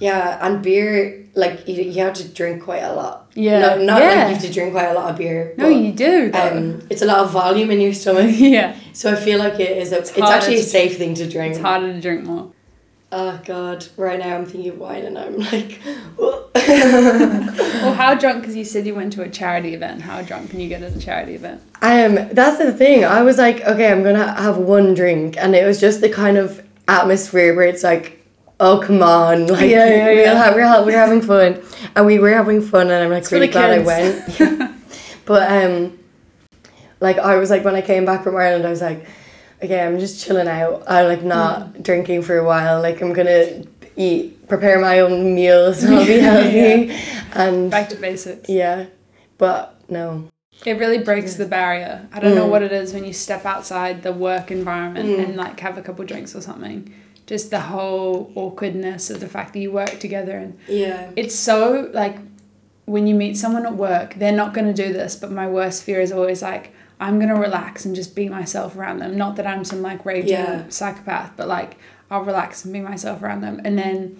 Yeah, 0.00 0.38
and 0.44 0.62
beer, 0.62 1.26
like 1.34 1.68
you, 1.68 1.82
you 1.82 2.02
have 2.02 2.14
to 2.14 2.28
drink 2.28 2.62
quite 2.64 2.82
a 2.82 2.92
lot. 2.92 3.30
Yeah. 3.34 3.60
No, 3.60 3.82
not 3.82 4.00
Yeah. 4.00 4.08
like 4.08 4.16
you 4.28 4.34
have 4.34 4.42
to 4.42 4.52
drink 4.52 4.72
quite 4.72 4.88
a 4.88 4.94
lot 4.94 5.10
of 5.10 5.16
beer. 5.18 5.54
No, 5.56 5.64
but, 5.68 5.76
you 5.76 5.92
do. 5.92 6.30
though. 6.30 6.48
Um, 6.56 6.86
it's 6.90 7.02
a 7.02 7.06
lot 7.06 7.18
of 7.18 7.30
volume 7.30 7.70
in 7.70 7.80
your 7.80 7.92
stomach. 8.02 8.30
yeah. 8.36 8.74
So 8.92 9.12
I 9.12 9.16
feel 9.16 9.38
like 9.38 9.60
it 9.60 9.76
is. 9.76 9.92
A, 9.92 9.98
it's, 9.98 10.10
harder 10.10 10.32
actually 10.34 10.56
a 10.56 10.62
safe 10.62 10.96
thing 10.98 11.14
to 11.14 11.28
drink. 11.28 11.54
It's 11.54 11.62
harder 11.62 11.92
to 11.92 12.00
drink 12.00 12.24
more. 12.24 12.50
Oh 13.12 13.40
God! 13.44 13.86
Right 13.96 14.20
now 14.20 14.36
I'm 14.36 14.46
thinking 14.46 14.70
of 14.70 14.78
wine 14.78 15.04
and 15.04 15.18
I'm 15.18 15.36
like, 15.38 15.80
Well, 16.16 17.94
how 17.94 18.14
drunk? 18.18 18.40
Because 18.42 18.56
you 18.56 18.64
said 18.64 18.86
you 18.86 18.94
went 18.94 19.12
to 19.14 19.22
a 19.22 19.28
charity 19.28 19.74
event. 19.74 20.02
How 20.02 20.22
drunk 20.22 20.50
can 20.50 20.60
you 20.60 20.68
get 20.68 20.82
at 20.82 20.94
a 20.94 21.00
charity 21.00 21.34
event? 21.34 21.60
I 21.82 22.04
um. 22.04 22.14
That's 22.32 22.58
the 22.58 22.72
thing. 22.72 23.04
I 23.04 23.22
was 23.22 23.38
like, 23.38 23.62
okay, 23.62 23.90
I'm 23.90 24.02
gonna 24.02 24.32
have 24.40 24.58
one 24.58 24.94
drink, 24.94 25.36
and 25.36 25.54
it 25.54 25.66
was 25.66 25.80
just 25.80 26.00
the 26.00 26.08
kind 26.08 26.36
of 26.36 26.64
atmosphere 26.88 27.54
where 27.54 27.66
it's 27.66 27.82
like, 27.82 28.19
oh 28.60 28.78
come 28.80 29.02
on, 29.02 29.46
like 29.54 29.68
Yeah, 29.70 29.86
yeah, 29.88 30.10
yeah. 30.10 30.54
we're, 30.54 30.66
ha- 30.66 30.82
we're 30.84 30.96
having 30.98 31.22
fun, 31.22 31.60
and 31.96 32.06
we 32.06 32.18
were 32.18 32.30
having 32.30 32.60
fun, 32.62 32.90
and 32.90 33.04
I'm 33.04 33.10
like 33.10 33.24
for 33.24 33.34
really 33.36 33.48
glad 33.48 33.70
I 33.70 33.78
went. 33.82 34.14
but 35.24 35.50
um, 35.50 35.98
like 37.00 37.18
I 37.18 37.36
was 37.36 37.50
like 37.50 37.64
when 37.64 37.74
I 37.74 37.82
came 37.82 38.04
back 38.04 38.22
from 38.22 38.36
Ireland, 38.36 38.66
I 38.66 38.70
was 38.70 38.82
like, 38.82 39.06
okay, 39.62 39.80
I'm 39.84 39.98
just 39.98 40.24
chilling 40.24 40.48
out. 40.48 40.82
I'm 40.86 41.06
like 41.06 41.22
not 41.22 41.74
Mm. 41.74 41.82
drinking 41.82 42.22
for 42.22 42.36
a 42.38 42.44
while. 42.44 42.80
Like 42.82 43.00
I'm 43.02 43.12
gonna 43.12 43.64
eat, 43.96 44.46
prepare 44.48 44.78
my 44.80 45.00
own 45.00 45.34
meals, 45.34 45.82
and 45.82 45.94
I'll 45.94 46.06
be 46.06 46.14
Yeah. 46.16 46.30
healthy, 46.40 46.92
and 47.34 47.70
Back 47.70 47.88
to 47.90 47.96
basics. 47.96 48.48
yeah, 48.48 48.86
but 49.38 49.74
no. 49.88 50.28
It 50.66 50.78
really 50.78 50.98
breaks 50.98 51.36
the 51.36 51.46
barrier. 51.46 52.06
I 52.12 52.20
don't 52.20 52.34
know 52.34 52.46
Mm. 52.46 52.50
what 52.50 52.62
it 52.62 52.70
is 52.72 52.92
when 52.92 53.04
you 53.04 53.14
step 53.14 53.46
outside 53.46 54.02
the 54.02 54.12
work 54.12 54.50
environment 54.50 55.08
Mm. 55.08 55.24
and 55.24 55.36
like 55.36 55.58
have 55.60 55.78
a 55.78 55.82
couple 55.82 56.04
drinks 56.04 56.34
or 56.36 56.42
something. 56.42 56.92
Just 57.30 57.50
the 57.50 57.60
whole 57.60 58.32
awkwardness 58.34 59.08
of 59.08 59.20
the 59.20 59.28
fact 59.28 59.52
that 59.52 59.60
you 59.60 59.70
work 59.70 60.00
together 60.00 60.36
and 60.36 60.58
Yeah. 60.66 61.10
it's 61.14 61.36
so 61.36 61.88
like 61.94 62.16
when 62.86 63.06
you 63.06 63.14
meet 63.14 63.36
someone 63.36 63.64
at 63.64 63.76
work, 63.76 64.14
they're 64.16 64.32
not 64.42 64.52
going 64.52 64.66
to 64.66 64.72
do 64.86 64.92
this, 64.92 65.14
but 65.14 65.30
my 65.30 65.46
worst 65.46 65.84
fear 65.84 66.00
is 66.00 66.10
always 66.10 66.42
like 66.42 66.72
I'm 66.98 67.20
going 67.20 67.28
to 67.32 67.40
relax 67.40 67.84
and 67.84 67.94
just 67.94 68.16
be 68.16 68.28
myself 68.28 68.76
around 68.76 68.98
them. 68.98 69.16
Not 69.16 69.36
that 69.36 69.46
I'm 69.46 69.64
some 69.64 69.80
like 69.80 70.04
raging 70.04 70.30
Yeah. 70.30 70.64
psychopath, 70.70 71.30
but 71.36 71.46
like 71.46 71.76
I'll 72.10 72.24
relax 72.24 72.64
and 72.64 72.72
be 72.74 72.80
myself 72.80 73.22
around 73.22 73.42
them 73.42 73.60
and 73.64 73.78
then 73.78 74.16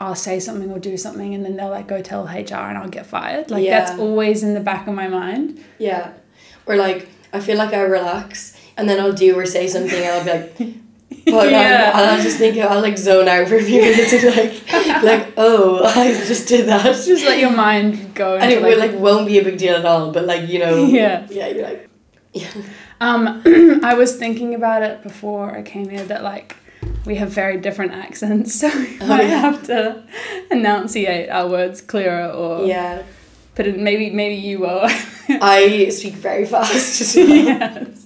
I'll 0.00 0.14
say 0.28 0.40
something 0.40 0.70
or 0.72 0.78
do 0.78 0.96
something 0.96 1.34
and 1.34 1.44
then 1.44 1.56
they'll 1.56 1.68
like 1.78 1.86
go 1.86 2.00
tell 2.00 2.24
HR 2.24 2.64
and 2.70 2.78
I'll 2.78 2.88
get 2.88 3.04
fired. 3.04 3.50
Like 3.50 3.62
Yeah. 3.62 3.78
that's 3.84 4.00
always 4.00 4.42
in 4.42 4.54
the 4.54 4.60
back 4.70 4.86
of 4.88 4.94
my 4.94 5.06
mind. 5.06 5.62
Yeah. 5.78 6.12
Or 6.64 6.76
like 6.76 7.08
I 7.30 7.40
feel 7.40 7.58
like 7.58 7.74
I 7.74 7.82
relax 7.82 8.56
and 8.78 8.88
then 8.88 8.98
I'll 9.00 9.12
do 9.12 9.38
or 9.38 9.44
say 9.44 9.68
something 9.68 10.02
and 10.02 10.12
I'll 10.14 10.24
be 10.24 10.30
like 10.70 10.74
but 11.26 11.50
Yeah. 11.50 11.92
I'll, 11.94 12.04
I'll 12.16 12.22
just 12.22 12.38
think 12.38 12.56
I'll 12.58 12.80
like 12.80 12.98
zone 12.98 13.28
out 13.28 13.48
for 13.48 13.56
a 13.56 13.62
few 13.62 13.80
minutes 13.80 14.12
and 14.12 14.36
like 14.36 15.02
like 15.02 15.32
oh 15.36 15.82
I 15.96 16.12
just 16.12 16.48
did 16.48 16.66
that 16.68 16.84
Just 16.84 17.24
let 17.24 17.38
your 17.38 17.50
mind 17.52 18.14
go. 18.14 18.36
and 18.36 18.50
it 18.52 18.62
will 18.62 18.78
like 18.78 18.92
won't 18.94 19.26
be 19.26 19.38
a 19.38 19.44
big 19.44 19.58
deal 19.58 19.76
at 19.76 19.84
all 19.86 20.12
but 20.12 20.24
like 20.26 20.48
you 20.48 20.58
know 20.58 20.84
Yeah. 20.86 21.26
yeah 21.30 21.48
you're 21.48 21.64
like 21.64 21.88
yeah 22.32 22.48
Um, 23.00 23.42
I 23.84 23.94
was 23.94 24.16
thinking 24.16 24.54
about 24.54 24.82
it 24.82 25.02
before 25.02 25.56
I 25.56 25.62
came 25.62 25.88
here 25.88 26.04
that 26.04 26.22
like 26.22 26.56
we 27.06 27.16
have 27.16 27.28
very 27.30 27.58
different 27.58 27.92
accents, 27.92 28.54
so 28.60 28.68
we 28.68 28.98
Oh, 29.00 29.06
might 29.06 29.24
yeah. 29.28 29.40
have 29.40 29.62
to 29.66 30.02
enunciate 30.50 31.28
our 31.30 31.48
words 31.48 31.80
clearer 31.80 32.30
or 32.30 32.64
yeah 32.66 33.02
But. 33.54 33.76
Maybe 33.76 34.10
maybe 34.10 34.34
you 34.36 34.60
will. 34.60 34.82
I 35.28 35.88
speak 35.90 36.14
very 36.14 36.44
fast 36.46 37.16
well. 37.16 37.28
yes, 37.28 38.03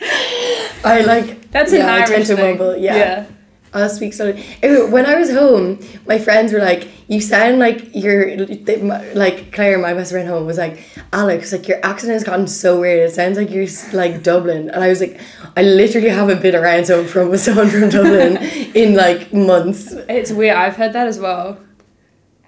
I 0.00 1.02
like 1.06 1.50
that's 1.50 1.72
Yeah, 1.72 1.84
an 1.84 1.88
I 1.90 1.98
tend 2.04 2.12
Irish 2.14 2.28
to 2.28 2.36
thing. 2.36 2.58
mumble, 2.58 2.76
yeah. 2.76 2.96
yeah. 2.96 3.26
I'll 3.74 3.88
speak 3.90 4.14
slowly. 4.14 4.42
When 4.62 5.04
I 5.04 5.16
was 5.16 5.30
home, 5.30 5.78
my 6.06 6.18
friends 6.18 6.50
were 6.52 6.60
like, 6.60 6.88
"You 7.08 7.20
sound 7.20 7.58
like 7.58 7.94
you're 7.94 8.36
they- 8.46 8.80
like 9.14 9.52
Claire, 9.52 9.76
my 9.78 9.92
best 9.92 10.12
friend 10.12 10.26
home, 10.26 10.46
was 10.46 10.56
like, 10.56 10.82
Alex, 11.12 11.52
like 11.52 11.68
your 11.68 11.78
accent 11.84 12.12
has 12.12 12.24
gotten 12.24 12.46
so 12.46 12.80
weird. 12.80 13.10
It 13.10 13.12
sounds 13.14 13.36
like 13.36 13.50
you're 13.50 13.66
like 13.92 14.22
Dublin." 14.22 14.70
And 14.70 14.82
I 14.82 14.88
was 14.88 15.00
like, 15.00 15.20
"I 15.56 15.62
literally 15.62 16.08
haven't 16.08 16.40
been 16.40 16.54
around 16.54 16.86
someone 16.86 17.06
from 17.06 17.36
someone 17.46 17.68
from 17.68 17.90
Dublin 17.90 18.38
in 18.74 18.94
like 18.94 19.34
months." 19.34 19.92
It's 20.08 20.30
weird. 20.32 20.56
I've 20.56 20.76
heard 20.76 20.94
that 20.94 21.06
as 21.08 21.18
well. 21.18 21.58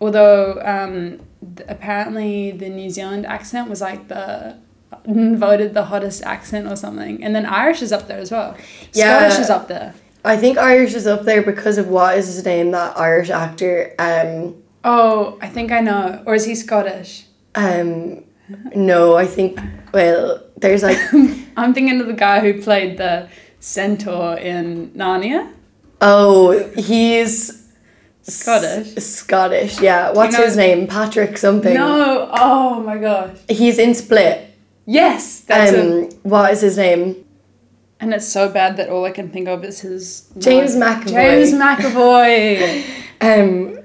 Although 0.01 0.63
um, 0.65 1.21
apparently 1.69 2.53
the 2.53 2.69
New 2.71 2.89
Zealand 2.89 3.27
accent 3.27 3.69
was 3.69 3.81
like 3.83 4.09
the 4.09 4.57
voted 5.07 5.75
the 5.75 5.85
hottest 5.87 6.23
accent 6.23 6.67
or 6.67 6.77
something, 6.77 7.23
and 7.23 7.35
then 7.35 7.47
Irish 7.47 7.83
is 7.83 7.93
up 7.93 8.09
there 8.09 8.19
as 8.19 8.31
well. 8.31 8.57
Yeah. 8.93 9.19
Scottish 9.29 9.39
is 9.45 9.51
up 9.51 9.69
there. 9.69 9.95
I 10.25 10.37
think 10.37 10.59
Irish 10.59 10.95
is 10.95 11.07
up 11.07 11.23
there 11.23 11.43
because 11.43 11.79
of 11.79 11.89
what 11.89 12.19
is 12.19 12.27
his 12.27 12.45
name? 12.45 12.71
That 12.73 12.99
Irish 12.99 13.31
actor. 13.31 13.95
Um, 13.99 14.63
Oh, 14.85 15.39
I 15.43 15.49
think 15.49 15.73
I 15.73 15.81
know. 15.81 16.23
Or 16.27 16.35
is 16.35 16.45
he 16.45 16.55
Scottish? 16.55 17.25
um, 17.55 18.25
no, 18.75 19.17
I 19.17 19.27
think. 19.27 19.59
Well, 19.93 20.43
there's 20.57 20.83
like. 20.83 20.99
I'm 21.57 21.75
thinking 21.75 22.01
of 22.01 22.07
the 22.07 22.13
guy 22.15 22.41
who 22.41 22.63
played 22.63 22.97
the 22.97 23.29
centaur 23.61 24.37
in 24.39 24.91
Narnia. 24.93 25.53
Oh, 26.01 26.57
he's 26.77 27.69
Scottish. 28.23 28.97
S- 28.97 29.07
Scottish, 29.07 29.81
yeah. 29.81 30.13
What's 30.13 30.39
know- 30.39 30.45
his 30.45 30.57
name? 30.57 30.87
Patrick 30.87 31.37
something. 31.37 31.75
No, 31.75 32.29
oh 32.33 32.81
my 32.81 32.99
gosh. 32.99 33.37
He's 33.49 33.79
in 33.79 33.95
Split. 33.95 34.48
Yes, 34.91 35.41
that's 35.41 35.73
um, 35.73 35.77
him. 35.79 36.11
what 36.23 36.51
is 36.51 36.63
his 36.63 36.79
name? 36.79 37.25
And 38.01 38.15
it's 38.15 38.27
so 38.27 38.49
bad 38.49 38.77
that 38.79 38.89
all 38.89 39.05
I 39.05 39.11
can 39.11 39.29
think 39.31 39.47
of 39.49 39.63
is 39.65 39.81
his 39.81 40.31
James 40.39 40.75
name. 40.75 40.89
McAvoy. 41.01 41.09
James 41.11 41.53
McAvoy. 41.53 42.85
Um, 43.21 43.77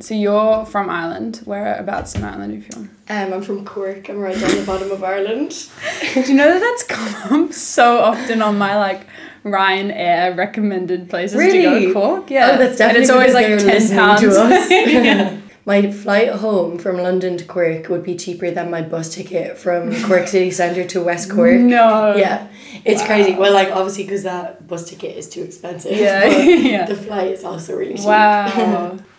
so 0.00 0.14
you're 0.14 0.64
from 0.64 0.88
Ireland. 0.88 1.42
Whereabouts 1.44 2.14
in 2.14 2.24
Ireland 2.24 2.52
are 2.52 2.56
you 2.56 2.62
from? 2.62 2.90
um, 3.10 3.32
I'm 3.34 3.42
from 3.42 3.66
Cork. 3.66 4.08
I'm 4.08 4.18
right 4.18 4.34
down 4.40 4.56
the 4.56 4.64
bottom 4.64 4.90
of 4.90 5.04
Ireland. 5.04 5.50
Do 6.14 6.20
you 6.22 6.34
know 6.34 6.50
that 6.54 6.60
that's 6.60 6.84
come 6.84 7.44
up 7.44 7.52
so 7.52 7.98
often 7.98 8.40
on 8.40 8.56
my 8.56 8.78
like 8.78 9.06
Ryanair 9.44 10.36
recommended 10.38 11.10
places 11.10 11.32
to 11.34 11.38
Really? 11.38 11.86
go? 11.88 11.92
Cork, 11.92 12.30
yeah. 12.30 12.52
Oh, 12.54 12.56
that's 12.56 12.80
and 12.80 12.96
definitely 12.96 13.02
it's 13.02 13.10
always 13.10 13.34
because 13.34 13.34
like 13.34 13.46
they're 13.46 13.58
ten 13.58 13.68
listening 13.68 13.98
pounds. 13.98 14.20
to 14.22 14.28
us. 14.28 14.70
Yeah. 14.70 15.40
My 15.68 15.92
flight 15.92 16.30
home 16.30 16.78
from 16.78 16.96
London 16.96 17.36
to 17.36 17.44
Cork 17.44 17.90
would 17.90 18.02
be 18.02 18.16
cheaper 18.16 18.50
than 18.50 18.70
my 18.70 18.80
bus 18.80 19.14
ticket 19.14 19.58
from 19.58 19.94
Cork 20.08 20.26
City 20.26 20.50
Centre 20.50 20.86
to 20.86 21.02
West 21.02 21.30
Cork. 21.30 21.60
No. 21.60 22.16
Yeah, 22.16 22.48
it's 22.86 23.02
Wow. 23.02 23.06
crazy. 23.06 23.34
Well, 23.34 23.52
like 23.52 23.70
obviously 23.70 24.04
because 24.04 24.22
that 24.22 24.66
bus 24.66 24.88
ticket 24.88 25.18
is 25.18 25.28
too 25.28 25.42
expensive. 25.42 25.92
Yeah, 25.92 26.24
yeah. 26.74 26.86
The 26.86 26.94
flight 26.96 27.32
is 27.32 27.44
also 27.44 27.76
really 27.76 27.96
cheap. 27.96 28.06
Wow. 28.06 28.96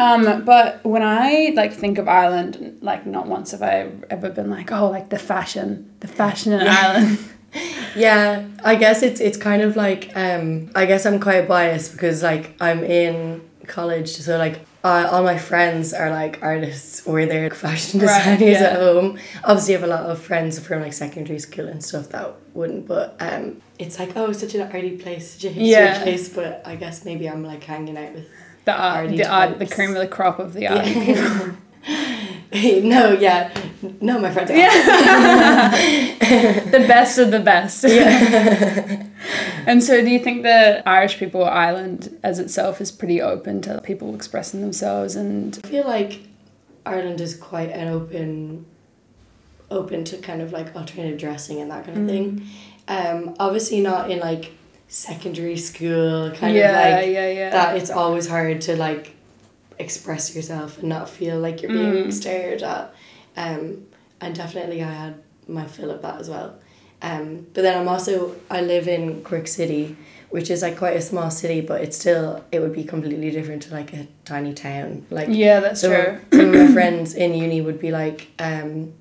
um, 0.00 0.44
but 0.44 0.84
when 0.84 1.04
I 1.04 1.52
like 1.54 1.72
think 1.72 1.98
of 1.98 2.08
Ireland, 2.08 2.78
like 2.80 3.06
not 3.06 3.28
once 3.28 3.52
have 3.52 3.62
I 3.62 3.88
ever 4.10 4.30
been 4.30 4.50
like, 4.50 4.72
oh, 4.72 4.90
like 4.90 5.10
the 5.10 5.18
fashion, 5.20 5.92
the 6.00 6.08
fashion 6.08 6.54
in 6.54 6.66
Ireland. 6.66 7.18
Yeah, 7.94 8.48
I 8.64 8.74
guess 8.74 9.04
it's 9.04 9.20
it's 9.20 9.36
kind 9.38 9.62
of 9.62 9.76
like 9.76 10.10
um 10.16 10.72
I 10.74 10.86
guess 10.86 11.06
I'm 11.06 11.20
quite 11.20 11.46
biased 11.46 11.92
because 11.92 12.20
like 12.20 12.56
I'm 12.60 12.82
in 12.82 13.42
college 13.68 14.08
so 14.08 14.36
like 14.38 14.58
uh, 14.84 15.08
all 15.10 15.22
my 15.24 15.38
friends 15.38 15.92
are 15.94 16.10
like 16.10 16.38
artists 16.42 17.06
or 17.06 17.24
they're 17.26 17.50
fashion 17.50 18.00
Right, 18.00 18.38
designers 18.38 18.60
yeah. 18.60 18.66
at 18.68 18.78
home. 18.78 19.18
Obviously, 19.42 19.74
I 19.74 19.78
have 19.80 19.88
a 19.88 19.90
lot 19.90 20.04
of 20.10 20.20
friends 20.22 20.58
from 20.58 20.82
like 20.82 20.92
secondary 20.92 21.38
school 21.38 21.66
and 21.68 21.82
stuff 21.82 22.10
that 22.10 22.34
wouldn't, 22.52 22.86
but 22.86 23.16
um, 23.18 23.62
it's 23.78 23.98
like 23.98 24.14
oh, 24.16 24.30
such 24.32 24.54
an 24.54 24.60
arty 24.70 24.96
place, 24.98 25.32
such 25.32 25.44
a 25.44 25.48
hipster 25.54 25.66
Yeah. 25.70 26.02
place. 26.02 26.28
But 26.28 26.62
I 26.66 26.76
guess 26.76 27.04
maybe 27.04 27.28
I'm 27.28 27.42
like 27.42 27.64
hanging 27.64 27.96
out 27.96 28.12
with 28.14 28.28
The 28.66 28.72
art, 28.72 28.96
Arty 29.06 29.16
the 29.16 29.26
art, 29.26 29.58
the 29.58 29.66
cream 29.66 29.90
of 29.90 29.96
the 29.96 30.06
crop 30.08 30.38
of 30.38 30.52
the 30.52 30.68
art. 30.68 30.86
no, 32.84 33.12
yeah, 33.12 33.50
no, 34.00 34.18
my 34.18 34.30
friends. 34.30 34.50
Are 34.54 34.54
the 36.70 36.84
best 36.88 37.18
of 37.18 37.30
the 37.30 37.40
best. 37.40 37.84
yeah. 37.86 39.06
And 39.66 39.82
so, 39.82 40.02
do 40.02 40.10
you 40.10 40.18
think 40.18 40.42
that 40.42 40.86
Irish 40.86 41.16
people, 41.18 41.40
or 41.42 41.50
Ireland 41.50 42.18
as 42.22 42.38
itself, 42.38 42.82
is 42.82 42.92
pretty 42.92 43.22
open 43.22 43.62
to 43.62 43.80
people 43.80 44.14
expressing 44.14 44.60
themselves? 44.60 45.16
And 45.16 45.58
I 45.64 45.68
feel 45.68 45.86
like 45.86 46.20
Ireland 46.84 47.22
is 47.22 47.34
quite 47.34 47.70
an 47.70 47.88
open, 47.88 48.66
open 49.70 50.04
to 50.04 50.18
kind 50.18 50.42
of 50.42 50.52
like 50.52 50.76
alternative 50.76 51.18
dressing 51.18 51.60
and 51.62 51.70
that 51.70 51.86
kind 51.86 51.96
of 51.96 52.04
Mm. 52.04 52.08
thing. 52.08 52.46
Um, 52.88 53.34
obviously 53.40 53.80
not 53.80 54.10
in 54.10 54.20
like 54.20 54.52
secondary 54.88 55.56
school 55.56 56.30
kind 56.32 56.54
yeah, 56.54 56.68
of 56.68 57.02
like 57.04 57.12
yeah, 57.14 57.30
yeah. 57.30 57.50
that. 57.50 57.76
It's 57.78 57.90
always 57.90 58.28
hard 58.28 58.60
to 58.62 58.76
like 58.76 59.13
express 59.78 60.34
yourself 60.34 60.78
and 60.78 60.88
not 60.88 61.08
feel 61.08 61.38
like 61.38 61.62
you're 61.62 61.72
being 61.72 62.06
Mm. 62.06 62.12
stared 62.12 62.62
at. 62.62 62.94
Um, 63.36 63.86
and 64.20 64.34
definitely 64.34 64.82
I 64.82 64.92
had 64.92 65.14
my 65.48 65.66
fill 65.66 65.90
of 65.90 66.02
that 66.02 66.20
as 66.20 66.28
well. 66.30 66.54
Um, 67.02 67.46
but 67.52 67.62
then 67.62 67.78
I'm 67.78 67.88
also 67.88 68.34
I 68.50 68.62
live 68.62 68.88
in 68.88 69.22
Cork 69.22 69.46
City, 69.46 69.96
which 70.30 70.50
is 70.50 70.62
like 70.62 70.78
quite 70.78 70.96
a 70.96 71.02
small 71.02 71.30
city, 71.30 71.60
but 71.60 71.82
it's 71.82 71.98
still 71.98 72.42
it 72.50 72.60
would 72.60 72.72
be 72.72 72.84
completely 72.84 73.30
different 73.30 73.62
to 73.64 73.74
like 73.74 73.92
a 73.92 74.06
tiny 74.24 74.54
town. 74.54 75.04
Like 75.10 75.28
yeah, 75.30 75.60
that's 75.60 75.80
so 75.82 75.88
true. 75.92 76.20
some 76.32 76.54
of 76.54 76.54
my 76.54 76.72
friends 76.78 77.14
in 77.14 77.34
uni 77.34 77.60
would 77.60 77.78
be 77.78 77.90
like, 77.90 78.28
um, 78.38 78.94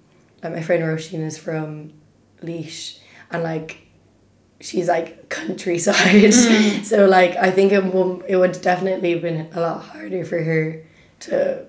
like 0.44 0.54
my 0.54 0.62
friend 0.62 0.84
Roisin 0.84 1.22
is 1.22 1.38
from 1.38 1.94
Laois, 2.42 3.00
and 3.32 3.44
like, 3.44 3.83
she's 4.64 4.88
like 4.88 5.30
countryside. 5.30 5.98
Mm. 5.98 6.84
so 6.92 7.06
like, 7.06 7.36
I 7.36 7.52
think 7.52 7.72
it 7.72 7.84
would 7.84 8.24
it 8.28 8.38
would 8.38 8.60
definitely 8.62 9.12
have 9.12 9.22
been 9.22 9.50
a 9.54 9.60
lot 9.60 9.84
harder 9.84 10.26
for 10.26 10.42
her 10.42 10.84
to 11.22 11.66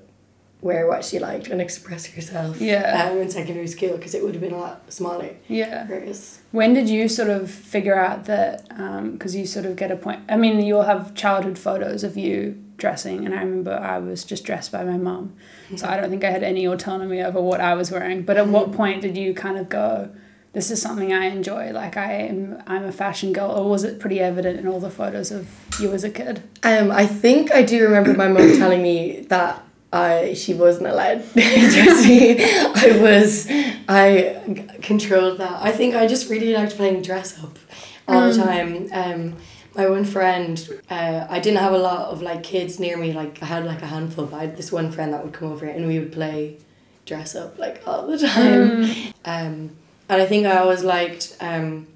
wear 0.61 0.87
what 0.87 1.05
she 1.05 1.19
liked 1.19 1.49
and 1.49 1.61
express 1.61 2.06
herself. 2.06 2.61
Yeah. 2.61 3.11
Um, 3.11 3.19
in 3.19 3.31
secondary 3.31 3.67
school 3.67 3.96
because 3.96 4.14
it 4.14 4.23
would 4.23 4.35
have 4.35 4.41
been 4.41 4.55
a 4.55 4.58
lot 4.58 4.91
smaller. 4.93 5.37
Yeah. 5.46 5.87
Whereas 5.87 6.41
When 6.52 6.73
did 6.73 6.88
you 6.88 7.08
sort 7.08 7.29
of 7.29 7.50
figure 7.50 7.99
out 7.99 8.25
that? 8.25 8.67
Because 9.12 9.37
you 9.37 9.44
sort 9.46 9.67
of 9.67 9.76
get 9.76 9.91
a 9.91 9.96
point. 9.96 10.23
I 10.29 10.37
mean, 10.37 10.61
you'll 10.61 10.82
have 10.82 11.14
childhood 11.14 11.58
photos 11.58 12.02
of 12.02 12.17
you 12.17 12.62
dressing, 12.76 13.25
and 13.25 13.35
I 13.35 13.38
remember 13.38 13.75
I 13.75 13.99
was 13.99 14.25
just 14.25 14.44
dressed 14.44 14.73
by 14.73 14.82
my 14.85 14.96
mum, 14.96 15.35
so 15.76 15.87
I 15.87 15.96
don't 15.96 16.11
think 16.11 16.25
I 16.25 16.31
had 16.31 16.43
any 16.43 16.64
autonomy 16.67 17.23
over 17.23 17.41
what 17.41 17.61
I 17.61 17.75
was 17.75 17.93
wearing. 17.93 18.23
But 18.23 18.37
at 18.37 18.49
what 18.49 18.73
point 18.73 19.02
did 19.02 19.17
you 19.17 19.32
kind 19.32 19.58
of 19.58 19.69
go? 19.69 20.11
This 20.55 20.71
is 20.71 20.81
something 20.81 21.12
I 21.12 21.27
enjoy. 21.27 21.73
Like 21.73 21.97
I 21.97 22.12
am, 22.12 22.62
I'm 22.67 22.85
a 22.85 22.93
fashion 22.93 23.33
girl. 23.33 23.51
Or 23.51 23.69
was 23.69 23.83
it 23.83 23.99
pretty 23.99 24.21
evident 24.21 24.61
in 24.61 24.69
all 24.69 24.81
the 24.81 24.91
photos 24.91 25.31
of 25.33 25.49
you 25.81 25.93
as 25.93 26.05
a 26.05 26.11
kid? 26.11 26.43
Um, 26.62 26.91
I 26.93 27.06
think 27.06 27.53
I 27.53 27.62
do 27.62 27.83
remember 27.83 28.15
my 28.15 28.29
mum 28.29 28.53
telling 28.56 28.81
me 28.81 29.23
that 29.29 29.62
I 29.93 30.35
she 30.35 30.55
wasn't 30.55 30.87
allowed 30.87 31.23
to 31.35 31.41
dress 31.41 32.06
me. 32.06 32.37
I 32.41 32.99
was 33.01 33.47
I 33.89 34.77
controlled 34.81 35.39
that. 35.39 35.61
I 35.61 35.73
think 35.73 35.95
I 35.95 36.06
just 36.06 36.31
really 36.31 36.53
liked 36.55 36.77
playing 36.77 37.03
dress 37.03 37.43
up 37.43 37.59
all 38.06 38.29
the 38.31 38.37
time. 38.37 38.89
Um, 38.93 39.37
my 39.77 39.89
one 39.89 40.05
friend, 40.05 40.69
uh, 40.89 41.27
I 41.29 41.41
didn't 41.41 41.59
have 41.59 41.73
a 41.73 41.79
lot 41.79 42.11
of 42.11 42.23
like 42.23 42.45
kids 42.45 42.79
near 42.79 42.97
me. 42.97 43.12
Like 43.12 43.43
I 43.43 43.47
had 43.47 43.65
like 43.67 43.83
a 43.83 43.87
handful, 43.87 44.27
but 44.27 44.37
I 44.37 44.41
had 44.43 44.56
this 44.56 44.71
one 44.71 44.93
friend 44.93 45.12
that 45.12 45.25
would 45.25 45.33
come 45.33 45.51
over 45.51 45.67
and 45.67 45.89
we 45.89 45.99
would 45.99 46.12
play 46.12 46.59
dress 47.06 47.35
up 47.35 47.59
like 47.59 47.83
all 47.87 48.06
the 48.06 48.19
time. 48.19 49.12
Um, 49.25 49.71
and 50.09 50.23
I 50.23 50.27
think 50.27 50.47
I 50.47 50.59
always 50.59 50.83
liked. 50.85 51.37
Um, 51.41 51.87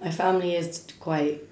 my 0.00 0.10
family 0.10 0.54
is 0.54 0.86
quite 1.00 1.42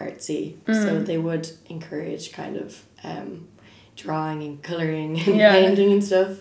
artsy, 0.00 0.54
so 0.66 1.00
they 1.02 1.18
would 1.18 1.50
encourage 1.68 2.32
kind 2.32 2.56
of 2.56 2.82
um, 3.02 3.48
drawing 3.96 4.42
and 4.42 4.62
coloring 4.62 5.18
and 5.20 5.36
Yeah. 5.36 5.52
painting 5.52 5.92
and 5.92 6.04
stuff. 6.04 6.38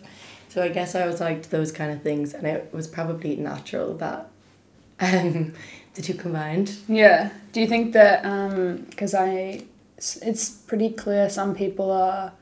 So 0.49 0.61
I 0.61 0.69
guess 0.69 0.93
I 0.95 1.01
always 1.01 1.19
liked 1.19 1.51
those 1.51 1.71
kind 1.71 1.91
of 1.91 2.01
things, 2.01 2.33
and 2.33 2.45
it 2.45 2.69
was 2.73 2.87
probably 2.87 3.35
natural 3.37 3.95
that 3.97 4.29
um, 4.99 5.53
the 5.95 6.01
two 6.01 6.13
combined. 6.13 6.75
Yeah. 6.87 7.31
Do 7.53 7.61
you 7.61 7.67
think 7.67 7.93
that 7.93 8.23
because 8.89 9.13
I, 9.13 9.63
it's 9.97 10.49
pretty 10.49 10.89
clear 10.91 11.29
some 11.29 11.55
people 11.55 11.91
are 11.91 12.33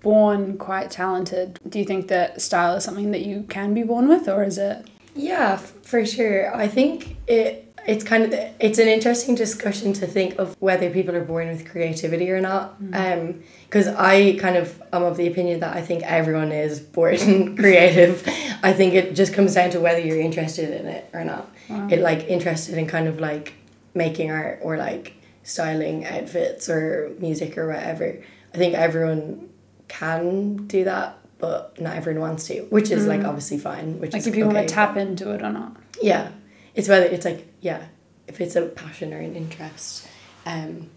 born 0.00 0.56
quite 0.58 0.90
talented. 0.90 1.58
Do 1.68 1.78
you 1.78 1.84
think 1.84 2.08
that 2.08 2.40
style 2.42 2.76
is 2.76 2.84
something 2.84 3.10
that 3.12 3.22
you 3.22 3.44
can 3.48 3.74
be 3.74 3.82
born 3.82 4.08
with, 4.08 4.28
or 4.28 4.44
is 4.44 4.58
it? 4.58 4.86
Yeah, 5.14 5.56
for 5.56 6.04
sure. 6.04 6.54
I 6.54 6.68
think 6.68 7.16
it 7.26 7.60
it's 7.86 8.02
kind 8.02 8.24
of 8.24 8.32
it's 8.60 8.78
an 8.78 8.88
interesting 8.88 9.34
discussion 9.34 9.92
to 9.94 10.06
think 10.06 10.38
of 10.38 10.56
whether 10.60 10.88
people 10.90 11.14
are 11.14 11.24
born 11.24 11.48
with 11.48 11.68
creativity 11.70 12.30
or 12.30 12.40
not. 12.40 12.76
Um, 12.92 13.42
because 13.66 13.88
I 13.88 14.36
kind 14.38 14.56
of 14.56 14.80
am 14.92 15.02
of 15.02 15.16
the 15.16 15.26
opinion 15.26 15.60
that 15.60 15.76
I 15.76 15.82
think 15.82 16.02
everyone 16.04 16.52
is 16.52 16.80
born 16.80 17.56
creative. 17.58 18.22
I 18.62 18.72
think 18.72 18.94
it 18.94 19.14
just 19.14 19.34
comes 19.34 19.54
down 19.54 19.70
to 19.70 19.80
whether 19.80 19.98
you're 20.00 20.20
interested 20.20 20.70
in 20.80 20.86
it 20.86 21.10
or 21.12 21.24
not. 21.24 21.50
It 21.90 22.00
like 22.00 22.26
interested 22.28 22.78
in 22.78 22.86
kind 22.86 23.08
of 23.08 23.20
like 23.20 23.54
making 23.94 24.30
art 24.30 24.60
or 24.62 24.76
like 24.76 25.14
styling 25.42 26.04
outfits 26.06 26.68
or 26.68 27.12
music 27.18 27.58
or 27.58 27.66
whatever. 27.68 28.22
I 28.54 28.56
think 28.56 28.74
everyone 28.74 29.50
can 29.88 30.66
do 30.68 30.84
that, 30.84 31.18
but 31.38 31.78
not 31.80 31.96
everyone 31.96 32.20
wants 32.22 32.46
to, 32.48 32.62
which 32.70 32.90
is 32.90 33.06
like 33.06 33.24
obviously 33.24 33.58
fine. 33.58 33.98
Which 34.00 34.08
is 34.08 34.14
Like 34.14 34.20
is 34.20 34.26
if 34.28 34.36
you 34.36 34.46
want 34.46 34.58
to 34.58 34.66
tap 34.66 34.96
into 34.96 35.32
it 35.32 35.42
or 35.42 35.50
not. 35.50 35.76
Yeah, 36.02 36.30
it's 36.74 36.88
whether 36.88 37.06
it's 37.06 37.24
like 37.24 37.46
yeah, 37.60 37.84
if 38.26 38.40
it's 38.40 38.56
a 38.56 38.62
passion 38.62 39.12
or 39.12 39.18
an 39.18 39.34
interest, 39.36 40.06
um, 40.46 40.90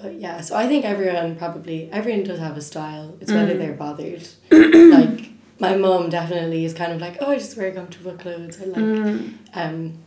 but 0.00 0.14
yeah. 0.14 0.40
So 0.40 0.56
I 0.56 0.66
think 0.66 0.84
everyone 0.84 1.36
probably 1.36 1.90
everyone 1.92 2.24
does 2.24 2.38
have 2.38 2.56
a 2.56 2.62
style. 2.62 3.16
It's 3.20 3.32
whether 3.32 3.54
they're 3.56 3.74
bothered. 3.74 4.26
like 4.50 5.30
my 5.60 5.76
mom 5.76 6.08
definitely 6.10 6.64
is 6.64 6.74
kind 6.74 6.92
of 6.92 7.00
like 7.00 7.16
oh 7.20 7.30
I 7.30 7.38
just 7.38 7.56
wear 7.56 7.72
comfortable 7.72 8.12
clothes. 8.12 8.60
I 8.60 8.64
like 8.66 9.24
um, 9.54 9.98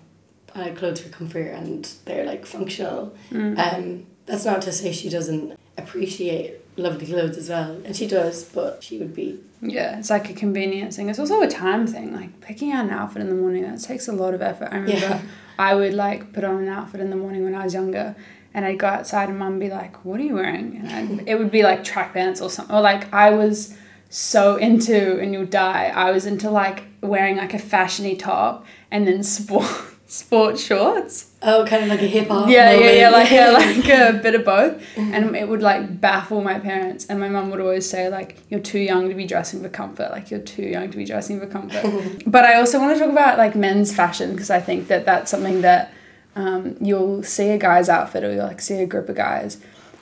I 0.56 0.60
like 0.62 0.76
clothes 0.78 1.02
for 1.02 1.10
comfort 1.10 1.48
and 1.54 1.86
they're 2.06 2.26
like 2.26 2.46
functional. 2.46 3.16
Um, 3.58 4.06
that's 4.26 4.44
not 4.46 4.62
to 4.64 4.72
say 4.72 4.92
she 4.92 5.10
doesn't 5.10 5.58
appreciate 5.78 6.60
lovely 6.78 7.06
clothes 7.08 7.38
as 7.38 7.50
well, 7.50 7.72
and 7.84 7.96
she 7.96 8.08
does, 8.08 8.44
but 8.46 8.84
she 8.84 8.98
would 9.00 9.14
be 9.16 9.40
Yeah, 9.62 9.98
it's 10.00 10.10
like 10.10 10.30
a 10.30 10.34
convenience 10.34 10.96
thing. 10.96 11.10
It's 11.10 11.20
also 11.20 11.42
a 11.42 11.48
time 11.48 11.88
thing. 11.88 12.14
Like 12.14 12.40
picking 12.42 12.72
out 12.72 12.86
an 12.86 12.92
outfit 12.92 13.22
in 13.22 13.30
the 13.30 13.36
morning, 13.36 13.64
that 13.64 13.82
takes 13.82 14.08
a 14.08 14.12
lot 14.14 14.34
of 14.34 14.42
effort. 14.42 14.70
I 14.72 14.78
remember 14.78 14.94
Yeah. 15.00 15.22
I 15.60 15.74
would 15.76 15.94
like 15.94 16.34
put 16.34 16.44
on 16.44 16.62
an 16.62 16.70
outfit 16.70 17.02
in 17.02 17.10
the 17.10 17.16
morning 17.16 17.44
when 17.44 17.56
I 17.56 17.64
was 17.64 17.74
younger, 17.74 18.16
and 18.54 18.64
I'd 18.66 18.78
go 18.80 18.88
outside 18.88 19.30
and 19.30 19.38
mum 19.40 19.54
would 19.54 19.60
be 19.60 19.70
like, 19.70 20.06
"What 20.06 20.20
are 20.20 20.24
you 20.24 20.36
wearing?" 20.36 20.78
And 20.78 20.92
I'd, 21.20 21.28
it 21.32 21.40
would 21.40 21.52
be 21.52 21.64
like 21.64 21.84
track 21.84 22.14
pants 22.14 22.40
or 22.42 22.50
something. 22.50 22.76
Or 22.76 22.82
like 22.82 23.12
I 23.14 23.32
was 23.32 23.76
so 24.10 24.56
into, 24.56 25.20
and 25.20 25.34
you'll 25.34 25.46
die. 25.46 25.92
I 25.94 26.12
was 26.12 26.26
into 26.26 26.50
like 26.50 26.84
wearing 27.02 27.38
like 27.38 27.54
a 27.54 27.60
fashiony 27.60 28.18
top 28.18 28.66
and 28.92 29.08
then 29.08 29.24
sport 29.36 29.66
sport 30.08 30.58
shorts. 30.58 31.32
oh 31.44 31.66
kind 31.68 31.84
of 31.84 31.90
like 31.90 32.02
a 32.02 32.08
hip 32.08 32.30
hop. 32.30 32.50
Yeah, 32.50 32.72
yeah, 32.72 32.92
yeah, 32.92 33.10
like 33.10 33.32
a, 33.32 33.52
like 33.54 33.90
a 33.90 34.20
bit 34.24 34.34
of 34.36 34.46
both, 34.46 34.82
and 34.98 35.36
it 35.36 35.48
would 35.48 35.62
like 35.62 36.02
baffle 36.02 36.42
my 36.42 36.60
parents. 36.60 37.06
And 37.06 37.20
my 37.20 37.30
mum 37.30 37.52
would 37.52 37.60
always 37.60 37.88
say 37.88 38.10
like, 38.10 38.38
"You're 38.50 38.62
too 38.62 38.80
young 38.80 39.10
to 39.10 39.16
be 39.16 39.26
dressing 39.26 39.62
for 39.62 39.70
comfort. 39.70 40.10
Like 40.12 40.32
you're 40.32 40.40
too 40.40 40.64
young 40.64 40.90
to 40.90 40.98
be 40.98 41.06
dressing 41.06 41.40
for 41.40 41.46
comfort." 41.46 42.24
but 42.26 42.46
I 42.46 42.56
also 42.56 42.80
want 42.80 42.98
to 42.98 43.00
talk 43.00 43.12
about 43.12 43.38
like 43.38 43.56
men's 43.56 43.94
fashion 43.96 44.32
because 44.32 44.50
I 44.50 44.62
think 44.62 44.88
that 44.88 45.06
that's 45.06 45.30
something 45.30 45.62
that 45.62 45.94
um, 46.36 46.78
you'll 46.80 47.22
see 47.24 47.50
a 47.50 47.58
guy's 47.58 47.90
outfit 47.90 48.24
or 48.24 48.34
you'll 48.34 48.48
like 48.48 48.62
see 48.62 48.76
a 48.76 48.88
group 48.88 49.10
of 49.10 49.16
guys, 49.16 49.58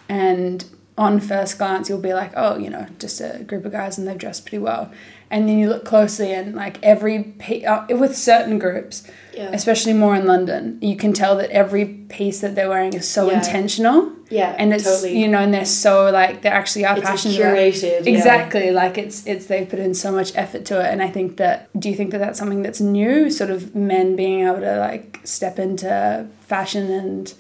and 0.08 0.66
on 0.98 1.20
first 1.20 1.58
glance 1.58 1.90
you'll 1.90 2.00
be 2.00 2.14
like, 2.14 2.32
"Oh, 2.36 2.58
you 2.58 2.70
know, 2.70 2.86
just 3.00 3.20
a 3.20 3.44
group 3.44 3.66
of 3.66 3.72
guys 3.72 3.98
and 3.98 4.08
they've 4.08 4.18
dressed 4.18 4.46
pretty 4.46 4.60
well." 4.60 4.92
And 5.32 5.50
then 5.50 5.58
you 5.58 5.68
look 5.70 5.86
closely 5.86 6.32
and 6.34 6.56
like 6.56 6.78
every 6.84 7.24
pe- 7.40 7.64
uh, 7.64 7.86
with 7.98 8.16
certain 8.16 8.60
groups, 8.60 9.10
yeah. 9.34 9.50
especially 9.54 9.94
more 9.94 10.16
in 10.16 10.26
London, 10.28 10.78
you 10.82 10.96
can 10.96 11.14
tell 11.14 11.36
that 11.38 11.50
every 11.50 11.86
piece 11.86 12.42
that 12.42 12.54
they're 12.56 12.70
wearing 12.70 12.94
is 12.94 13.08
so 13.08 13.30
Yeah. 13.30 13.38
intentional. 13.40 14.12
Yeah, 14.30 14.56
And 14.58 14.74
it's 14.74 14.84
totally. 14.86 15.18
you 15.20 15.28
know, 15.28 15.40
and 15.40 15.54
they're 15.54 15.66
so 15.66 16.10
like 16.12 16.42
they 16.44 16.50
actually 16.50 16.86
are 16.86 16.98
it's 16.98 17.08
passionate. 17.10 17.40
about- 17.40 17.58
curated. 17.58 18.06
yeah. 18.06 18.12
Exactly, 18.16 18.72
like 18.72 18.98
it's 18.98 19.26
it's 19.28 19.46
they 19.48 19.66
put 19.66 19.80
in 19.80 19.94
so 19.94 20.12
much 20.12 20.32
effort 20.36 20.64
to 20.66 20.80
it, 20.80 20.92
and 20.92 21.02
I 21.02 21.10
think 21.10 21.38
that. 21.38 21.70
Do 21.80 21.90
you 21.90 21.96
think 21.96 22.12
that 22.12 22.20
that's 22.20 22.38
something 22.40 22.62
that's 22.64 22.80
new? 22.82 23.30
Sort 23.30 23.50
of 23.50 23.76
men 23.76 24.16
being 24.16 24.46
able 24.48 24.62
to 24.62 24.78
like 24.80 25.20
step 25.24 25.60
into 25.60 26.28
fashion 26.42 26.92
and 26.92 27.34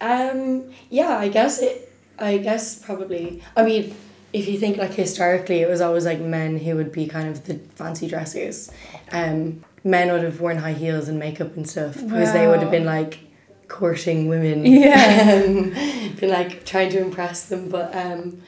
Um. 0.00 0.64
Yeah, 0.90 1.16
I 1.18 1.28
guess 1.28 1.60
it. 1.62 1.92
I 2.18 2.38
guess 2.38 2.76
probably. 2.76 3.42
I 3.56 3.62
mean, 3.64 3.94
if 4.32 4.48
you 4.48 4.58
think 4.58 4.76
like 4.78 4.92
historically, 4.94 5.60
it 5.60 5.68
was 5.68 5.80
always 5.80 6.04
like 6.04 6.20
men 6.20 6.58
who 6.58 6.76
would 6.76 6.92
be 6.92 7.06
kind 7.06 7.28
of 7.28 7.44
the 7.46 7.54
fancy 7.74 8.08
dressers. 8.08 8.70
Um, 9.10 9.62
men 9.84 10.10
would 10.12 10.22
have 10.22 10.40
worn 10.40 10.58
high 10.58 10.72
heels 10.72 11.08
and 11.08 11.18
makeup 11.18 11.56
and 11.56 11.68
stuff 11.68 11.94
because 11.94 12.32
they 12.32 12.46
would 12.46 12.60
have 12.60 12.70
been 12.70 12.84
like 12.86 13.20
courting 13.68 14.28
women. 14.28 14.64
Yeah. 14.64 15.42
um, 15.46 15.70
been 16.16 16.30
like 16.30 16.64
trying 16.64 16.90
to 16.90 16.98
impress 17.00 17.46
them, 17.46 17.68
but 17.68 17.94
um, 17.94 18.40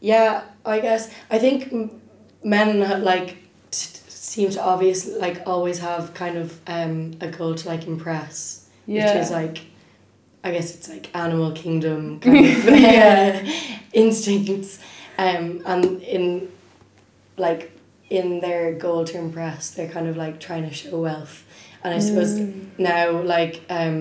yeah, 0.00 0.42
I 0.64 0.80
guess 0.80 1.12
I 1.30 1.38
think 1.38 1.92
men 2.42 2.82
uh, 2.82 2.98
like 2.98 3.28
t- 3.70 4.00
seem 4.08 4.50
to 4.50 4.62
obviously 4.62 5.18
like 5.18 5.42
always 5.46 5.78
have 5.80 6.14
kind 6.14 6.36
of 6.38 6.58
um 6.66 7.14
a 7.20 7.28
goal 7.28 7.54
to 7.54 7.68
like 7.68 7.86
impress 7.86 8.68
yeah, 8.86 9.12
which 9.14 9.22
is 9.24 9.30
like 9.30 9.66
I 10.42 10.52
guess 10.52 10.74
it's 10.74 10.88
like 10.88 11.14
animal 11.14 11.52
kingdom 11.52 12.18
kind 12.24 12.46
of 12.46 12.64
Yeah. 12.64 13.52
instincts 13.92 14.78
um 15.24 15.44
and 15.72 15.84
in 16.16 16.26
like 17.46 17.62
in 18.18 18.40
their 18.46 18.64
goal 18.84 19.02
to 19.10 19.16
impress 19.26 19.62
they're 19.74 19.92
kind 19.96 20.08
of 20.10 20.16
like 20.24 20.36
trying 20.48 20.64
to 20.68 20.74
show 20.82 20.94
wealth 21.08 21.36
and 21.82 21.90
I 21.98 22.00
suppose 22.08 22.32
Mm. 22.38 22.66
now 22.78 23.04
like 23.36 23.54
um 23.78 23.96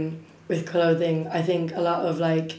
with 0.50 0.62
clothing 0.74 1.18
I 1.40 1.42
think 1.50 1.66
a 1.76 1.82
lot 1.92 2.02
of 2.10 2.16
like 2.32 2.52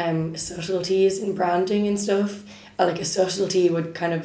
um 0.00 0.36
subtleties 0.36 1.14
in 1.24 1.34
branding 1.40 1.82
and 1.90 1.98
stuff 2.06 2.32
uh, 2.78 2.84
like 2.90 3.00
a 3.00 3.04
subtlety 3.16 3.64
would 3.74 3.88
kind 4.02 4.12
of 4.20 4.24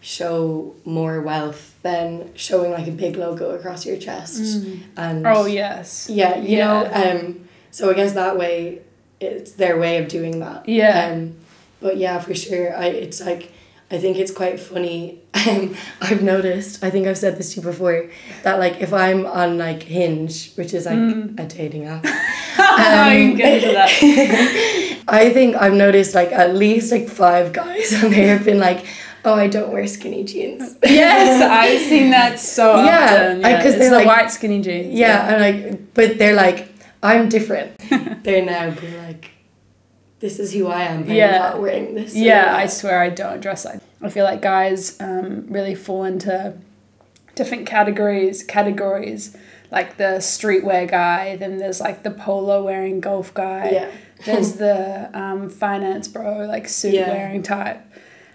show 0.00 0.74
more 0.84 1.20
wealth 1.20 1.62
than 1.82 2.30
showing 2.34 2.72
like 2.72 2.88
a 2.88 2.90
big 3.04 3.16
logo 3.16 3.50
across 3.58 3.86
your 3.86 3.96
chest 3.96 4.64
and 4.96 5.26
oh 5.26 5.46
yes, 5.46 6.08
yeah, 6.10 6.36
you 6.38 6.56
Yeah. 6.58 6.64
know, 6.66 6.78
um, 7.20 7.48
so 7.70 7.90
I 7.90 7.94
guess 7.94 8.12
that 8.14 8.36
way, 8.36 8.80
it's 9.20 9.52
their 9.52 9.78
way 9.78 9.98
of 10.02 10.08
doing 10.08 10.40
that. 10.40 10.68
Yeah. 10.68 11.10
Um, 11.12 11.36
but 11.82 11.96
yeah, 11.98 12.18
for 12.20 12.34
sure, 12.34 12.74
I 12.76 12.86
it's 12.86 13.20
like 13.20 13.52
I 13.90 13.98
think 13.98 14.16
it's 14.16 14.32
quite 14.32 14.58
funny. 14.60 15.18
Um, 15.42 15.74
I've 16.00 16.22
noticed. 16.22 16.84
I 16.84 16.90
think 16.90 17.08
I've 17.08 17.18
said 17.18 17.36
this 17.36 17.54
to 17.54 17.56
you 17.60 17.62
before 17.66 18.08
that 18.44 18.60
like 18.60 18.80
if 18.80 18.92
I'm 18.92 19.26
on 19.26 19.58
like 19.58 19.82
Hinge, 19.82 20.52
which 20.54 20.72
is 20.72 20.86
like 20.86 20.94
Mm. 20.98 21.36
a 21.40 21.44
dating 21.48 21.86
app, 21.86 22.04
I'm 22.58 23.34
good 23.34 23.60
to 23.62 23.72
that. 23.72 25.02
I 25.08 25.30
think 25.30 25.56
I've 25.56 25.72
noticed 25.74 26.14
like 26.14 26.30
at 26.30 26.54
least 26.54 26.92
like 26.92 27.08
five 27.08 27.52
guys 27.52 27.92
on 28.04 28.12
there 28.12 28.36
have 28.36 28.44
been 28.44 28.60
like, 28.60 28.86
oh, 29.24 29.34
I 29.34 29.48
don't 29.48 29.72
wear 29.72 29.84
skinny 29.88 30.22
jeans. 30.22 30.76
yes, 30.84 31.42
I've 31.42 31.80
seen 31.88 32.10
that 32.10 32.38
so 32.38 32.76
Yeah, 32.84 33.04
often. 33.32 33.40
Yeah, 33.40 33.56
'cause 33.62 33.66
it's 33.74 33.78
they're 33.78 33.90
the 33.90 33.96
like- 33.96 34.06
white 34.06 34.30
skinny 34.30 34.60
jeans. 34.62 34.94
Yeah, 34.94 35.26
and 35.28 35.40
like, 35.42 35.94
but 35.94 36.18
they're 36.18 36.36
like, 36.36 36.68
I'm 37.02 37.28
different. 37.28 37.72
they're 38.22 38.44
now 38.44 38.70
being 38.70 38.96
like, 39.08 39.31
this 40.22 40.38
is 40.38 40.54
who 40.54 40.68
I 40.68 40.84
am. 40.84 41.02
But 41.02 41.14
Yeah. 41.14 41.26
I'm 41.34 41.40
not 41.52 41.60
wearing 41.60 41.94
this. 41.94 42.14
Yeah, 42.16 42.56
I 42.56 42.64
swear 42.66 43.00
I 43.02 43.10
don't 43.10 43.40
dress 43.42 43.66
like. 43.66 43.80
I 44.00 44.08
feel 44.08 44.24
like 44.24 44.40
guys 44.40 44.98
um, 45.00 45.44
really 45.48 45.74
fall 45.74 46.04
into 46.04 46.54
different 47.34 47.66
categories 47.66 48.42
categories 48.42 49.34
like 49.70 49.96
the 49.96 50.18
streetwear 50.20 50.86
guy 50.86 51.34
then 51.36 51.56
there's 51.56 51.80
like 51.80 52.02
the 52.02 52.10
polo 52.10 52.62
wearing 52.62 53.00
golf 53.00 53.32
guy 53.32 53.70
Yeah. 53.72 53.90
there's 54.26 54.52
the 54.64 55.08
um, 55.18 55.48
finance 55.48 56.08
bro 56.08 56.44
like 56.46 56.68
suit 56.68 56.92
Yeah. 56.94 57.08
wearing 57.08 57.42
type 57.42 57.80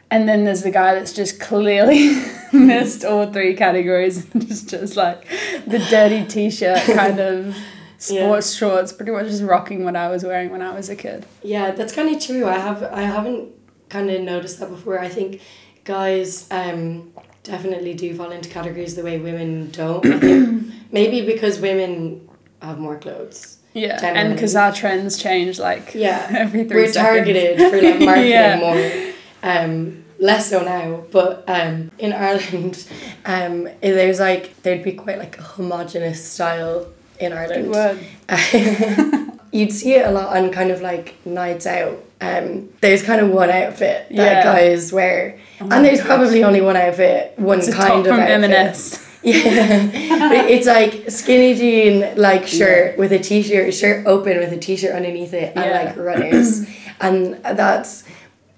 and 0.09 0.27
then 0.27 0.45
there's 0.45 0.63
the 0.63 0.71
guy 0.71 0.95
that's 0.95 1.13
just 1.13 1.39
clearly 1.39 2.09
missed 2.53 3.05
all 3.05 3.31
three 3.31 3.53
categories 3.55 4.25
and 4.33 4.47
just 4.47 4.69
just 4.69 4.95
like 4.95 5.27
the 5.67 5.77
dirty 5.91 6.25
t-shirt 6.25 6.79
kind 6.95 7.19
of 7.19 7.55
sports 7.97 8.53
shorts 8.55 8.91
pretty 8.93 9.11
much 9.11 9.25
just 9.27 9.43
rocking 9.43 9.83
what 9.83 9.95
i 9.95 10.07
was 10.07 10.23
wearing 10.23 10.49
when 10.51 10.61
i 10.61 10.73
was 10.75 10.89
a 10.89 10.95
kid 10.95 11.25
Yeah, 11.43 11.71
that's 11.71 11.93
kind 11.93 12.13
of 12.15 12.21
true. 12.21 12.45
I 12.45 12.57
have 12.57 12.83
I 12.83 13.01
haven't 13.01 13.49
kind 13.89 14.09
of 14.09 14.21
noticed 14.21 14.59
that 14.59 14.69
before. 14.69 14.99
I 14.99 15.09
think 15.09 15.41
guys 15.83 16.47
um 16.51 17.11
definitely 17.43 17.93
do 17.93 18.13
fall 18.15 18.31
into 18.31 18.49
categories 18.49 18.95
the 18.95 19.03
way 19.03 19.17
women 19.17 19.71
don't. 19.71 20.03
Maybe 20.91 21.25
because 21.25 21.59
women 21.59 22.27
have 22.61 22.77
more 22.79 22.97
clothes. 22.97 23.57
yeah 23.73 23.99
and 24.03 24.33
because 24.33 24.55
our 24.55 24.71
trends 24.73 25.17
change 25.17 25.59
like 25.59 25.93
Yeah. 25.95 26.27
every 26.43 26.63
3 26.65 26.75
We're 26.75 26.91
seconds. 26.91 26.95
targeted 26.95 27.57
for 27.71 27.81
like 27.81 27.99
marketing 28.09 28.31
Yeah. 28.31 28.59
more. 28.65 29.13
Um 29.53 30.03
less 30.19 30.49
so 30.49 30.63
now, 30.63 31.03
but 31.11 31.43
um 31.47 31.91
in 31.99 32.11
Ireland 32.13 32.75
um 33.25 33.69
there's 33.81 34.19
like 34.19 34.61
there'd 34.63 34.83
be 34.83 34.93
quite 34.93 35.19
like 35.19 35.37
a 35.37 35.43
homogenous 35.43 36.19
style 36.33 36.87
in 37.19 37.31
Good 37.31 37.37
Ireland. 37.37 37.71
word. 37.71 37.99
You'd 39.51 39.71
see 39.71 39.93
it 39.95 40.05
a 40.05 40.11
lot 40.11 40.35
on 40.35 40.51
kind 40.51 40.71
of 40.71 40.81
like 40.81 41.15
nights 41.25 41.65
out. 41.65 42.03
Um, 42.19 42.69
there's 42.81 43.03
kind 43.03 43.21
of 43.21 43.29
one 43.29 43.49
outfit 43.49 44.07
that 44.09 44.11
Yeah. 44.11 44.43
guys 44.43 44.91
wear, 44.91 45.37
Oh 45.61 45.67
and 45.71 45.85
there's 45.85 45.99
gosh. 45.99 46.07
probably 46.07 46.43
only 46.43 46.61
one 46.61 46.75
outfit, 46.75 47.33
one 47.37 47.59
It's 47.59 47.73
kind 47.73 47.99
of 47.99 48.07
from 48.07 48.19
outfit. 48.19 48.43
M&S. 48.51 49.03
Yeah, 49.23 50.29
But 50.29 50.45
it's 50.49 50.67
like 50.67 51.09
skinny 51.09 51.53
jean 51.55 52.15
like 52.15 52.47
shirt 52.47 52.97
with 52.97 53.11
a 53.11 53.19
t-shirt, 53.19 53.73
shirt 53.73 54.05
open 54.05 54.37
with 54.37 54.53
a 54.53 54.57
t-shirt 54.57 54.93
underneath 54.95 55.33
it, 55.33 55.53
and 55.55 55.65
Yeah. 55.65 55.83
like 55.83 55.97
runners, 55.97 56.65
and 57.01 57.33
that's 57.43 58.03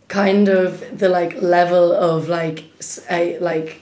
kind 0.09 0.47
of 0.49 0.99
the 0.99 1.07
like 1.09 1.41
level 1.41 1.91
of 1.93 2.27
like 2.29 2.65
a 3.09 3.39
like 3.39 3.79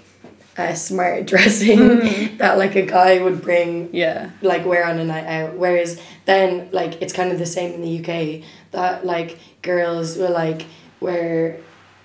uh, 0.58 0.74
smart 0.74 1.26
dressing 1.32 1.78
Mm. 1.80 2.38
that 2.40 2.58
like 2.58 2.76
a 2.76 2.82
guy 2.86 3.22
would 3.22 3.42
bring 3.42 3.90
Yeah. 3.94 4.32
like 4.42 4.66
wear 4.66 4.86
on 4.86 4.98
a 5.00 5.06
night 5.06 5.26
out. 5.26 5.56
Whereas 5.56 6.00
then 6.26 6.70
like 6.72 7.02
it's 7.02 7.14
kind 7.14 7.32
of 7.32 7.40
the 7.40 7.46
same 7.46 7.74
in 7.74 7.82
the 7.82 8.00
UK 8.00 8.44
that 8.72 9.06
like 9.06 9.38
girls 9.62 10.18
will 10.18 10.32
like 10.32 10.66
wear 11.00 11.58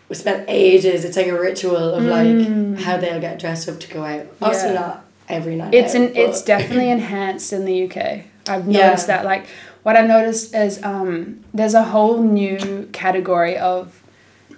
we 0.09 0.15
spend 0.17 0.45
ages. 0.49 1.05
It's 1.07 1.17
like 1.17 1.29
a 1.29 1.39
ritual 1.41 1.77
of 1.95 2.05
like 2.05 2.79
how 2.81 2.99
they'll 2.99 3.21
get 3.21 3.39
dressed 3.39 3.69
up 3.69 3.81
to 3.81 3.89
go 3.89 4.05
out. 4.05 4.27
Also 4.43 4.67
Mm. 4.67 4.75
Yeah. 4.75 4.81
not 4.81 5.05
every 5.29 5.57
night. 5.57 5.73
It's 5.75 5.95
out, 5.95 6.01
an 6.03 6.17
it's 6.17 6.43
definitely 6.43 6.91
enhanced 6.99 7.53
in 7.53 7.65
the 7.65 7.85
UK. 7.85 8.25
I've 8.49 8.69
Yeah. 8.69 8.89
noticed 8.89 9.07
that 9.07 9.25
like 9.25 9.47
what 9.83 9.97
I've 9.97 10.09
noticed 10.09 10.55
is 10.55 10.83
um 10.83 11.41
there's 11.55 11.75
a 11.75 11.85
whole 11.85 12.23
new 12.23 12.89
category 12.93 13.57
of 13.57 14.02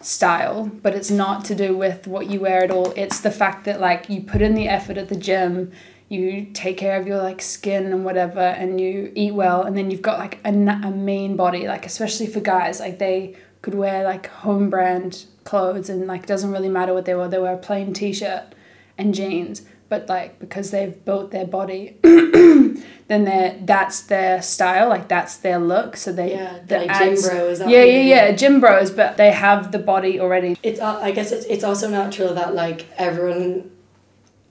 style, 0.04 0.70
but 0.82 0.94
it's 0.94 1.10
not 1.10 1.44
to 1.46 1.54
do 1.54 1.76
with 1.76 2.06
what 2.06 2.28
you 2.28 2.40
wear 2.40 2.62
at 2.62 2.70
all. 2.70 2.92
It's 2.94 3.20
the 3.20 3.30
fact 3.30 3.64
that 3.64 3.80
like 3.80 4.08
you 4.10 4.20
put 4.20 4.42
in 4.42 4.54
the 4.54 4.68
effort 4.68 4.98
at 4.98 5.08
the 5.08 5.16
gym, 5.16 5.72
you 6.08 6.46
take 6.52 6.76
care 6.76 7.00
of 7.00 7.06
your 7.06 7.22
like 7.22 7.40
skin 7.40 7.86
and 7.86 8.04
whatever 8.04 8.40
and 8.40 8.80
you 8.80 9.10
eat 9.14 9.32
well 9.32 9.62
and 9.62 9.76
then 9.76 9.90
you've 9.90 10.02
got 10.02 10.18
like 10.18 10.38
a, 10.44 10.50
a 10.50 10.90
mean 10.90 11.34
body 11.34 11.66
like 11.66 11.86
especially 11.86 12.26
for 12.26 12.40
guys 12.40 12.78
like 12.78 12.98
they 12.98 13.34
could 13.62 13.74
wear 13.74 14.04
like 14.04 14.26
home 14.26 14.68
brand 14.68 15.24
clothes 15.44 15.88
and 15.88 16.06
like 16.06 16.24
it 16.24 16.26
doesn't 16.26 16.52
really 16.52 16.68
matter 16.68 16.92
what 16.92 17.06
they 17.06 17.14
wear 17.14 17.26
they 17.26 17.38
wear 17.38 17.54
a 17.54 17.58
plain 17.58 17.94
t-shirt 17.94 18.54
and 18.98 19.14
jeans 19.14 19.62
but 19.94 20.08
like 20.08 20.38
because 20.38 20.70
they've 20.70 20.96
built 21.04 21.30
their 21.30 21.46
body 21.58 21.82
then 22.02 23.24
they 23.24 23.58
that's 23.64 23.98
their 24.12 24.42
style 24.42 24.88
like 24.88 25.06
that's 25.08 25.36
their 25.44 25.58
look 25.58 25.96
so 25.96 26.12
they 26.12 26.32
Yeah, 26.32 26.58
that 26.68 26.86
like 26.86 26.98
gym 26.98 27.14
bros, 27.22 27.60
yeah 27.60 27.84
yeah 27.84 28.02
yeah 28.14 28.32
gym 28.32 28.60
bros 28.60 28.90
but 28.90 29.16
they 29.16 29.30
have 29.32 29.70
the 29.72 29.78
body 29.78 30.18
already 30.20 30.56
It's 30.62 30.80
al- 30.80 31.02
I 31.08 31.10
guess 31.16 31.30
it's 31.32 31.46
it's 31.46 31.64
also 31.64 31.86
natural 31.88 32.34
that 32.34 32.54
like 32.54 32.80
everyone 32.96 33.70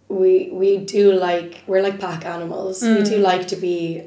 we 0.09 0.49
we 0.61 0.77
do 0.77 1.11
like 1.13 1.63
we're 1.67 1.81
like 1.81 1.99
pack 1.99 2.25
animals. 2.25 2.81
We 2.81 2.87
Mm. 3.01 3.09
do 3.09 3.17
like 3.17 3.47
to 3.47 3.55
be 3.55 4.03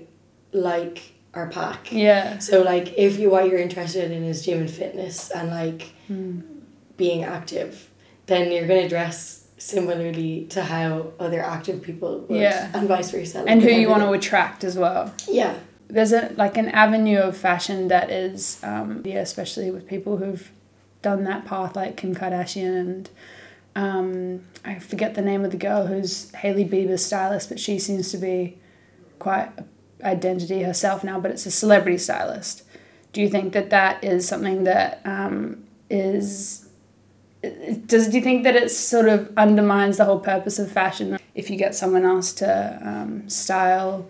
like 0.52 0.98
our 1.34 1.48
pack. 1.48 1.90
yeah 1.92 2.38
So 2.38 2.62
like 2.62 2.94
if 2.96 3.18
you 3.18 3.30
what 3.30 3.48
you're 3.48 3.58
interested 3.68 4.10
in 4.16 4.22
is 4.24 4.44
gym 4.46 4.58
and 4.60 4.70
fitness 4.70 5.30
and 5.30 5.50
like 5.50 5.82
Mm. 6.10 6.42
being 6.96 7.24
active, 7.24 7.90
then 8.26 8.52
you're 8.52 8.68
gonna 8.68 8.88
dress 8.88 9.45
similarly 9.58 10.46
to 10.50 10.62
how 10.62 11.12
other 11.18 11.40
active 11.42 11.82
people 11.82 12.20
would 12.28 12.38
Yeah. 12.38 12.70
and 12.74 12.86
vice 12.88 13.10
versa. 13.10 13.38
like 13.38 13.48
and 13.50 13.62
who 13.62 13.70
you 13.70 13.88
want 13.88 14.02
to 14.02 14.10
attract 14.12 14.64
as 14.64 14.76
well 14.76 15.12
Yeah. 15.28 15.54
there's 15.88 16.12
a 16.12 16.32
like 16.36 16.56
an 16.56 16.68
avenue 16.68 17.18
of 17.18 17.36
fashion 17.36 17.88
that 17.88 18.10
is 18.10 18.60
um, 18.62 19.02
yeah 19.04 19.20
especially 19.20 19.70
with 19.70 19.86
people 19.86 20.18
who've 20.18 20.50
done 21.02 21.24
that 21.24 21.44
path 21.44 21.74
like 21.76 21.96
Kim 21.96 22.14
Kardashian 22.14 22.78
and 22.80 23.10
um, 23.76 24.42
I 24.64 24.78
forget 24.78 25.14
the 25.14 25.22
name 25.22 25.44
of 25.44 25.50
the 25.50 25.56
girl 25.58 25.86
who's 25.86 26.30
Hailey 26.32 26.64
Bieber's 26.64 27.04
stylist 27.04 27.48
but 27.48 27.58
she 27.60 27.78
seems 27.78 28.10
to 28.10 28.18
be 28.18 28.58
quite 29.18 29.50
a 29.58 29.64
identity 30.06 30.62
herself 30.62 31.02
now 31.02 31.18
but 31.18 31.30
it's 31.30 31.46
a 31.46 31.50
celebrity 31.50 31.96
stylist 31.96 32.62
do 33.14 33.22
you 33.22 33.30
think 33.30 33.54
that 33.54 33.70
that 33.70 34.04
is 34.04 34.28
something 34.28 34.64
that 34.64 35.00
um, 35.06 35.64
is 35.88 36.65
does 37.86 38.08
do 38.08 38.16
you 38.16 38.22
think 38.22 38.44
that 38.44 38.56
it 38.56 38.70
sort 38.70 39.08
of 39.08 39.32
undermines 39.36 39.98
the 39.98 40.04
whole 40.04 40.20
purpose 40.20 40.58
of 40.58 40.70
fashion 40.70 41.18
if 41.34 41.50
you 41.50 41.56
get 41.56 41.74
someone 41.74 42.04
else 42.04 42.32
to 42.32 42.78
um, 42.82 43.28
style 43.28 44.08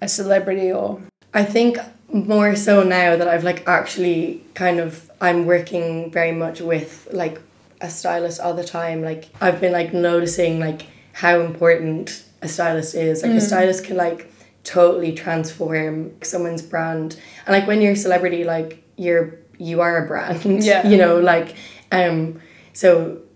a 0.00 0.08
celebrity 0.08 0.70
or 0.72 1.00
I 1.34 1.44
think 1.44 1.78
more 2.12 2.56
so 2.56 2.82
now 2.82 3.16
that 3.16 3.28
I've 3.28 3.44
like 3.44 3.66
actually 3.68 4.42
kind 4.54 4.80
of 4.80 5.10
I'm 5.20 5.46
working 5.46 6.10
very 6.10 6.32
much 6.32 6.60
with 6.60 7.08
like 7.12 7.40
a 7.80 7.90
stylist 7.90 8.40
all 8.40 8.54
the 8.54 8.64
time. 8.64 9.02
Like 9.02 9.28
I've 9.40 9.60
been 9.60 9.72
like 9.72 9.92
noticing 9.92 10.58
like 10.58 10.86
how 11.12 11.40
important 11.40 12.24
a 12.40 12.48
stylist 12.48 12.94
is. 12.94 13.22
Like 13.22 13.32
a 13.32 13.40
stylist 13.40 13.84
can 13.84 13.96
like 13.96 14.32
totally 14.64 15.12
transform 15.12 16.12
someone's 16.22 16.62
brand. 16.62 17.18
And 17.46 17.52
like 17.52 17.66
when 17.66 17.82
you're 17.82 17.92
a 17.92 17.96
celebrity, 17.96 18.44
like 18.44 18.82
you're 18.96 19.36
you 19.58 19.80
are 19.80 20.04
a 20.04 20.06
brand. 20.06 20.44
Yeah. 20.64 20.86
You 20.88 20.96
know, 20.96 21.18
like 21.18 21.56
um 21.92 22.40
so 22.78 22.90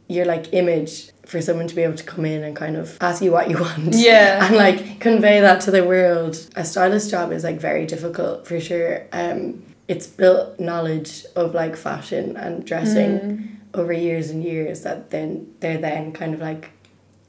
your 0.09 0.25
like 0.35 0.53
image 0.53 1.11
for 1.27 1.41
someone 1.41 1.67
to 1.67 1.75
be 1.75 1.83
able 1.83 1.97
to 1.97 2.05
come 2.05 2.25
in 2.25 2.45
and 2.45 2.55
kind 2.55 2.77
of 2.77 2.97
ask 3.01 3.23
you 3.23 3.33
what 3.33 3.49
you 3.51 3.59
want. 3.67 3.95
Yeah. 3.95 4.45
and 4.47 4.57
like 4.57 5.01
convey 5.01 5.41
that 5.41 5.61
to 5.63 5.71
the 5.71 5.83
world. 5.85 6.35
A 6.55 6.65
stylist 6.65 7.11
job 7.11 7.33
is 7.33 7.43
like 7.43 7.59
very 7.71 7.85
difficult 7.87 8.47
for 8.47 8.61
sure. 8.61 9.07
Um 9.13 9.65
it's 9.89 10.07
built 10.07 10.61
knowledge 10.61 11.25
of 11.35 11.55
like 11.55 11.75
fashion 11.77 12.37
and 12.37 12.65
dressing 12.65 13.59
over 13.75 13.93
years 13.93 14.31
and 14.31 14.45
years 14.45 14.83
that 14.83 15.11
then 15.11 15.29
they're 15.61 15.83
then 15.89 16.13
kind 16.13 16.35
of 16.35 16.41
like 16.41 16.71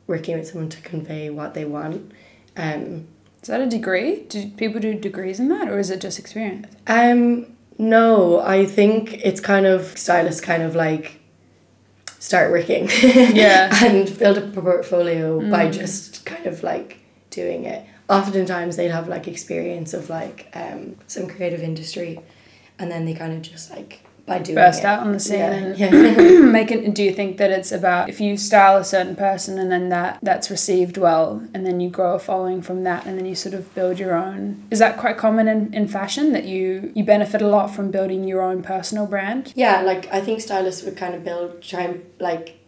working 0.06 0.38
with 0.38 0.48
someone 0.50 0.70
to 0.70 0.82
convey 0.82 1.30
what 1.30 1.54
they 1.56 1.66
want. 1.66 2.12
Um 2.58 3.08
is 3.42 3.48
that 3.50 3.62
a 3.62 3.70
degree? 3.80 4.12
Do 4.34 4.50
people 4.62 4.80
do 4.80 4.94
degrees 4.94 5.40
in 5.40 5.48
that 5.50 5.68
or 5.68 5.80
is 5.80 5.90
it 5.90 6.00
just 6.02 6.20
experience? 6.20 6.68
Um 6.86 7.48
no 7.80 8.40
i 8.58 8.60
think 8.78 9.14
it's 9.30 9.42
kind 9.42 9.66
of 9.66 9.98
stylists 9.98 10.40
kind 10.52 10.62
of 10.62 10.76
like 10.76 11.20
start 12.24 12.52
working 12.52 12.88
Yeah. 13.02 13.70
and 13.86 14.18
build 14.18 14.38
up 14.38 14.56
a 14.56 14.62
portfolio 14.62 15.42
by 15.52 15.70
just 15.70 16.26
kind 16.26 16.46
of 16.46 16.64
like 16.64 17.00
doing 17.30 17.66
it 17.66 17.86
oftentimes 18.10 18.78
they'd 18.78 18.92
have 18.92 19.08
like 19.10 19.28
experience 19.28 19.94
of 19.94 20.10
like 20.10 20.48
um 20.54 20.96
some 21.08 21.28
creative 21.28 21.62
industry 21.62 22.20
and 22.80 22.90
then 22.90 23.04
they 23.06 23.14
kind 23.14 23.34
of 23.34 23.42
just 23.42 23.72
like 23.72 24.03
by 24.26 24.40
doing 24.40 24.56
burst 24.56 24.80
it. 24.80 24.86
out 24.86 25.02
on 25.02 25.12
the 25.12 25.20
scene 25.20 25.40
yeah, 25.40 25.52
and 25.52 25.78
yeah. 26.22 26.40
making 26.52 26.94
do 26.94 27.04
you 27.04 27.12
think 27.12 27.38
that 27.38 27.52
it's 27.52 27.72
about 27.72 28.08
if 28.08 28.22
you 28.22 28.38
style 28.38 28.78
a 28.78 28.84
certain 28.84 29.16
person 29.16 29.60
and 29.60 29.70
then 29.72 29.90
that 29.90 30.18
that's 30.22 30.50
received 30.50 30.98
well 30.98 31.46
and 31.54 31.66
then 31.66 31.82
you 31.82 31.90
grow 31.90 32.16
a 32.16 32.20
following 32.20 32.62
from 32.62 32.84
that 32.84 33.06
and 33.06 33.18
then 33.18 33.26
you 33.26 33.36
sort 33.36 33.54
of 33.54 33.74
build 33.76 34.00
your 34.00 34.16
own 34.16 34.66
is 34.72 34.80
that 34.80 34.98
quite 34.98 35.18
common 35.18 35.48
in, 35.48 35.74
in 35.74 35.88
fashion 35.88 36.32
that 36.32 36.46
you 36.46 36.92
you 36.96 37.04
benefit 37.04 37.42
a 37.42 37.48
lot 37.48 37.68
from 37.68 37.92
building 37.92 38.26
your 38.26 38.42
own 38.42 38.64
personal 38.64 39.06
brand? 39.06 39.52
Yeah 39.56 39.82
like 39.82 40.08
i 40.14 40.22
think 40.22 40.40
stylists 40.40 40.84
would 40.84 40.96
kind 40.96 41.14
of 41.14 41.24
build 41.24 41.62
try 41.62 41.82
and 41.82 42.06
like 42.20 42.60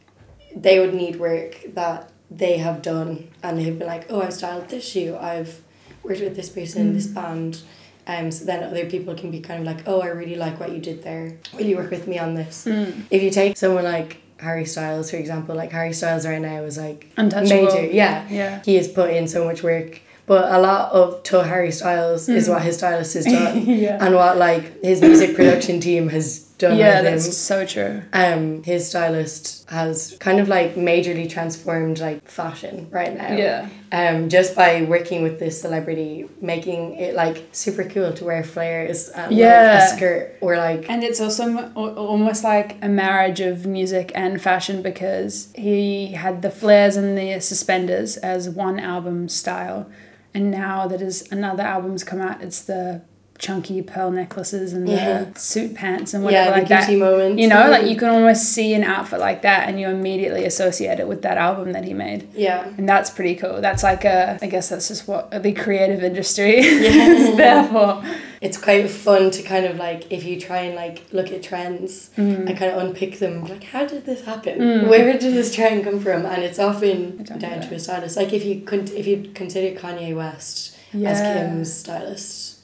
they 0.54 0.80
would 0.80 0.94
need 0.94 1.18
work 1.18 1.58
that 1.74 2.12
they 2.30 2.58
have 2.58 2.82
done 2.82 3.30
and 3.42 3.60
they've 3.60 3.78
been 3.80 3.88
like 3.88 4.06
oh 4.10 4.22
i've 4.22 4.34
styled 4.34 4.68
this 4.70 4.86
shoe. 4.86 5.16
I've 5.16 5.62
worked 6.04 6.22
with 6.22 6.36
this 6.36 6.50
person 6.50 6.94
this 6.94 7.08
mm. 7.08 7.16
band 7.16 7.62
um, 8.08 8.32
so 8.32 8.46
then 8.46 8.64
other 8.64 8.86
people 8.86 9.16
can 9.16 9.32
be 9.32 9.40
kind 9.40 9.60
of 9.62 9.66
like 9.66 9.88
oh 9.88 10.02
i 10.02 10.08
really 10.08 10.36
like 10.36 10.60
what 10.60 10.72
you 10.72 10.80
did 10.80 11.04
there. 11.04 11.38
Will 11.54 11.66
you 11.66 11.78
work 11.78 11.92
with 11.92 12.08
me 12.08 12.18
on 12.20 12.34
this? 12.36 12.68
If 12.68 13.24
you 13.24 13.32
take 13.32 13.58
someone 13.58 13.84
like 13.84 14.22
harry 14.38 14.66
styles 14.66 15.10
for 15.10 15.16
example 15.16 15.56
like 15.56 15.72
harry 15.72 15.94
styles 15.94 16.26
right 16.28 16.42
now 16.42 16.62
is 16.64 16.78
like 16.78 17.10
Untouchable. 17.18 17.66
major. 17.66 17.86
Yeah. 17.86 18.28
Yeah. 18.30 18.62
He 18.66 18.76
has 18.76 18.88
put 18.88 19.12
in 19.12 19.28
so 19.28 19.46
much 19.46 19.64
work. 19.64 20.02
But 20.28 20.52
a 20.52 20.60
lot 20.60 20.92
of 20.92 21.22
to 21.24 21.44
harry 21.44 21.72
styles 21.72 22.28
is 22.28 22.50
what 22.50 22.62
his 22.64 22.78
stylist 22.78 23.14
has 23.14 23.26
done 23.38 23.62
yeah. 23.66 24.04
and 24.04 24.16
what 24.16 24.38
like 24.38 24.82
his 24.84 25.00
music 25.02 25.36
production 25.36 25.80
team 25.80 26.10
has 26.10 26.45
done 26.58 26.78
yeah, 26.78 27.02
that's 27.02 27.36
so 27.36 27.66
true. 27.66 28.02
Um, 28.14 28.64
his 28.64 28.88
stylist 28.90 29.70
has 29.70 30.16
kind 30.20 30.40
of 30.40 30.48
like 30.48 30.76
majorly 30.76 31.30
transformed 31.30 32.00
like 32.00 32.26
fashion 32.28 32.88
right 32.92 33.16
now. 33.16 33.34
Yeah. 33.36 33.70
Um, 33.92 34.30
just 34.30 34.56
by 34.56 34.82
working 34.84 35.22
with 35.24 35.40
this 35.40 35.62
celebrity, 35.62 36.28
making 36.42 36.96
it 36.96 37.14
like 37.16 37.48
super 37.52 37.84
cool 37.84 38.14
to 38.14 38.24
wear 38.26 38.44
flares 38.44 39.10
and 39.10 39.32
like, 39.32 39.40
Yeah. 39.40 39.86
a 39.86 39.96
skirt 39.96 40.36
or 40.42 40.58
like 40.58 40.90
And 40.90 41.04
it's 41.04 41.22
also 41.22 41.44
m- 41.44 41.72
almost 41.76 42.44
like 42.44 42.78
a 42.82 42.88
marriage 42.90 43.40
of 43.42 43.66
music 43.66 44.12
and 44.16 44.42
fashion 44.42 44.82
because 44.82 45.50
he 45.56 46.08
had 46.14 46.42
the 46.42 46.50
flares 46.52 46.96
and 46.96 47.18
the 47.18 47.40
suspenders 47.42 48.18
as 48.18 48.50
one 48.50 48.80
album 48.80 49.30
style, 49.30 49.90
and 50.34 50.52
now 50.52 50.88
that 50.88 51.02
is 51.02 51.32
another 51.32 51.64
album's 51.64 52.04
come 52.04 52.22
out, 52.22 52.42
it's 52.42 52.62
the 52.62 53.02
chunky 53.38 53.82
pearl 53.82 54.12
necklaces 54.12 54.72
and 54.74 54.88
Yeah. 54.88 55.26
the 55.34 55.40
suit 55.40 55.76
pants 55.76 56.14
and 56.14 56.24
whatever 56.24 56.52
yeah, 56.52 56.58
like 56.58 56.68
that. 56.70 56.92
Moment. 56.94 57.38
You 57.40 57.48
know, 57.48 57.70
like 57.70 57.86
you 57.88 57.96
can 57.98 58.10
almost 58.10 58.44
see 58.54 58.74
an 58.74 58.84
outfit 58.84 59.20
like 59.20 59.42
that, 59.42 59.68
and 59.68 59.80
you 59.80 59.90
immediately 59.90 60.46
associate 60.46 61.00
it 61.00 61.08
with 61.08 61.22
that 61.24 61.38
album 61.38 61.74
that 61.74 61.84
he 61.84 61.94
made. 61.94 62.28
Yeah. 62.34 62.66
And 62.78 62.88
that's 62.88 63.10
pretty 63.10 63.36
cool. 63.36 63.60
That's 63.62 63.84
like 63.84 64.06
a, 64.06 64.40
I 64.42 64.48
guess 64.48 64.70
that's 64.70 64.88
just 64.88 65.08
what 65.08 65.30
the 65.44 65.52
creative 65.52 66.04
industry 66.04 66.60
is 66.60 67.36
there 67.36 67.64
for. 67.68 68.04
It's 68.42 68.58
quite 68.58 68.90
fun 68.90 69.32
to 69.32 69.42
kind 69.44 69.66
of 69.66 69.78
like 69.78 70.12
if 70.12 70.24
you 70.24 70.40
try 70.40 70.60
and 70.60 70.76
like 70.76 71.04
look 71.12 71.32
at 71.32 71.42
trends 71.44 72.12
Mm. 72.18 72.48
and 72.48 72.58
kind 72.58 72.72
of 72.72 72.78
unpick 72.78 73.20
them 73.20 73.44
like 73.46 73.64
how 73.64 73.86
did 73.86 74.06
this 74.06 74.24
happen 74.26 74.88
where 74.88 75.12
did 75.18 75.34
this 75.34 75.54
trend 75.54 75.84
come 75.84 76.00
from 76.00 76.26
and 76.26 76.44
it's 76.44 76.60
often 76.60 77.24
down 77.24 77.60
to 77.62 77.74
a 77.76 77.80
stylist 77.80 78.16
like 78.16 78.32
if 78.32 78.46
you 78.46 78.62
could 78.62 78.90
if 78.92 79.06
you 79.08 79.30
consider 79.34 79.78
Kanye 79.78 80.16
West 80.16 80.78
as 80.94 81.20
Kim's 81.22 81.74
stylist 81.74 82.55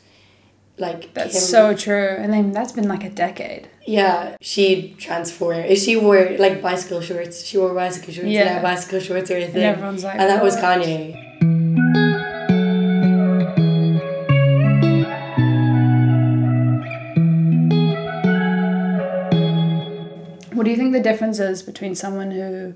like 0.81 1.13
That's 1.13 1.39
so 1.55 1.73
true. 1.75 2.09
And 2.21 2.33
then 2.33 2.51
that's 2.51 2.73
been 2.79 2.87
like 2.95 3.03
a 3.11 3.13
decade. 3.25 3.63
yeah 3.99 4.35
she 4.51 4.65
transformed 5.05 5.65
if 5.73 5.79
she 5.85 5.93
wore 6.03 6.21
like 6.45 6.55
bicycle 6.69 7.01
shorts 7.07 7.35
she 7.47 7.55
wore 7.61 7.73
bicycle 7.73 8.11
shorts 8.15 8.29
Yeah. 8.37 8.55
now 8.55 8.61
bicycle 8.69 8.99
shorts 9.07 9.29
or 9.31 9.35
anything 9.41 9.63
And 9.63 9.75
everyone's 9.75 10.03
like, 10.07 10.17
and 10.19 10.27
that 10.31 10.41
was 10.47 10.55
Kanye 10.63 10.99
What 20.53 20.65
do 20.65 20.69
you 20.69 20.77
think 20.77 20.91
the 20.93 20.99
difference 21.01 21.39
is 21.39 21.63
between 21.63 21.95
someone 21.95 22.29
who, 22.31 22.75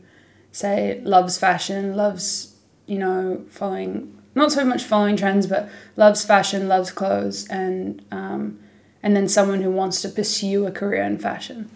say, 0.52 1.02
loves 1.04 1.38
fashion, 1.38 1.96
loves, 1.96 2.56
you 2.88 2.98
know, 2.98 3.46
following, 3.50 4.18
not 4.36 4.52
so 4.52 4.64
much 4.64 4.84
following 4.84 5.16
trends, 5.16 5.48
but 5.48 5.70
loves 5.96 6.24
fashion, 6.24 6.68
loves 6.68 6.92
clothes, 6.92 7.48
and, 7.48 8.06
um, 8.12 8.60
and 9.02 9.16
then 9.16 9.28
someone 9.28 9.62
who 9.62 9.72
wants 9.72 10.02
to 10.02 10.10
pursue 10.10 10.66
a 10.66 10.72
career 10.72 11.04
in 11.04 11.18
fashion? 11.18 11.70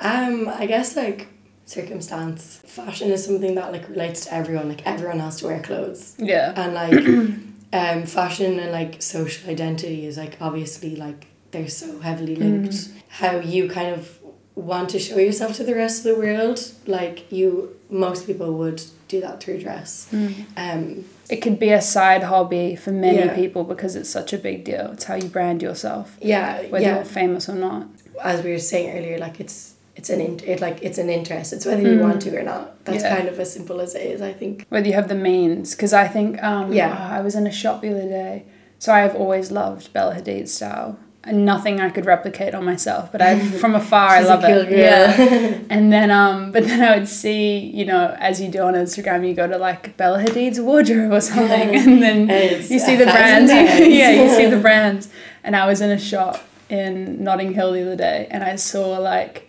Um, 0.00 0.48
I 0.48 0.66
guess 0.66 0.96
like 0.96 1.28
circumstance. 1.70 2.60
Fashion 2.66 3.10
is 3.10 3.24
something 3.24 3.54
that 3.54 3.72
like 3.72 3.88
relates 3.88 4.24
to 4.24 4.34
everyone. 4.34 4.68
Like 4.68 4.84
everyone 4.86 5.20
has 5.20 5.36
to 5.36 5.46
wear 5.46 5.60
clothes. 5.62 6.14
Yeah. 6.18 6.52
And 6.56 6.74
like 6.74 6.92
um 7.72 8.06
fashion 8.06 8.58
and 8.58 8.72
like 8.72 9.00
social 9.00 9.48
identity 9.48 10.06
is 10.06 10.16
like 10.18 10.36
obviously 10.40 10.96
like 10.96 11.26
they're 11.52 11.68
so 11.68 12.00
heavily 12.00 12.36
linked. 12.36 12.88
How 13.08 13.36
you 13.38 13.68
kind 13.68 13.94
of 13.94 14.18
want 14.54 14.90
to 14.90 14.98
show 14.98 15.18
yourself 15.18 15.56
to 15.56 15.64
the 15.64 15.74
rest 15.74 16.04
of 16.04 16.14
the 16.14 16.20
world. 16.20 16.72
Like 16.86 17.30
you 17.30 17.76
most 17.88 18.26
people 18.26 18.52
would 18.54 18.82
do 19.08 19.20
that 19.20 19.40
through 19.40 19.60
dress. 19.60 20.08
Um 20.56 21.04
It 21.30 21.40
could 21.42 21.58
be 21.58 21.70
a 21.70 21.80
side 21.80 22.24
hobby 22.24 22.76
for 22.76 22.90
many 22.92 23.18
Yeah. 23.18 23.34
people 23.34 23.62
because 23.64 23.94
it's 23.96 24.10
such 24.10 24.32
a 24.32 24.38
big 24.38 24.64
deal. 24.64 24.90
It's 24.94 25.04
how 25.04 25.14
you 25.14 25.28
brand 25.28 25.62
yourself, 25.62 26.16
yeah, 26.20 26.62
whether 26.72 26.84
yeah. 26.84 26.94
you're 26.96 27.04
famous 27.04 27.48
or 27.48 27.54
not. 27.54 27.86
As 28.22 28.42
we 28.44 28.50
were 28.50 28.58
saying 28.58 28.88
earlier, 28.98 29.18
like 29.18 29.38
it's 29.40 29.74
it's 29.96 30.08
an 30.10 30.20
in, 30.20 30.40
it 30.46 30.60
like 30.60 30.78
it's 30.82 30.98
an 30.98 31.10
interest. 31.10 31.52
It's 31.52 31.66
whether 31.66 31.82
you 31.82 32.00
want 32.00 32.22
to 32.22 32.30
or 32.38 32.42
not. 32.42 32.84
That's 32.86 33.02
Yeah. 33.04 33.16
kind 33.16 33.28
of 33.28 33.38
as 33.38 33.52
simple 33.52 33.80
as 33.80 33.94
it 33.94 34.02
is, 34.14 34.20
I 34.22 34.32
think. 34.32 34.64
whether 34.70 34.86
you 34.88 34.94
have 34.94 35.08
the 35.08 35.14
means 35.32 35.74
because 35.74 35.92
i 35.92 36.06
think 36.16 36.42
um, 36.42 36.72
Yeah. 36.72 36.96
i 37.18 37.20
was 37.26 37.34
in 37.40 37.46
a 37.46 37.52
shop 37.52 37.76
the 37.82 37.90
other 37.94 38.08
day 38.22 38.44
so 38.78 38.92
i've 38.98 39.14
always 39.22 39.46
loved 39.60 39.92
bella 39.92 40.14
hadid's 40.14 40.52
style 40.58 40.96
nothing 41.26 41.80
i 41.80 41.90
could 41.90 42.06
replicate 42.06 42.54
on 42.54 42.64
myself 42.64 43.12
but 43.12 43.20
i 43.20 43.38
from 43.58 43.74
afar 43.74 44.08
i 44.08 44.20
love 44.20 44.42
it 44.42 44.68
girl. 44.68 44.78
yeah 44.78 45.58
and 45.70 45.92
then 45.92 46.10
um 46.10 46.50
but 46.50 46.64
then 46.64 46.80
i 46.82 46.96
would 46.96 47.08
see 47.08 47.58
you 47.58 47.84
know 47.84 48.16
as 48.18 48.40
you 48.40 48.48
do 48.48 48.60
on 48.60 48.74
instagram 48.74 49.26
you 49.26 49.34
go 49.34 49.46
to 49.46 49.58
like 49.58 49.96
bella 49.98 50.18
hadid's 50.18 50.58
wardrobe 50.60 51.12
or 51.12 51.20
something 51.20 51.74
and 51.76 52.02
then 52.02 52.30
It's 52.30 52.70
you 52.70 52.78
see 52.78 52.96
the 52.96 53.04
brands 53.04 53.52
yeah 53.52 54.10
you 54.10 54.30
see 54.30 54.46
the 54.46 54.58
brands 54.58 55.10
and 55.44 55.54
i 55.54 55.66
was 55.66 55.82
in 55.82 55.90
a 55.90 55.98
shop 55.98 56.42
in 56.70 57.22
notting 57.22 57.52
hill 57.52 57.72
the 57.72 57.82
other 57.82 57.96
day 57.96 58.26
and 58.30 58.42
i 58.42 58.56
saw 58.56 58.96
like 58.98 59.46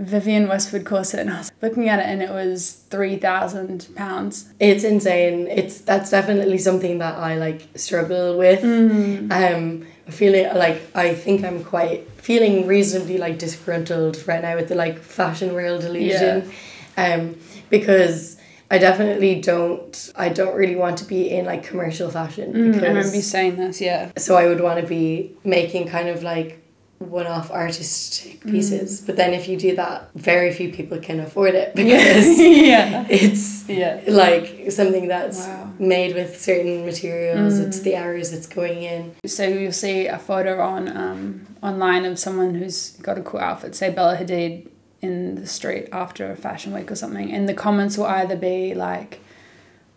Vivienne 0.00 0.46
Westwood 0.46 0.84
corset, 0.84 1.18
and 1.18 1.30
I 1.30 1.38
was 1.38 1.50
looking 1.60 1.88
at 1.88 1.98
it, 1.98 2.06
and 2.06 2.22
it 2.22 2.30
was 2.30 2.84
three 2.88 3.16
thousand 3.16 3.88
pounds. 3.96 4.48
It's 4.60 4.84
insane. 4.84 5.48
It's 5.48 5.80
that's 5.80 6.10
definitely 6.10 6.58
something 6.58 6.98
that 6.98 7.16
I 7.16 7.36
like 7.36 7.66
struggle 7.74 8.38
with. 8.38 8.62
Um, 8.62 9.86
feeling 10.10 10.46
like 10.54 10.80
I 10.94 11.14
think 11.14 11.44
I'm 11.44 11.64
quite 11.64 12.08
feeling 12.16 12.66
reasonably 12.66 13.18
like 13.18 13.38
disgruntled 13.38 14.26
right 14.26 14.42
now 14.42 14.56
with 14.56 14.68
the 14.68 14.74
like 14.74 14.98
fashion 14.98 15.54
world 15.54 15.84
illusion, 15.84 16.50
um, 16.96 17.36
because 17.70 18.36
I 18.70 18.78
definitely 18.78 19.40
don't. 19.40 20.12
I 20.16 20.28
don't 20.28 20.54
really 20.54 20.76
want 20.76 20.98
to 20.98 21.04
be 21.04 21.30
in 21.30 21.46
like 21.46 21.62
commercial 21.64 22.10
fashion 22.10 22.52
Mm, 22.52 22.66
because 22.66 22.82
I 22.82 22.88
remember 22.88 23.16
you 23.16 23.22
saying 23.22 23.56
this, 23.56 23.80
yeah. 23.80 24.10
so 24.16 24.36
I 24.36 24.46
would 24.46 24.60
want 24.60 24.80
to 24.80 24.86
be 24.86 25.34
making 25.44 25.88
kind 25.88 26.08
of 26.08 26.22
like 26.22 26.62
one-off 26.98 27.50
artistic 27.50 28.40
Mm. 28.44 28.50
pieces. 28.50 29.00
But 29.00 29.16
then 29.16 29.32
if 29.32 29.46
you 29.48 29.56
do 29.56 29.76
that, 29.76 30.08
very 30.16 30.52
few 30.52 30.70
people 30.72 30.98
can 30.98 31.20
afford 31.20 31.54
it 31.54 31.74
because 31.82 32.38
yeah. 32.40 33.06
it's 33.08 33.68
Yeah. 33.68 34.00
like 34.08 34.70
something 34.70 35.06
that's 35.08 35.46
Wow. 35.46 35.70
made 35.78 36.14
with 36.16 36.40
certain 36.40 36.84
materials 36.84 37.54
Mm. 37.60 37.66
it's 37.68 37.80
the 37.80 37.94
hours 37.96 38.32
it's 38.32 38.46
going 38.48 38.82
in 38.82 39.12
So 39.26 39.44
you'll 39.46 39.70
see 39.72 40.06
a 40.06 40.18
photo 40.18 40.60
on 40.60 40.88
um, 40.96 41.46
online 41.62 42.04
of 42.04 42.18
someone 42.18 42.54
who's 42.56 42.90
got 43.02 43.16
a 43.16 43.22
cool 43.22 43.40
outfit, 43.40 43.74
say 43.76 43.90
Bella 43.90 44.16
Hadid 44.16 44.66
in 45.00 45.36
the 45.36 45.46
street 45.46 45.88
after 45.92 46.32
a 46.32 46.36
fashion 46.36 46.72
week 46.74 46.90
or 46.90 46.96
something, 46.96 47.30
and 47.32 47.48
the 47.48 47.54
comments 47.54 47.96
will 47.96 48.06
either 48.06 48.34
be 48.34 48.74
like, 48.74 49.20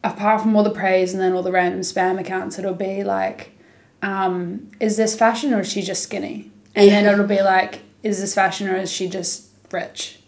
apart 0.03 0.41
from 0.41 0.55
all 0.55 0.61
the 0.63 0.69
praise 0.69 1.13
and 1.13 1.21
then 1.21 1.33
all 1.33 1.41
the 1.41 1.51
random 1.51 1.81
spam 1.81 2.19
accounts, 2.19 2.59
it'll 2.59 2.75
be 2.75 3.03
like, 3.03 3.51
um, 4.03 4.67
is 4.79 4.97
this 4.97 5.15
fashion 5.15 5.51
or 5.55 5.61
is 5.61 5.71
she 5.71 5.81
just 5.81 6.03
skinny? 6.03 6.50
And 6.75 6.89
then 6.89 7.05
it'll 7.05 7.27
be 7.27 7.41
like, 7.41 7.81
is 8.03 8.21
this 8.21 8.33
fashion 8.33 8.69
or 8.69 8.75
is 8.75 8.91
she 8.91 9.07
just 9.07 9.49
rich? 9.71 10.21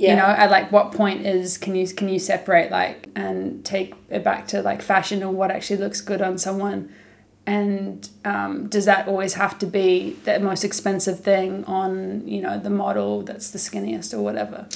yeah. 0.00 0.10
you 0.10 0.16
know 0.16 0.24
at 0.24 0.50
like 0.50 0.72
what 0.72 0.92
point 0.92 1.26
is 1.26 1.58
can 1.58 1.74
you 1.74 1.86
can 1.86 2.08
you 2.08 2.18
separate 2.18 2.70
like 2.70 3.10
and 3.14 3.62
take 3.66 3.94
it 4.08 4.24
back 4.24 4.48
to 4.48 4.62
like 4.62 4.80
fashion 4.80 5.22
or 5.22 5.30
what 5.30 5.50
actually 5.50 5.76
looks 5.76 6.00
good 6.00 6.22
on 6.22 6.38
someone? 6.38 6.92
And 7.46 8.08
um, 8.24 8.68
does 8.68 8.84
that 8.84 9.08
always 9.08 9.34
have 9.34 9.58
to 9.58 9.66
be 9.66 10.16
the 10.24 10.38
most 10.38 10.62
expensive 10.62 11.20
thing 11.20 11.64
on 11.66 12.26
you 12.26 12.40
know 12.40 12.58
the 12.58 12.70
model 12.70 13.22
that's 13.22 13.50
the 13.50 13.58
skinniest 13.58 14.14
or 14.14 14.22
whatever? 14.22 14.66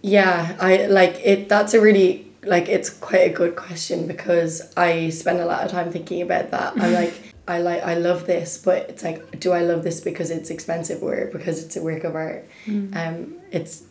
Yeah 0.00 0.56
i 0.60 0.86
like 0.86 1.20
it 1.24 1.48
that's 1.48 1.74
a 1.74 1.80
really 1.80 2.30
like 2.44 2.68
it's 2.68 2.90
quite 2.90 3.30
a 3.30 3.32
good 3.32 3.56
question 3.56 4.06
because 4.06 4.70
i 4.76 5.08
spend 5.08 5.40
a 5.40 5.46
lot 5.46 5.64
of 5.64 5.72
time 5.72 5.90
thinking 5.90 6.22
about 6.22 6.52
that. 6.52 6.74
I'm 6.76 6.92
like 7.02 7.33
i 7.46 7.58
like 7.58 7.82
i 7.82 7.94
love 7.94 8.26
this 8.26 8.58
but 8.58 8.88
it's 8.90 9.02
like 9.04 9.38
do 9.40 9.52
i 9.52 9.60
love 9.60 9.82
this 9.84 10.00
because 10.00 10.30
it's 10.30 10.50
expensive 10.50 11.02
or 11.02 11.28
because 11.32 11.62
it's 11.64 11.76
a 11.76 11.82
work 11.82 12.04
of 12.04 12.14
art 12.14 12.48
um 12.94 13.34
it's 13.50 13.82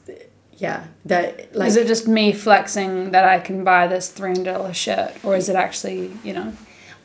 yeah 0.58 0.86
that 1.06 1.56
like 1.56 1.68
is 1.68 1.76
it 1.76 1.88
just 1.88 2.08
me 2.08 2.32
flexing 2.32 3.12
that 3.12 3.26
i 3.26 3.40
can 3.40 3.64
buy 3.64 3.88
this 3.88 4.12
$300 4.12 4.74
shirt 4.74 5.12
or 5.24 5.36
is 5.36 5.50
it 5.50 5.56
actually 5.56 6.12
you 6.24 6.34
know 6.34 6.54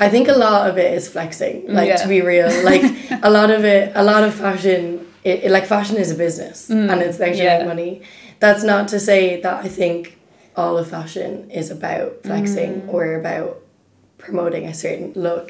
I 0.00 0.08
think 0.08 0.28
a 0.28 0.38
lot 0.38 0.70
of 0.70 0.78
it 0.78 0.94
is 0.94 1.08
flexing, 1.08 1.56
like 1.74 1.88
Yeah. 1.88 1.96
to 1.96 2.06
be 2.06 2.20
real. 2.20 2.46
Like 2.62 2.84
a 3.24 3.28
lot 3.28 3.50
of 3.50 3.64
it, 3.64 3.90
a 3.96 4.04
lot 4.04 4.22
of 4.22 4.32
fashion, 4.32 5.04
it, 5.24 5.42
it- 5.42 5.50
like 5.50 5.66
fashion 5.66 5.96
is 5.96 6.12
a 6.12 6.14
business 6.14 6.70
and 6.70 6.88
it's 7.02 7.18
there 7.18 7.32
to 7.32 7.40
Mm. 7.40 7.44
yeah. 7.44 7.58
make 7.58 7.66
money. 7.66 8.02
That's 8.38 8.62
not 8.62 8.86
to 8.94 9.00
say 9.00 9.40
that 9.40 9.64
I 9.64 9.68
think 9.80 10.16
all 10.56 10.78
of 10.78 10.86
fashion 10.88 11.50
is 11.50 11.72
about 11.72 12.22
flexing 12.22 12.82
Mm. 12.82 12.92
or 12.94 13.16
about 13.16 13.58
promoting 14.18 14.66
a 14.66 14.74
certain 14.74 15.12
look 15.16 15.48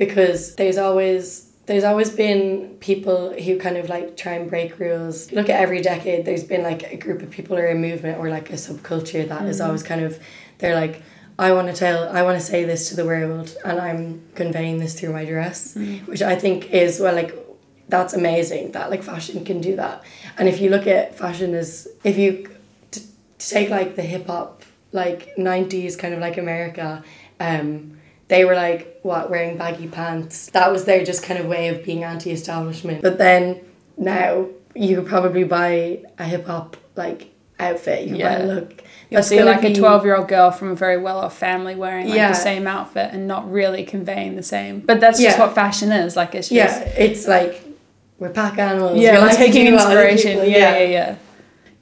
because 0.00 0.54
there's 0.54 0.78
always 0.78 1.50
there's 1.66 1.84
always 1.84 2.08
been 2.10 2.74
people 2.80 3.34
who 3.34 3.58
kind 3.58 3.76
of 3.76 3.88
like 3.90 4.16
try 4.16 4.32
and 4.32 4.48
break 4.48 4.80
rules. 4.80 5.30
Look 5.30 5.50
at 5.50 5.60
every 5.60 5.82
decade 5.82 6.24
there's 6.24 6.42
been 6.42 6.62
like 6.62 6.82
a 6.90 6.96
group 6.96 7.20
of 7.22 7.30
people 7.30 7.56
or 7.56 7.66
a 7.68 7.74
movement 7.74 8.18
or 8.18 8.30
like 8.30 8.48
a 8.48 8.54
subculture 8.54 9.28
that 9.28 9.44
is 9.44 9.60
always 9.60 9.82
kind 9.82 10.00
of 10.00 10.18
they're 10.58 10.74
like 10.74 11.02
I 11.38 11.52
want 11.52 11.68
to 11.68 11.74
tell 11.74 12.08
I 12.08 12.22
want 12.22 12.40
to 12.40 12.44
say 12.44 12.64
this 12.64 12.88
to 12.88 12.96
the 12.96 13.04
world 13.04 13.54
and 13.62 13.78
I'm 13.78 14.22
conveying 14.34 14.78
this 14.78 14.98
through 14.98 15.12
my 15.12 15.26
dress 15.26 15.76
which 16.06 16.22
I 16.22 16.34
think 16.34 16.70
is 16.70 16.98
well 16.98 17.14
like 17.14 17.32
that's 17.88 18.14
amazing 18.14 18.72
that 18.72 18.88
like 18.88 19.02
fashion 19.02 19.44
can 19.44 19.60
do 19.60 19.76
that. 19.76 20.02
And 20.38 20.48
if 20.48 20.62
you 20.62 20.70
look 20.70 20.86
at 20.86 21.14
fashion 21.14 21.54
as 21.54 21.86
if 22.04 22.16
you 22.16 22.48
t- 22.90 23.02
take 23.38 23.68
like 23.68 23.96
the 23.96 24.02
hip 24.02 24.28
hop 24.28 24.62
like 24.92 25.36
90s 25.36 25.98
kind 25.98 26.14
of 26.14 26.20
like 26.20 26.38
America 26.38 27.04
um 27.38 27.99
they 28.30 28.44
were 28.46 28.54
like 28.54 28.98
what 29.02 29.28
wearing 29.30 29.56
baggy 29.58 29.86
pants 29.88 30.48
that 30.50 30.70
was 30.72 30.84
their 30.86 31.04
just 31.04 31.22
kind 31.22 31.38
of 31.38 31.46
way 31.46 31.68
of 31.68 31.84
being 31.84 32.02
anti-establishment 32.04 33.02
but 33.02 33.18
then 33.18 33.60
now 33.98 34.46
you 34.74 34.96
could 34.96 35.06
probably 35.06 35.44
buy 35.44 36.00
a 36.18 36.24
hip 36.24 36.46
hop 36.46 36.76
like 36.96 37.30
outfit. 37.58 38.04
You 38.06 38.14
could 38.14 38.22
buy 38.22 38.36
Yeah. 38.38 38.42
a 38.42 38.46
look. 38.54 38.84
You'll 39.10 39.22
see 39.22 39.42
like 39.42 39.62
a 39.64 39.74
12 39.74 40.04
year 40.06 40.16
old 40.16 40.28
girl 40.28 40.50
from 40.50 40.70
a 40.70 40.74
very 40.74 40.96
well 40.96 41.18
off 41.18 41.36
family 41.36 41.74
wearing 41.74 42.06
like 42.06 42.16
Yeah. 42.16 42.28
the 42.28 42.34
same 42.50 42.66
outfit 42.66 43.10
and 43.12 43.26
not 43.28 43.50
really 43.52 43.84
conveying 43.84 44.36
the 44.36 44.42
same. 44.42 44.80
But 44.80 45.00
that's 45.00 45.20
just 45.20 45.36
Yeah. 45.36 45.44
what 45.44 45.54
fashion 45.54 45.90
is. 45.92 46.16
Like 46.16 46.34
it's 46.34 46.48
just. 46.48 46.56
Yeah, 46.56 46.88
it's 46.96 47.26
like 47.28 47.62
we're 48.18 48.30
pack 48.30 48.56
animals. 48.58 48.98
Yeah, 48.98 49.12
we 49.12 49.18
we're 49.18 49.26
like 49.26 49.36
taking 49.36 49.66
do 49.66 49.72
what 49.72 49.80
other 49.86 50.02
inspiration. 50.08 50.40
people- 50.40 50.48
yeah, 50.58 50.78
yeah, 50.78 50.88
yeah. 50.88 51.14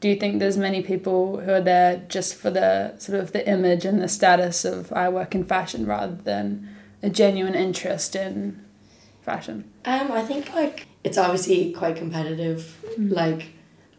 Do 0.00 0.08
you 0.08 0.16
think 0.16 0.38
there's 0.38 0.56
many 0.56 0.80
people 0.82 1.40
who 1.40 1.50
are 1.52 1.60
there 1.60 2.02
just 2.08 2.34
for 2.36 2.50
the 2.50 2.96
sort 2.98 3.18
of 3.20 3.32
the 3.32 3.48
image 3.48 3.84
and 3.84 4.00
the 4.00 4.08
status 4.08 4.64
of 4.64 4.92
I 4.92 5.08
work 5.08 5.34
in 5.34 5.42
fashion 5.44 5.86
rather 5.86 6.14
than 6.14 6.68
a 7.02 7.10
genuine 7.10 7.54
interest 7.54 8.14
in 8.14 8.64
fashion? 9.22 9.64
Um, 9.84 10.12
I 10.12 10.22
think 10.22 10.54
like 10.54 10.86
it's 11.02 11.18
obviously 11.18 11.72
quite 11.72 11.96
competitive, 11.96 12.76
Mm. 12.98 13.12
like, 13.12 13.50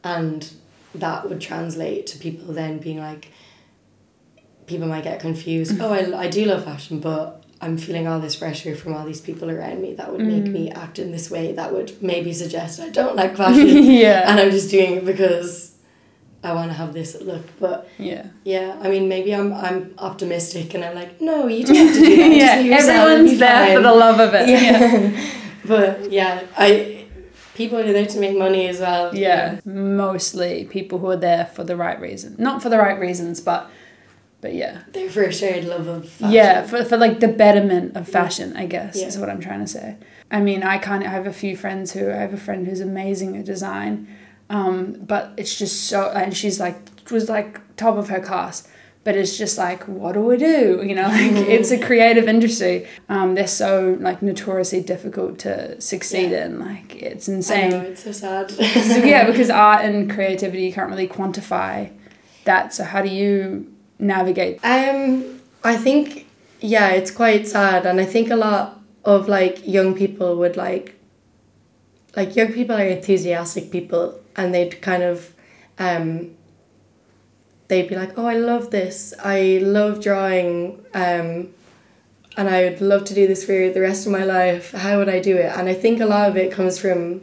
and 0.03 0.51
that 0.95 1.27
would 1.29 1.39
translate 1.41 2.07
to 2.07 2.17
people 2.17 2.53
then 2.53 2.77
being 2.79 2.99
like, 2.99 3.31
people 4.67 4.87
might 4.87 5.03
get 5.03 5.19
confused. 5.19 5.73
Mm. 5.73 5.81
oh, 5.81 5.93
I, 6.17 6.23
I 6.23 6.27
do 6.29 6.45
love 6.45 6.63
fashion, 6.63 6.99
but 6.99 7.43
I'm 7.61 7.77
feeling 7.77 8.07
all 8.07 8.19
this 8.21 8.35
pressure 8.37 8.73
from 8.75 8.93
all 8.93 9.05
these 9.05 9.19
people 9.21 9.51
around 9.51 9.81
me 9.81 9.93
that 9.95 10.11
would 10.11 10.21
make 10.21 10.43
Mm. 10.45 10.51
me 10.53 10.71
act 10.71 10.97
in 10.97 11.11
this 11.11 11.29
way 11.29 11.51
that 11.53 11.73
would 11.73 12.01
maybe 12.01 12.31
suggest 12.31 12.79
I 12.79 12.87
don't 12.89 13.15
like 13.17 13.35
fashion, 13.35 13.67
yeah. 13.83 14.29
and 14.31 14.39
I'm 14.39 14.51
just 14.51 14.69
doing 14.71 14.93
it 14.93 15.05
because 15.05 15.75
I 16.43 16.53
want 16.53 16.71
to 16.71 16.73
have 16.77 16.93
this 16.93 17.19
look. 17.21 17.45
But 17.59 17.87
yeah. 17.97 18.27
yeah, 18.43 18.77
I 18.81 18.89
mean, 18.89 19.07
maybe 19.09 19.33
I'm 19.35 19.53
I'm 19.53 19.93
optimistic 19.97 20.73
and 20.73 20.83
I'm 20.85 20.95
like, 20.95 21.19
no, 21.21 21.47
you 21.47 21.63
don't 21.65 21.75
have 21.75 21.93
to 21.95 21.99
do 22.01 22.15
that. 22.15 22.31
yeah, 22.31 22.55
Just 22.55 22.65
yourself, 22.65 22.89
it'll 22.89 23.11
everyone's 23.11 23.39
there 23.39 23.75
for 23.75 23.81
the 23.83 23.93
love 23.93 24.19
of 24.19 24.33
it. 24.33 24.49
Yeah. 24.49 24.95
yeah. 24.95 25.31
but 25.65 26.11
yeah, 26.11 26.43
I 26.57 27.05
people 27.55 27.77
are 27.77 27.91
there 27.91 28.05
to 28.05 28.19
make 28.19 28.37
money 28.37 28.67
as 28.67 28.79
well. 28.79 29.13
yeah. 29.13 29.59
Mostly 29.65 30.63
people 30.65 30.99
who 30.99 31.07
are 31.09 31.17
there 31.17 31.45
for 31.47 31.63
the 31.65 31.75
right 31.75 31.99
reason. 31.99 32.35
Not 32.39 32.61
for 32.63 32.69
the 32.69 32.77
right 32.77 32.97
reasons, 32.99 33.41
but 33.41 33.69
but 34.41 34.53
yeah. 34.53 34.83
They're 34.93 35.09
for 35.09 35.23
a 35.23 35.33
shared 35.33 35.65
love 35.65 35.87
of 35.87 36.07
fashion. 36.07 36.31
Yeah, 36.31 36.63
for, 36.65 36.85
for 36.85 36.95
like 36.95 37.19
the 37.19 37.27
betterment 37.27 37.97
of 37.97 38.07
fashion, 38.07 38.55
I 38.55 38.65
guess, 38.67 38.95
Yeah. 38.97 39.07
is 39.07 39.17
what 39.17 39.29
I'm 39.29 39.41
trying 39.41 39.59
to 39.59 39.67
say. 39.67 39.97
I 40.31 40.39
mean, 40.39 40.63
I 40.63 40.77
kind 40.77 41.03
of 41.03 41.09
have 41.09 41.27
a 41.27 41.33
few 41.33 41.57
friends 41.57 41.91
who, 41.91 42.09
I 42.09 42.15
have 42.15 42.33
a 42.33 42.37
friend 42.37 42.65
who's 42.65 42.79
amazing 42.79 43.35
at 43.35 43.43
design, 43.45 44.07
um, 44.49 44.93
but 45.07 45.31
it's 45.37 45.57
just 45.57 45.83
so, 45.87 46.09
and 46.11 46.35
she's 46.35 46.59
like, 46.59 46.75
was 47.11 47.27
like 47.29 47.59
top 47.75 47.97
of 47.97 48.09
her 48.09 48.19
class, 48.19 48.67
but 49.03 49.15
it's 49.15 49.37
just 49.37 49.57
like, 49.57 49.87
what 49.87 50.13
do 50.13 50.21
we 50.21 50.37
do? 50.37 50.83
You 50.85 50.93
know, 50.95 51.07
like 51.07 51.31
it's 51.49 51.71
a 51.71 51.79
creative 51.79 52.27
industry. 52.27 52.87
Um, 53.09 53.33
they're 53.35 53.47
so 53.47 53.97
like 53.99 54.21
notoriously 54.21 54.81
difficult 54.81 55.39
to 55.39 55.79
succeed 55.81 56.31
Yeah. 56.31 56.45
in. 56.45 56.59
Like 56.59 56.95
it's 56.95 57.27
I 57.29 57.33
insane. 57.33 57.69
know, 57.71 57.81
it's 57.81 58.03
so 58.03 58.11
sad. 58.11 58.51
So, 58.89 58.97
yeah, 59.03 59.25
because 59.31 59.49
art 59.49 59.83
and 59.85 60.09
creativity 60.11 60.63
you 60.63 60.73
can't 60.73 60.89
really 60.89 61.07
quantify 61.07 61.91
that. 62.45 62.73
So 62.73 62.83
how 62.83 63.01
do 63.01 63.09
you 63.09 63.71
navigate? 63.97 64.59
Um, 64.63 65.39
I 65.63 65.75
think 65.77 66.27
yeah, 66.61 66.89
it's 66.89 67.09
quite 67.11 67.47
sad, 67.47 67.85
and 67.85 67.99
I 67.99 68.05
think 68.05 68.29
a 68.29 68.35
lot 68.35 68.79
of 69.05 69.27
like 69.27 69.65
young 69.67 69.95
people 69.95 70.35
would 70.37 70.57
like, 70.57 70.95
like 72.15 72.35
young 72.35 72.51
people 72.53 72.75
are 72.75 72.85
enthusiastic 72.85 73.71
people, 73.71 74.19
and 74.35 74.53
they'd 74.53 74.81
kind 74.81 75.03
of, 75.03 75.33
um. 75.77 76.35
They'd 77.67 77.87
be 77.87 77.95
like, 77.95 78.17
"Oh, 78.17 78.25
I 78.25 78.33
love 78.35 78.71
this. 78.71 79.13
I 79.23 79.59
love 79.61 80.01
drawing, 80.01 80.83
um, 80.95 81.49
and 82.35 82.49
I 82.49 82.63
would 82.63 82.81
love 82.81 83.03
to 83.05 83.13
do 83.13 83.27
this 83.27 83.43
for 83.45 83.69
the 83.69 83.79
rest 83.79 84.07
of 84.07 84.11
my 84.11 84.23
life. 84.23 84.71
How 84.71 84.97
would 84.97 85.07
I 85.07 85.19
do 85.19 85.37
it?" 85.37 85.51
And 85.55 85.69
I 85.69 85.75
think 85.75 86.01
a 86.01 86.07
lot 86.07 86.27
of 86.29 86.35
it 86.35 86.51
comes 86.51 86.79
from 86.79 87.21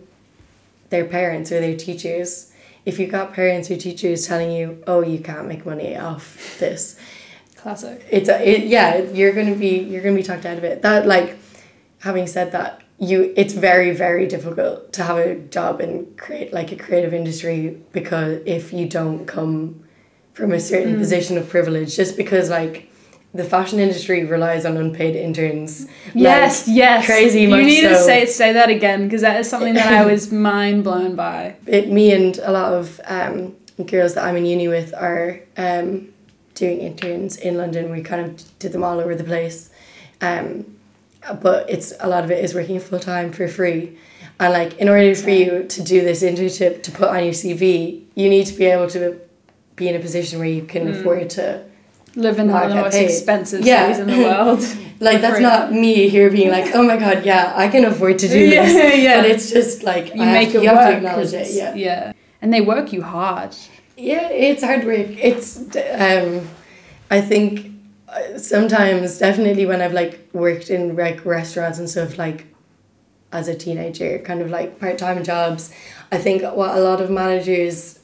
their 0.91 1.05
parents 1.05 1.51
or 1.51 1.61
their 1.61 1.77
teachers. 1.77 2.53
If 2.85 3.01
you've 3.01 3.11
got 3.11 3.35
parents 3.35 3.69
or 3.73 3.77
teachers 3.77 4.29
telling 4.29 4.53
you, 4.53 4.83
"Oh, 4.87 5.03
you 5.03 5.19
can't 5.19 5.49
make 5.49 5.67
money 5.67 5.97
off 5.97 6.57
this," 6.61 6.97
Classic. 7.57 8.01
it's 8.09 8.29
a, 8.29 8.49
it, 8.49 8.67
yeah 8.69 8.99
you're 9.11 9.33
gonna 9.33 9.57
be 9.57 9.79
you're 9.81 10.03
gonna 10.03 10.15
be 10.15 10.23
talked 10.23 10.47
out 10.47 10.57
of 10.59 10.63
it 10.63 10.83
that 10.83 11.05
like 11.09 11.37
having 12.01 12.29
said 12.29 12.53
that 12.53 12.81
you 12.99 13.33
it's 13.37 13.53
very 13.53 13.91
very 13.91 14.27
difficult 14.27 14.93
to 14.93 15.03
have 15.03 15.19
a 15.19 15.35
job 15.37 15.81
in 15.81 16.07
create 16.17 16.53
like 16.53 16.73
a 16.73 16.77
creative 16.77 17.13
industry 17.13 17.79
because 17.93 18.41
if 18.47 18.73
you 18.73 18.89
don't 18.89 19.27
come 19.27 19.83
from 20.33 20.53
a 20.53 20.61
certain 20.61 20.95
Mm. 20.95 20.99
position 20.99 21.37
of 21.39 21.49
privilege 21.49 21.95
just 21.97 22.17
because 22.17 22.49
like 22.51 22.91
the 23.35 23.45
fashion 23.45 23.81
industry 23.81 24.25
relies 24.25 24.65
on 24.65 24.79
unpaid 24.79 25.15
interns 25.15 25.87
Yes, 26.15 26.67
yes. 26.67 27.05
crazy 27.05 27.43
You 27.43 27.49
much 27.49 27.65
need 27.67 27.83
to 27.83 27.97
so. 27.97 28.07
say 28.07 28.25
say 28.27 28.53
that 28.55 28.71
again 28.71 29.05
because 29.05 29.21
that 29.21 29.39
is 29.41 29.49
something 29.49 29.75
that 29.75 29.93
I 29.93 30.05
was 30.07 30.33
mind 30.53 30.85
blown 30.85 31.17
by. 31.17 31.57
it, 31.67 31.91
me 31.91 32.13
and 32.13 32.39
a 32.39 32.51
lot 32.51 32.73
of 32.73 32.99
um, 33.05 33.55
girls 33.87 34.15
that 34.15 34.25
I'm 34.25 34.37
in 34.37 34.47
uni 34.47 34.69
with 34.69 34.95
are 34.95 35.41
um, 35.59 36.09
doing 36.55 36.79
interns 36.81 37.37
in 37.37 37.59
London. 37.59 37.91
We 37.91 38.01
kind 38.03 38.23
of 38.25 38.59
did 38.59 38.73
them 38.73 38.83
all 38.83 39.01
over 39.01 39.15
the 39.15 39.25
place. 39.25 39.69
Um, 40.23 40.76
but 41.35 41.69
it's 41.71 41.93
a 42.01 42.09
lot 42.09 42.25
of 42.25 42.31
it 42.31 42.45
is 42.45 42.55
working 42.55 42.79
full 42.81 42.99
time 42.99 43.33
for 43.33 43.49
free. 43.49 43.97
And 44.39 44.53
like 44.53 44.77
in 44.79 44.89
order 44.89 45.15
for 45.15 45.31
you 45.31 45.65
to 45.65 45.83
do 45.83 46.03
this 46.03 46.23
internship 46.23 46.83
to 46.85 46.91
put 46.91 47.09
on 47.09 47.25
your 47.25 47.33
CV, 47.33 48.03
you 48.15 48.29
need 48.29 48.47
to 48.47 48.55
be 48.55 48.67
able 48.67 48.89
to 48.91 49.19
be 49.77 49.89
in 49.89 49.95
a 49.97 49.99
position 49.99 50.39
where 50.39 50.49
you 50.49 50.63
can 50.63 50.87
Mm. 50.87 51.01
afford 51.01 51.31
to 51.31 51.63
Live 52.15 52.39
in 52.39 52.51
one 52.51 52.63
of 52.63 52.69
the 52.71 52.77
most 52.77 52.95
hey, 52.95 53.05
expensive 53.05 53.61
yeah. 53.67 53.93
cities 53.93 53.99
in 53.99 54.07
the 54.07 54.23
world. 54.25 54.61
like 55.01 55.21
that's 55.21 55.35
free. 55.35 55.43
not 55.43 55.71
me 55.71 56.09
here 56.09 56.31
being 56.31 56.51
like, 56.51 56.75
oh 56.75 56.83
my 56.83 56.97
god, 56.97 57.27
yeah, 57.27 57.53
I 57.55 57.69
can 57.69 57.85
afford 57.85 58.19
to 58.21 58.29
do 58.29 58.39
Yeah, 58.39 58.65
this. 58.65 58.99
yeah. 59.03 59.21
But 59.21 59.31
it's 59.31 59.51
just 59.51 59.83
like 59.83 60.15
You 60.15 60.23
I 60.23 60.33
make 60.33 60.53
to- 60.53 60.59
it 60.59 60.63
you 60.65 60.71
work. 60.71 60.79
have 60.81 60.91
to 60.93 60.97
acknowledge 60.97 61.33
it. 61.35 61.51
Yeah. 61.53 61.75
yeah. 61.75 62.13
And 62.41 62.53
they 62.55 62.63
work 62.63 62.93
you 62.95 63.03
hard. 63.03 63.55
Yeah, 63.99 64.29
it's 64.31 64.63
hard 64.63 64.85
work. 64.85 65.09
It's 65.23 65.59
um, 65.59 66.49
I 67.11 67.21
think 67.21 67.71
sometimes 68.37 69.19
definitely 69.19 69.67
when 69.67 69.81
I've 69.83 69.93
like 69.93 70.29
worked 70.33 70.71
in 70.71 70.97
like 70.97 71.25
restaurants 71.25 71.79
and 71.79 71.89
stuff 71.89 72.19
like 72.19 72.47
as 73.33 73.49
a 73.49 73.55
teenager, 73.55 74.19
kind 74.21 74.41
of 74.41 74.51
like 74.51 74.79
part 74.79 74.99
time 74.99 75.23
jobs. 75.25 75.73
I 76.13 76.19
think 76.19 76.43
what 76.43 76.77
a 76.77 76.81
lot 76.81 77.01
of 77.01 77.11
managers 77.11 77.99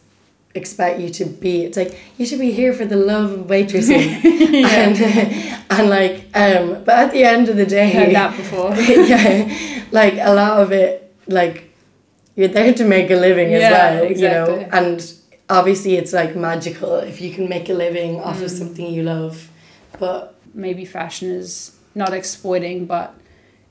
expect 0.54 1.00
you 1.00 1.08
to 1.08 1.24
be 1.24 1.64
it's 1.64 1.78
like 1.78 1.98
you 2.18 2.26
should 2.26 2.38
be 2.38 2.52
here 2.52 2.74
for 2.74 2.84
the 2.84 2.96
love 2.96 3.30
of 3.32 3.46
waitressing 3.46 4.22
and 4.66 4.98
and 5.70 5.88
like 5.88 6.26
um 6.34 6.84
but 6.84 6.90
at 6.90 7.10
the 7.10 7.24
end 7.24 7.48
of 7.48 7.56
the 7.56 7.64
day 7.64 7.90
Heard 7.90 8.14
that 8.14 8.36
before. 8.36 8.74
yeah 8.76 9.50
like 9.92 10.12
a 10.20 10.34
lot 10.34 10.60
of 10.60 10.70
it 10.70 11.10
like 11.26 11.72
you're 12.36 12.48
there 12.48 12.74
to 12.74 12.84
make 12.84 13.10
a 13.10 13.14
living 13.16 13.54
as 13.54 13.62
Yeah, 13.62 13.70
well 13.70 14.02
exactly. 14.04 14.22
you 14.22 14.28
know 14.28 14.68
and 14.72 15.14
obviously 15.48 15.94
it's 15.96 16.12
like 16.12 16.36
magical 16.36 16.96
if 16.96 17.22
you 17.22 17.32
can 17.32 17.48
make 17.48 17.70
a 17.70 17.74
living 17.74 18.20
off 18.20 18.36
Mm. 18.40 18.42
of 18.44 18.50
something 18.50 18.92
you 18.92 19.04
love 19.04 19.48
but 19.98 20.34
Maybe 20.54 20.84
fashion 20.84 21.30
is 21.30 21.76
not 21.94 22.12
exploiting, 22.12 22.84
but 22.84 23.14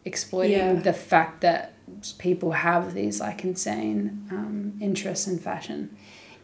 exploiting 0.04 0.58
Yeah. 0.58 0.74
the 0.74 0.94
fact 0.94 1.42
that 1.42 1.74
people 2.18 2.52
have 2.54 2.94
these 2.96 3.20
like 3.20 3.44
insane 3.44 4.28
um, 4.32 4.74
interests 4.82 5.28
in 5.28 5.38
fashion. 5.38 5.96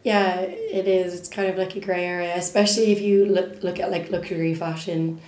yeah 0.04 0.38
it 0.78 0.86
is 0.86 1.12
it's 1.18 1.28
kind 1.28 1.48
of 1.50 1.56
like 1.58 1.74
a 1.74 1.80
gray 1.80 2.04
area 2.04 2.32
especially 2.36 2.92
if 2.92 3.00
you 3.00 3.24
look, 3.26 3.62
look 3.64 3.80
at 3.80 3.90
like 3.90 4.10
luxury 4.12 4.54
fashion 4.54 5.20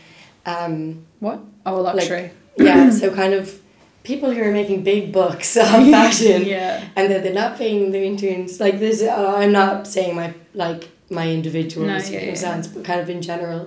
um 0.47 1.05
What? 1.19 1.41
Oh, 1.67 1.81
luxury. 1.83 2.31
yeah 2.57 2.89
so 3.01 3.13
kind 3.13 3.35
of 3.35 3.61
people 4.05 4.31
who 4.31 4.41
are 4.43 4.53
making 4.53 4.85
big 4.85 5.13
bucks 5.13 5.57
on 5.75 5.91
fashion 5.91 6.45
yeah. 6.45 6.85
and 6.97 7.11
that 7.11 7.23
they're 7.25 7.35
not 7.45 7.59
paying 7.59 7.91
their 7.93 8.05
interns 8.05 8.61
like 8.61 8.79
this 8.79 9.03
uh, 9.03 9.35
i'm 9.41 9.53
not 9.53 9.87
saying 9.89 10.15
my 10.15 10.33
like 10.55 10.83
my 11.11 11.27
individual 11.39 11.87
No, 11.87 11.95
yeah, 11.95 11.99
circumstance 12.01 12.69
but 12.69 12.85
kind 12.85 13.01
of 13.01 13.11
in 13.11 13.21
general 13.23 13.63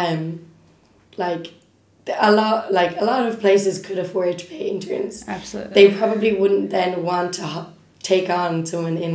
um 0.00 0.20
like 1.16 1.46
a 2.28 2.30
lot 2.40 2.72
like 2.78 2.92
a 3.00 3.04
lot 3.12 3.22
of 3.28 3.34
places 3.40 3.74
could 3.86 3.98
afford 3.98 4.38
to 4.40 4.46
pay 4.52 4.62
interns 4.74 5.14
Absolutely. 5.36 5.72
they 5.78 5.86
probably 6.00 6.32
wouldn't 6.40 6.68
then 6.70 7.02
want 7.10 7.34
to 7.40 7.66
take 8.12 8.28
on 8.40 8.66
someone 8.66 8.98
in 8.98 9.14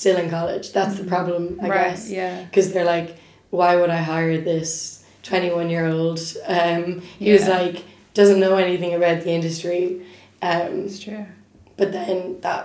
still 0.00 0.16
in 0.22 0.28
college 0.38 0.66
that's 0.76 0.96
the 1.00 1.04
problem 1.14 1.42
i 1.42 1.64
Mm-hmm. 1.64 1.70
right. 1.70 1.90
guess 1.90 2.10
Yeah. 2.10 2.44
because 2.44 2.72
they're 2.72 2.90
like 2.96 3.10
why 3.50 3.70
would 3.78 3.90
i 3.90 4.02
hire 4.12 4.36
this 4.52 5.02
21 5.22 5.70
year 5.70 5.86
old 5.86 6.20
um 6.46 7.00
he 7.18 7.32
was 7.32 7.46
like 7.48 7.76
doesn't 8.20 8.38
know 8.44 8.56
anything 8.66 8.92
about 9.00 9.18
the 9.24 9.32
industry 9.38 9.84
um 10.50 10.72
It's 10.86 11.00
true. 11.06 11.24
but 11.78 11.88
then 11.92 12.40
that 12.46 12.62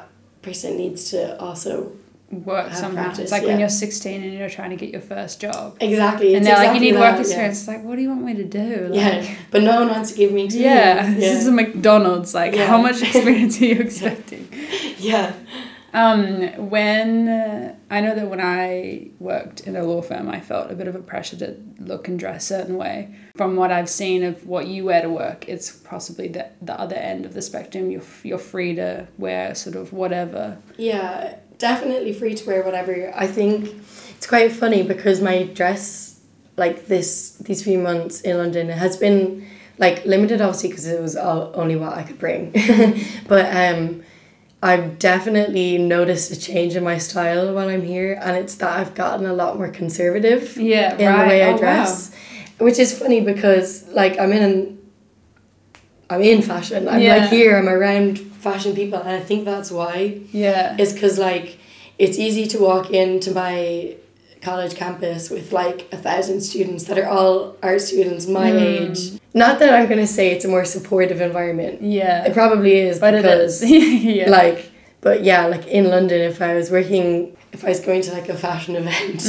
person 0.47 0.77
needs 0.77 1.01
to 1.11 1.19
also 1.45 1.91
Work 2.31 2.73
somehow. 2.75 3.03
practice, 3.05 3.19
it's 3.23 3.31
like 3.31 3.43
when 3.43 3.59
you're 3.59 3.69
16 3.69 4.21
and 4.21 4.33
you're 4.33 4.49
trying 4.51 4.69
to 4.69 4.75
get 4.75 4.89
your 4.91 5.01
first 5.01 5.41
job. 5.41 5.77
exactly 5.81 6.35
and 6.35 6.45
it's 6.45 6.47
they're 6.47 6.63
like, 6.65 6.75
you 6.75 6.79
need 6.79 6.95
that, 6.95 6.99
work 6.99 7.15
yeah. 7.15 7.21
experience. 7.21 7.59
It's 7.59 7.67
like, 7.67 7.83
what 7.83 7.95
do 7.95 8.01
you 8.03 8.09
want 8.09 8.21
me 8.23 8.35
to 8.35 8.43
do? 8.43 8.87
Like, 8.89 8.95
yeah 8.95 9.35
but 9.49 9.63
no 9.63 9.79
one 9.79 9.89
wants 9.89 10.11
to 10.11 10.17
give 10.17 10.31
me 10.31 10.43
experience 10.45 11.07
Yeah, 11.09 11.13
this 11.15 11.41
is 11.41 11.47
a 11.47 11.51
McDonald's. 11.51 12.33
Like, 12.35 12.53
Yeah. 12.53 12.67
how 12.67 12.79
much 12.81 13.01
experience 13.01 13.59
are 13.59 13.65
you 13.65 13.79
expecting? 13.87 14.47
yeah 14.99 15.33
Um, 15.91 16.69
when 16.69 17.27
uh, 17.27 17.75
I 17.89 18.01
know 18.01 18.13
that 18.13 18.27
when 18.29 18.39
I 18.39 19.09
worked 19.19 19.61
in 19.61 19.75
a 19.75 19.83
law 19.83 20.03
firm, 20.03 20.29
I 20.29 20.39
felt 20.39 20.69
a 20.71 20.75
bit 20.75 20.87
of 20.87 20.93
a 20.95 20.99
pressure 20.99 21.35
to 21.37 21.55
look 21.79 22.07
and 22.07 22.19
dress 22.19 22.43
a 22.43 22.45
certain 22.45 22.77
way. 22.77 23.15
From 23.35 23.55
what 23.55 23.71
I've 23.71 23.89
seen 23.89 24.21
of 24.23 24.45
what 24.45 24.67
you 24.67 24.85
wear 24.85 25.01
to 25.01 25.09
work, 25.09 25.49
it's 25.49 25.71
possibly 25.71 26.27
the, 26.27 26.45
the 26.61 26.79
other 26.79 26.95
end 26.95 27.25
of 27.25 27.33
the 27.33 27.41
spectrum. 27.41 27.89
You're, 27.89 28.03
you're 28.23 28.37
free 28.37 28.75
to 28.75 29.07
wear 29.17 29.55
sort 29.55 29.75
of 29.75 29.91
whatever. 29.91 30.59
Yeah, 30.77 31.37
definitely 31.59 32.13
free 32.13 32.33
to 32.33 32.47
wear 32.47 32.63
whatever. 32.63 33.11
I 33.15 33.27
think 33.27 33.75
it's 34.17 34.25
quite 34.27 34.51
funny 34.51 34.81
because 34.83 35.21
my 35.21 35.43
dress, 35.43 36.19
like 36.57 36.87
this, 36.87 37.37
these 37.37 37.63
few 37.63 37.77
months 37.77 38.21
in 38.21 38.37
London, 38.37 38.69
has 38.69 38.97
been 38.97 39.47
like 39.77 40.03
limited 40.05 40.41
obviously 40.41 40.69
because 40.69 40.87
it 40.87 41.01
was 41.01 41.15
all, 41.15 41.51
only 41.53 41.75
what 41.75 41.93
I 41.93 42.03
could 42.03 42.19
bring, 42.19 42.51
but 43.29 43.45
um, 43.55 44.03
I've 44.61 44.99
definitely 44.99 45.77
noticed 45.77 46.31
a 46.31 46.39
change 46.39 46.75
in 46.75 46.83
my 46.83 46.97
style 46.97 47.53
while 47.53 47.69
I'm 47.69 47.83
here, 47.83 48.19
and 48.21 48.35
it's 48.35 48.55
that 48.55 48.77
I've 48.77 48.93
gotten 48.93 49.25
a 49.25 49.31
lot 49.33 49.57
more 49.57 49.69
conservative 49.69 50.57
Yeah, 50.57 50.97
in 50.97 51.07
right. 51.07 51.23
the 51.23 51.29
way 51.29 51.43
I 51.43 51.53
Oh, 51.53 51.57
dress, 51.57 52.13
which 52.57 52.77
is 52.77 52.97
funny 52.97 53.21
because 53.21 53.87
like 53.93 54.19
I'm 54.19 54.33
in, 54.33 54.78
I'm 56.09 56.21
in 56.21 56.41
fashion. 56.41 56.87
I'm 56.87 56.99
Yeah. 57.01 57.17
like 57.17 57.29
here. 57.29 57.57
I'm 57.57 57.69
around 57.69 58.17
fashion 58.19 58.73
people, 58.75 58.99
and 58.99 59.09
I 59.09 59.19
think 59.19 59.45
that's 59.45 59.71
why 59.71 60.15
Yeah. 60.31 60.75
It's 60.77 60.93
because 60.93 61.17
like 61.19 61.57
it's 61.97 62.17
easy 62.17 62.47
to 62.47 62.57
walk 62.59 62.91
into 62.91 63.31
my 63.31 63.95
college 64.41 64.73
campus 64.75 65.29
with 65.29 65.51
like 65.51 65.87
a 65.91 65.97
thousand 65.97 66.41
students 66.41 66.85
that 66.85 66.97
are 66.97 67.07
all 67.07 67.55
art 67.61 67.81
students 67.81 68.25
my 68.27 68.49
Mm. 68.51 68.61
age. 68.91 68.99
Not 69.33 69.59
that 69.59 69.73
I'm 69.73 69.87
gonna 69.87 70.07
say 70.07 70.31
it's 70.31 70.45
a 70.45 70.47
more 70.47 70.65
supportive 70.65 71.19
environment. 71.21 71.81
Yeah. 71.81 72.25
It 72.25 72.33
probably 72.33 72.79
is, 72.79 72.99
But 72.99 73.13
it 73.13 73.21
because 73.23 73.61
is. 73.61 73.69
yeah. 74.15 74.29
like, 74.29 74.71
but 75.01 75.23
yeah, 75.23 75.45
like 75.47 75.67
in 75.67 75.89
London, 75.89 76.21
if 76.21 76.41
I 76.41 76.55
was 76.55 76.71
working, 76.71 77.35
if 77.51 77.65
I 77.65 77.69
was 77.69 77.81
going 77.81 78.01
to 78.03 78.13
like 78.13 78.29
a 78.29 78.33
fashion 78.47 78.75
event, 78.77 79.19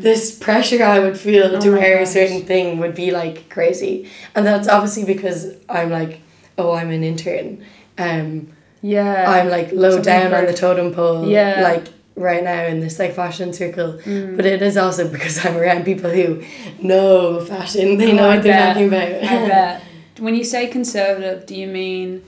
this 0.02 0.38
pressure 0.38 0.82
I 0.84 1.00
would 1.00 1.18
feel 1.18 1.48
Mm. 1.50 1.56
Oh 1.56 1.60
to 1.60 1.70
wear 1.72 1.98
a 2.00 2.06
certain 2.06 2.42
thing 2.42 2.78
would 2.78 2.94
be 2.94 3.10
like 3.10 3.48
crazy, 3.50 4.06
and 4.34 4.46
that's 4.46 4.68
obviously 4.68 5.04
because 5.04 5.40
I'm 5.68 5.90
like, 5.90 6.20
oh, 6.60 6.72
I'm 6.74 6.90
an 6.90 7.02
intern. 7.02 7.64
Um, 7.98 8.48
yeah. 8.82 9.30
I'm 9.30 9.48
like 9.48 9.72
low 9.72 9.90
Something 9.92 10.04
down 10.04 10.34
on 10.34 10.46
the 10.46 10.54
totem 10.54 10.92
pole. 10.94 11.26
Yeah. 11.26 11.60
Like 11.62 11.88
right 12.16 12.42
now 12.44 12.64
in 12.64 12.80
this 12.80 12.98
like 12.98 13.14
fashion 13.14 13.52
circle. 13.52 13.94
Mm. 14.04 14.36
But 14.36 14.46
it 14.46 14.62
is 14.62 14.76
also 14.76 15.08
because 15.10 15.44
I'm 15.44 15.56
around 15.56 15.84
people 15.84 16.10
who 16.10 16.42
know 16.82 17.44
fashion. 17.44 17.96
They 17.98 18.12
Oh, 18.12 18.16
know 18.16 18.28
I 18.28 18.34
what 18.36 18.42
they're 18.44 18.66
talking 18.66 18.88
about. 18.88 19.08
I 19.08 19.48
bet. 19.48 19.82
When 20.18 20.34
you 20.34 20.44
say 20.44 20.66
conservative, 20.68 21.46
do 21.46 21.54
you 21.54 21.66
mean 21.66 22.22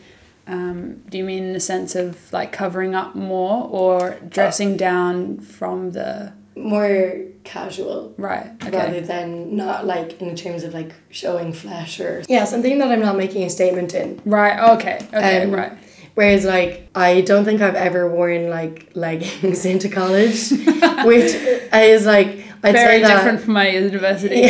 um, 0.47 1.03
do 1.09 1.19
you 1.19 1.25
mean 1.25 1.45
in 1.45 1.53
the 1.53 1.61
sense 1.61 1.95
of 1.95 2.33
like 2.33 2.53
covering 2.53 2.95
up 2.95 3.15
more 3.15 3.69
or 3.69 4.19
dressing 4.29 4.77
down 4.77 5.39
from 5.39 5.93
the 5.93 6.33
More 6.57 7.15
casual. 7.45 8.15
right? 8.19 8.47
Okay. 8.63 8.71
Rather 8.77 9.01
than 9.01 9.57
not 9.57 9.87
like 9.87 10.21
in 10.21 10.37
terms 10.37 10.63
of 10.63 10.75
like 10.75 10.93
showing 11.11 11.53
flesh 11.53 11.99
or 12.01 12.23
yeah, 12.29 12.45
something 12.45 12.79
that 12.79 12.91
I'm 12.93 13.01
not 13.01 13.17
making 13.17 13.43
a 13.45 13.51
statement 13.51 13.95
in. 13.95 14.21
Right. 14.25 14.59
Okay. 14.77 14.99
Okay. 15.13 15.43
Um, 15.45 15.51
right. 15.53 15.73
Whereas 16.15 16.45
like 16.45 16.89
I 16.95 17.23
don't 17.23 17.45
think 17.45 17.61
I've 17.63 17.75
ever 17.75 18.09
worn 18.09 18.51
like 18.51 18.91
leggings 18.95 19.65
into 19.73 19.89
college, 19.89 20.51
which 21.05 21.33
is 21.73 22.05
like 22.07 22.45
I'd 22.65 22.75
Very 22.75 22.99
say 22.99 23.03
that 23.03 23.17
different 23.17 23.41
from 23.41 23.55
my 23.55 23.69
university. 23.71 24.43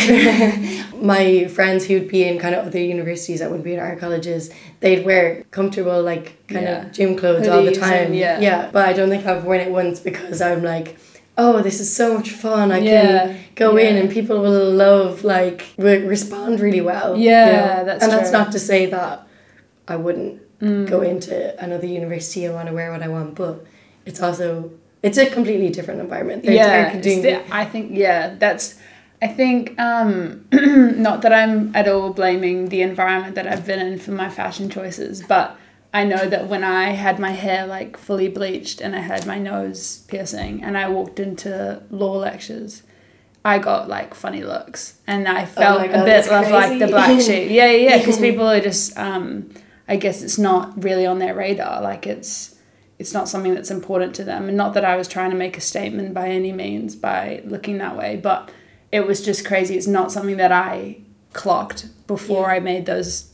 my 1.00 1.46
friends 1.46 1.86
who'd 1.86 2.08
be 2.08 2.24
in 2.24 2.38
kind 2.38 2.54
of 2.54 2.66
other 2.66 2.78
universities 2.80 3.40
that 3.40 3.50
would 3.50 3.62
be 3.62 3.72
in 3.74 3.80
our 3.80 3.96
colleges, 3.96 4.50
they'd 4.80 5.04
wear 5.06 5.44
comfortable 5.50 6.02
like 6.02 6.46
kind 6.48 6.64
Yeah. 6.66 6.82
of 6.86 6.92
gym 6.92 7.16
clothes 7.16 7.48
all 7.48 7.64
the 7.64 7.72
time. 7.72 8.06
and- 8.06 8.16
yeah. 8.16 8.38
yeah. 8.40 8.70
But 8.70 8.86
I 8.88 8.92
don't 8.92 9.08
think 9.08 9.24
I've 9.24 9.44
worn 9.44 9.60
it 9.60 9.70
once 9.70 9.98
because 10.00 10.42
I'm 10.42 10.62
like, 10.62 10.98
oh, 11.38 11.62
this 11.62 11.80
is 11.80 11.94
so 11.94 12.14
much 12.16 12.30
fun. 12.30 12.70
I 12.72 12.78
Yeah, 12.78 13.26
can 13.26 13.36
go 13.54 13.76
in 13.76 13.96
and 13.96 14.10
people 14.10 14.40
will 14.40 14.70
love 14.70 15.24
like 15.24 15.66
re- 15.78 16.04
respond 16.04 16.60
really 16.60 16.80
well. 16.80 17.16
you 17.16 17.30
Yeah, 17.30 17.46
know? 17.78 17.84
that's 17.84 18.02
and 18.02 18.12
that's 18.12 18.30
not 18.32 18.52
to 18.52 18.58
say 18.58 18.86
that 18.86 19.26
I 19.88 19.96
wouldn't 19.96 20.40
Mm. 20.60 20.86
go 20.88 21.00
into 21.00 21.60
another 21.60 21.86
university 21.88 22.44
and 22.44 22.54
want 22.54 22.68
to 22.68 22.74
wear 22.74 22.92
what 22.92 23.02
I 23.02 23.08
want, 23.08 23.34
but 23.34 23.64
it's 24.06 24.22
also 24.22 24.70
it's 25.02 25.18
a 25.18 25.26
completely 25.28 25.70
different 25.70 26.00
environment. 26.00 26.44
They're- 26.44 26.54
yeah, 26.54 26.92
they're 26.92 27.02
doing- 27.02 27.22
the- 27.22 27.40
I 27.50 27.64
think 27.64 27.90
yeah, 27.92 28.34
that's. 28.38 28.76
I 29.20 29.28
think 29.28 29.78
um, 29.80 30.44
not 30.52 31.22
that 31.22 31.32
I'm 31.32 31.74
at 31.74 31.86
all 31.88 32.10
blaming 32.12 32.68
the 32.68 32.82
environment 32.82 33.34
that 33.36 33.46
I've 33.46 33.64
been 33.66 33.80
in 33.80 33.98
for 33.98 34.10
my 34.12 34.28
fashion 34.28 34.68
choices, 34.70 35.22
but 35.34 35.56
I 35.94 36.04
know 36.04 36.26
that 36.28 36.48
when 36.48 36.64
I 36.64 36.90
had 36.90 37.18
my 37.18 37.32
hair 37.32 37.66
like 37.66 37.96
fully 37.98 38.28
bleached 38.28 38.80
and 38.80 38.96
I 38.96 39.00
had 39.00 39.26
my 39.26 39.38
nose 39.38 40.04
piercing 40.08 40.62
and 40.62 40.78
I 40.78 40.88
walked 40.88 41.20
into 41.20 41.82
law 41.90 42.14
lectures, 42.16 42.82
I 43.44 43.58
got 43.58 43.88
like 43.88 44.14
funny 44.14 44.42
looks 44.42 44.98
and 45.06 45.28
I 45.28 45.44
felt 45.44 45.80
Oh 45.82 45.86
my 45.86 45.92
a 45.92 46.04
bit 46.04 46.28
of 46.28 46.50
like 46.50 46.78
the 46.78 46.86
black 46.86 47.20
sheep. 47.20 47.50
Yeah, 47.50 47.66
yeah, 47.70 47.90
yeah, 47.90 47.98
because 47.98 48.18
people 48.26 48.46
are 48.48 48.60
just. 48.60 48.96
Um, 48.98 49.50
I 49.88 49.96
guess 49.96 50.22
it's 50.22 50.38
not 50.38 50.82
really 50.82 51.04
on 51.04 51.18
their 51.18 51.34
radar. 51.34 51.82
Like 51.82 52.06
it's 52.06 52.56
it's 52.98 53.12
not 53.12 53.28
something 53.28 53.52
that's 53.52 53.70
important 53.70 54.14
to 54.14 54.24
them. 54.24 54.48
And 54.48 54.56
not 54.56 54.74
that 54.74 54.84
I 54.84 54.96
was 54.96 55.08
trying 55.08 55.30
to 55.30 55.36
make 55.36 55.58
a 55.58 55.60
statement 55.60 56.14
by 56.14 56.28
any 56.28 56.52
means 56.52 56.94
by 56.94 57.42
looking 57.44 57.78
that 57.78 57.96
way, 57.96 58.16
but 58.16 58.50
it 58.92 59.06
was 59.06 59.22
just 59.24 59.44
crazy. 59.44 59.76
It's 59.76 59.88
not 59.88 60.12
something 60.12 60.36
that 60.36 60.52
I 60.52 60.98
clocked 61.32 61.88
before 62.06 62.46
Yeah. 62.46 62.54
I 62.54 62.60
made 62.60 62.86
those 62.86 63.31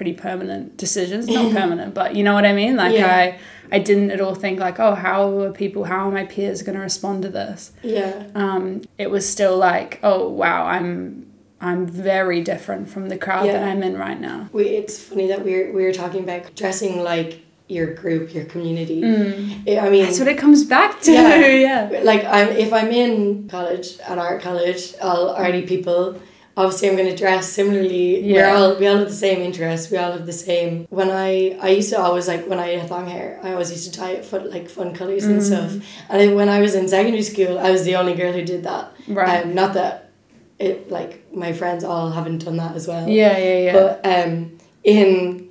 pretty 0.00 0.14
permanent 0.14 0.78
decisions. 0.78 1.26
Not 1.28 1.52
permanent, 1.52 1.92
but 1.92 2.16
you 2.16 2.22
know 2.24 2.32
what 2.32 2.46
I 2.46 2.54
mean? 2.54 2.74
Like 2.74 2.94
Yeah. 2.94 3.14
I 3.14 3.38
I 3.70 3.78
didn't 3.80 4.10
at 4.10 4.18
all 4.18 4.34
think 4.34 4.58
like, 4.58 4.80
oh, 4.80 4.94
how 4.94 5.40
are 5.42 5.52
people, 5.52 5.84
how 5.84 6.08
are 6.08 6.10
my 6.10 6.24
peers 6.24 6.62
going 6.62 6.76
to 6.76 6.80
respond 6.80 7.22
to 7.24 7.28
this? 7.28 7.72
yeah. 7.82 8.26
Um, 8.34 8.80
it 8.96 9.10
was 9.10 9.28
still 9.28 9.58
like, 9.58 10.00
oh 10.02 10.26
wow, 10.26 10.64
I'm 10.64 11.30
I'm 11.60 11.86
very 11.86 12.40
different 12.40 12.88
from 12.88 13.10
the 13.10 13.18
crowd 13.18 13.46
that 13.48 13.62
I'm 13.62 13.82
in 13.82 13.98
right 13.98 14.18
now. 14.18 14.48
We, 14.54 14.64
it's 14.68 14.98
funny 14.98 15.26
that 15.26 15.44
we're 15.44 15.70
we're 15.70 15.92
talking 15.92 16.22
about 16.22 16.54
dressing 16.54 17.02
like 17.02 17.42
your 17.68 17.92
group, 17.92 18.32
your 18.32 18.46
community. 18.46 19.04
I 19.04 19.86
I 19.86 19.90
mean, 19.90 20.06
That's 20.06 20.18
what 20.18 20.28
it 20.28 20.38
comes 20.38 20.64
back 20.64 21.02
to. 21.02 21.12
Yeah. 21.12 21.90
yeah. 21.90 22.00
like 22.04 22.24
I'm 22.24 22.48
if 22.48 22.72
I'm 22.72 22.90
in 22.90 23.48
college, 23.48 23.98
an 24.08 24.18
art 24.18 24.40
college, 24.40 24.94
all 25.02 25.28
arty 25.28 25.60
people. 25.66 26.18
Obviously, 26.56 26.88
I'm 26.90 26.96
gonna 26.96 27.16
dress 27.16 27.48
similarly. 27.48 28.20
Yeah. 28.20 28.34
We're 28.34 28.56
all 28.56 28.76
we 28.78 28.86
all 28.86 28.98
have 28.98 29.08
the 29.08 29.14
same 29.14 29.40
interests. 29.40 29.90
We 29.90 29.96
all 29.98 30.12
have 30.12 30.26
the 30.26 30.32
same. 30.32 30.86
When 30.90 31.08
I 31.10 31.56
I 31.60 31.70
used 31.70 31.90
to 31.90 31.98
always 32.00 32.26
like 32.28 32.46
when 32.46 32.58
I 32.58 32.68
had 32.76 32.90
long 32.90 33.06
hair, 33.08 33.38
I 33.42 33.52
always 33.52 33.70
used 33.70 33.92
to 33.92 33.98
dye 34.00 34.10
it 34.10 34.24
for 34.24 34.40
like 34.40 34.68
fun 34.68 34.92
colors 34.92 35.24
Mm. 35.24 35.30
and 35.30 35.42
stuff. 35.42 35.72
And 36.10 36.20
then 36.20 36.34
when 36.34 36.48
I 36.48 36.60
was 36.60 36.74
in 36.74 36.88
secondary 36.88 37.22
school, 37.22 37.58
I 37.58 37.70
was 37.70 37.84
the 37.84 37.96
only 37.96 38.14
girl 38.14 38.32
who 38.32 38.42
did 38.42 38.64
that. 38.64 38.92
Right. 39.08 39.44
Um, 39.44 39.54
not 39.54 39.74
that 39.74 40.10
it 40.58 40.90
like 40.90 41.32
my 41.32 41.52
friends 41.52 41.84
all 41.84 42.10
haven't 42.10 42.44
done 42.44 42.56
that 42.58 42.74
as 42.74 42.86
well. 42.88 43.08
Yeah, 43.08 43.38
yeah, 43.38 43.58
yeah. 43.66 43.72
But 43.72 44.00
um, 44.04 44.58
in 44.84 45.48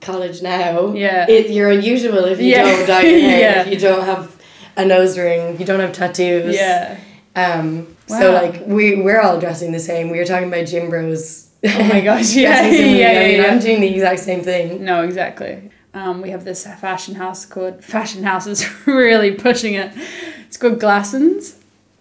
college 0.00 0.40
now, 0.40 0.92
Yeah. 0.94 1.26
it, 1.28 1.50
you're 1.50 1.70
unusual 1.70 2.24
if 2.24 2.40
you 2.40 2.46
Yeah. 2.46 2.62
don't 2.64 2.86
dye 2.86 3.02
your 3.02 3.20
hair, 3.28 3.40
Yeah. 3.40 3.60
if 3.62 3.68
you 3.72 3.78
don't 3.78 4.04
have 4.04 4.40
a 4.76 4.84
nose 4.86 5.18
ring, 5.18 5.58
you 5.60 5.66
don't 5.66 5.80
have 5.80 5.92
tattoos. 5.92 6.54
yeah. 6.56 6.96
Um. 7.36 7.88
So 8.06 8.32
like 8.32 8.66
we 8.66 9.00
we're 9.02 9.20
all 9.20 9.38
dressing 9.40 9.72
the 9.72 9.78
same. 9.80 10.10
We 10.10 10.18
were 10.18 10.24
talking 10.24 10.48
about 10.48 10.66
gym 10.66 10.90
bros. 10.90 11.48
Oh 11.64 11.84
my 11.84 12.00
gosh, 12.04 12.34
yeah, 12.34 12.62
similarly. 12.62 13.00
yeah, 13.00 13.08
I 13.10 13.24
mean, 13.28 13.36
yeah, 13.40 13.46
I'm 13.52 13.58
doing 13.60 13.80
the 13.80 13.88
exact 13.94 14.20
same 14.20 14.42
thing. 14.42 14.84
No, 14.84 15.02
exactly. 15.02 15.70
Um, 15.94 16.22
we 16.22 16.30
have 16.30 16.44
this 16.44 16.64
fashion 16.64 17.14
house 17.16 17.44
called 17.44 17.84
Fashion 17.84 18.22
House 18.24 18.46
is 18.46 18.66
really 18.86 19.32
pushing 19.32 19.74
it. 19.74 19.92
It's 20.46 20.56
called 20.56 20.78
Glassons. 20.80 21.56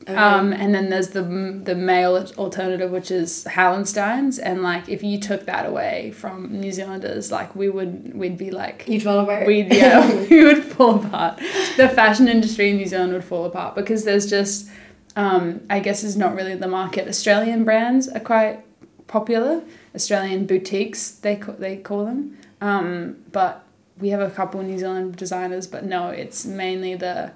Um, 0.07 0.51
and 0.51 0.73
then 0.73 0.89
there's 0.89 1.09
the 1.09 1.21
the 1.21 1.75
male 1.75 2.17
alternative, 2.37 2.89
which 2.89 3.11
is 3.11 3.45
Hallensteins, 3.47 4.39
and 4.41 4.63
like 4.63 4.89
if 4.89 5.03
you 5.03 5.19
took 5.19 5.45
that 5.45 5.65
away 5.67 6.11
from 6.11 6.59
New 6.59 6.71
Zealanders, 6.71 7.31
like 7.31 7.55
we 7.55 7.69
would 7.69 8.15
we'd 8.15 8.37
be 8.37 8.49
like 8.49 8.85
You'd 8.87 9.03
fall 9.03 9.19
apart. 9.19 9.45
we'd 9.45 9.71
yeah 9.71 10.11
we 10.29 10.43
would 10.43 10.63
fall 10.63 10.95
apart. 11.05 11.37
The 11.77 11.87
fashion 11.87 12.27
industry 12.27 12.71
in 12.71 12.77
New 12.77 12.87
Zealand 12.87 13.13
would 13.13 13.23
fall 13.23 13.45
apart 13.45 13.75
because 13.75 14.03
there's 14.03 14.27
just 14.27 14.67
um, 15.15 15.61
I 15.69 15.79
guess 15.79 16.03
is 16.03 16.15
not 16.17 16.35
really 16.35 16.55
the 16.55 16.67
market. 16.67 17.07
Australian 17.07 17.63
brands 17.63 18.07
are 18.07 18.19
quite 18.19 18.63
popular. 19.07 19.61
Australian 19.95 20.45
boutiques 20.45 21.11
they 21.11 21.35
ca- 21.35 21.53
they 21.59 21.77
call 21.77 22.05
them, 22.05 22.37
um, 22.61 23.17
but 23.31 23.63
we 23.99 24.09
have 24.09 24.21
a 24.21 24.29
couple 24.29 24.61
New 24.63 24.79
Zealand 24.79 25.15
designers. 25.17 25.67
But 25.67 25.83
no, 25.85 26.09
it's 26.09 26.45
mainly 26.45 26.95
the 26.95 27.31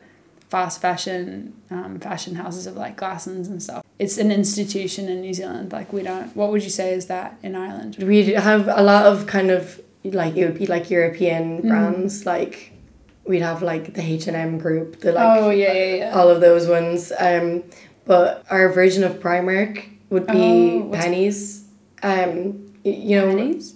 fast 0.50 0.80
fashion 0.80 1.54
um, 1.70 2.00
fashion 2.00 2.36
houses 2.36 2.66
of 2.66 2.76
like 2.78 2.96
Glassons 2.98 3.48
and 3.48 3.62
stuff. 3.62 3.84
It's 4.00 4.18
an 4.18 4.32
institution 4.32 5.08
in 5.10 5.22
New 5.22 5.34
Zealand. 5.34 5.72
Like 5.74 5.92
we 5.92 6.02
don't. 6.04 6.36
What 6.36 6.52
would 6.52 6.64
you 6.64 6.70
say 6.70 6.94
is 6.94 7.08
that 7.08 7.38
in 7.44 7.56
Ireland? 7.56 7.98
we 8.00 8.34
have 8.34 8.68
a 8.68 8.82
lot 8.82 9.06
of 9.06 9.28
kind 9.28 9.52
of 9.52 9.82
like 10.04 10.38
it 10.38 10.46
would 10.46 10.58
be 10.60 10.68
like 10.68 10.90
European 10.90 11.62
Mm. 11.64 11.68
brands 11.70 12.26
like 12.26 12.72
we'd 13.28 13.42
have 13.42 13.62
like 13.62 13.94
the 13.94 14.02
H 14.02 14.28
and 14.28 14.36
M 14.36 14.58
group, 14.58 15.00
the 15.00 15.12
like 15.12 15.42
oh 15.42 15.50
yeah 15.50 15.74
yeah 15.74 15.96
yeah. 15.96 16.12
all 16.16 16.30
of 16.30 16.42
those 16.42 16.68
ones. 16.68 17.12
Um, 17.18 17.64
but 18.06 18.46
our 18.50 18.70
version 18.70 19.04
of 19.04 19.20
Primark 19.20 19.84
would 20.10 20.28
be 20.28 20.34
Oh, 20.34 20.92
Penneys. 20.94 21.64
Um, 22.04 22.74
you 22.84 23.20
know, 23.20 23.28
Penneys? 23.28 23.74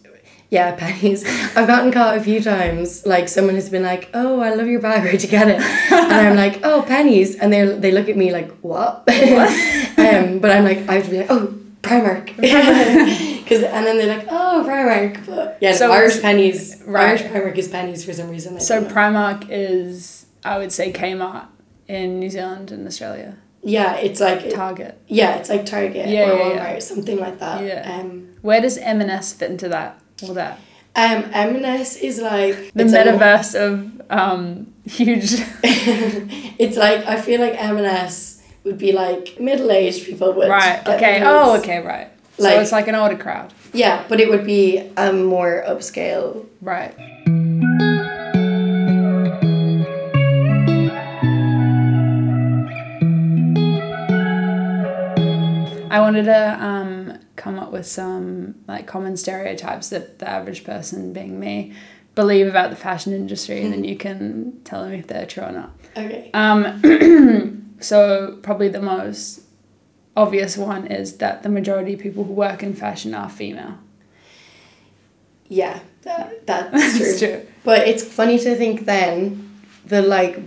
Yeah, 0.51 0.75
Penneys. 0.79 1.25
I've 1.55 1.67
gotten 1.67 1.91
caught 1.91 2.17
a 2.17 2.21
few 2.21 2.41
times. 2.41 3.05
Like 3.05 3.27
someone 3.27 3.55
has 3.55 3.69
been 3.69 3.83
like, 3.83 4.09
"Oh, 4.13 4.39
I 4.39 4.53
love 4.53 4.67
your 4.67 4.81
bag. 4.81 5.03
Where'd 5.05 5.21
you 5.21 5.29
get 5.29 5.47
it?" 5.47 5.61
and 5.91 6.13
I'm 6.13 6.35
like, 6.35 6.61
"Oh, 6.63 6.83
Penneys." 6.87 7.35
And 7.39 7.51
they 7.51 7.65
they 7.65 7.91
look 7.91 8.09
at 8.09 8.17
me 8.17 8.31
like, 8.31 8.51
"What?" 8.61 9.03
um, 9.09 10.39
but 10.39 10.51
I'm 10.51 10.63
like, 10.63 10.87
I 10.89 10.95
have 10.95 11.05
to 11.05 11.11
be 11.11 11.17
like, 11.19 11.31
"Oh, 11.31 11.53
Primark." 11.81 13.25
Because 13.49 13.63
and 13.63 13.85
then 13.85 13.97
they're 13.97 14.17
like, 14.17 14.27
"Oh, 14.29 14.63
Primark." 14.67 15.25
But 15.25 15.57
yeah, 15.59 15.73
So 15.73 15.91
Irish 15.91 16.17
Penneys. 16.17 16.81
right. 16.85 17.07
Irish 17.09 17.23
Primark 17.23 17.57
is 17.57 17.67
Penneys 17.67 18.05
for 18.05 18.13
some 18.13 18.29
reason. 18.29 18.59
So. 18.59 18.83
Primark 18.85 19.47
is, 19.49 20.27
I 20.43 20.57
would 20.59 20.71
say, 20.71 20.93
Kmart 20.93 21.47
in 21.87 22.19
New 22.19 22.29
Zealand 22.29 22.71
and 22.71 22.85
Australia. 22.87 23.37
yeah, 23.63 23.95
it's 23.95 24.19
like 24.21 24.49
Target. 24.53 25.01
yeah, 25.07 25.37
it's 25.37 25.49
like 25.49 25.65
Target 25.65 26.07
Yeah, 26.07 26.29
or 26.29 26.37
Walmart, 26.37 26.73
yeah. 26.73 26.79
something 26.79 27.19
like 27.19 27.39
that. 27.39 27.65
Yeah. 27.65 27.99
Um, 27.99 28.29
Where 28.41 28.61
does 28.61 28.77
M&S 28.77 29.33
fit 29.33 29.49
into 29.51 29.67
that? 29.69 29.99
All 30.23 30.33
that. 30.35 30.59
um, 30.95 31.25
M&S 31.33 31.97
is 31.97 32.21
like 32.21 32.55
The 32.73 32.83
it's 32.83 32.93
like 32.93 33.05
metaverse 33.07 33.55
of 33.55 34.01
um, 34.11 34.73
huge. 34.85 35.33
it's 35.63 36.77
like 36.77 37.05
I 37.05 37.19
feel 37.21 37.41
like 37.41 37.55
M&S 37.61 38.41
would 38.63 38.77
be 38.77 38.91
like 38.91 39.39
middle-aged 39.39 40.05
people 40.05 40.33
would 40.33 40.49
right. 40.49 40.79
Okay. 40.87 41.19
those. 41.19 41.27
Oh, 41.27 41.57
okay. 41.59 41.79
Right. 41.81 42.09
Like- 42.39 42.53
so 42.55 42.61
it's 42.61 42.71
like 42.71 42.87
an 42.87 42.95
older 42.95 43.17
crowd. 43.17 43.53
Yeah, 43.73 44.03
but 44.09 44.19
it 44.19 44.29
would 44.29 44.45
be 44.45 44.79
a 44.97 45.13
more 45.13 45.63
upscale. 45.67 46.45
Right. 46.61 46.95
I 55.91 56.01
wanted 56.01 56.25
to 56.25 56.63
um, 56.63 57.19
come 57.35 57.57
up 57.57 57.71
with 57.71 57.85
some 57.87 58.55
like 58.67 58.85
common 58.85 59.17
stereotypes 59.17 59.89
that 59.89 60.19
the 60.19 60.29
average 60.29 60.63
person, 60.63 61.13
being 61.13 61.39
me, 61.39 61.73
believe 62.13 62.47
about 62.47 62.69
the 62.69 62.75
fashion 62.75 63.11
industry, 63.11 63.63
and 63.63 63.73
then 63.73 63.83
you 63.83 63.95
can 63.97 64.61
tell 64.63 64.83
them 64.83 64.93
if 64.93 65.07
they're 65.07 65.25
true 65.25 65.43
or 65.43 65.51
not. 65.51 65.71
Okay. 65.97 66.29
Um, 66.33 67.75
so 67.79 68.37
probably 68.43 68.67
the 68.69 68.81
most 68.81 69.41
obvious 70.15 70.57
one 70.57 70.87
is 70.87 71.17
that 71.17 71.43
the 71.43 71.49
majority 71.49 71.93
of 71.93 71.99
people 71.99 72.23
who 72.23 72.33
work 72.33 72.63
in 72.63 72.73
fashion 72.73 73.13
are 73.13 73.29
female. 73.29 73.77
Yeah, 75.47 75.79
that, 76.03 76.45
that's 76.45 76.97
true. 76.97 77.17
True. 77.17 77.41
But 77.63 77.87
it's 77.87 78.03
funny 78.03 78.37
to 78.39 78.55
think 78.55 78.85
then 78.85 79.61
the 79.85 80.01
like 80.01 80.39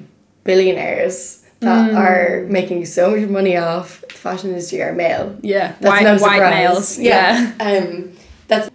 billionaires 0.44 1.38
that 1.61 1.90
Mm. 1.90 1.96
are 1.96 2.46
making 2.48 2.85
so 2.87 3.11
much 3.16 3.29
money 3.29 3.57
off 3.57 4.01
the 4.09 4.14
fashion 4.14 4.51
industry 4.51 4.83
are 4.83 4.92
male. 4.92 5.37
Yeah, 5.42 5.75
That's 5.81 5.85
white 5.85 6.03
no 6.03 6.16
white 6.18 6.51
males. 6.51 6.98
Yeah. 6.98 7.53
Yeah. 7.61 7.79
Um, 7.85 8.12
that's 8.48 8.68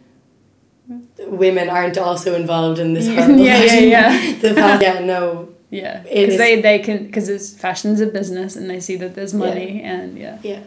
women 1.28 1.69
aren't 1.69 1.97
also 1.97 2.34
involved 2.36 2.80
in 2.80 2.93
this 2.93 3.08
Yeah, 3.10 3.15
horrible 3.26 3.43
yeah, 3.43 3.60
fashion. 3.60 3.89
yeah. 3.89 4.36
the 4.39 4.54
yeah, 4.82 5.00
no, 5.06 5.50
Yeah, 5.69 6.00
because 6.04 6.38
they 6.38 6.62
they 6.62 6.80
can 6.80 7.06
because 7.08 7.28
it's 7.28 7.54
fashion's 7.54 8.00
a 8.00 8.08
business 8.08 8.56
and 8.56 8.69
they 8.69 8.80
see 8.80 8.95
that 8.97 9.15
there's 9.15 9.34
money 9.34 9.82
and 9.84 10.17
yeah, 10.17 10.38
yeah, 10.41 10.62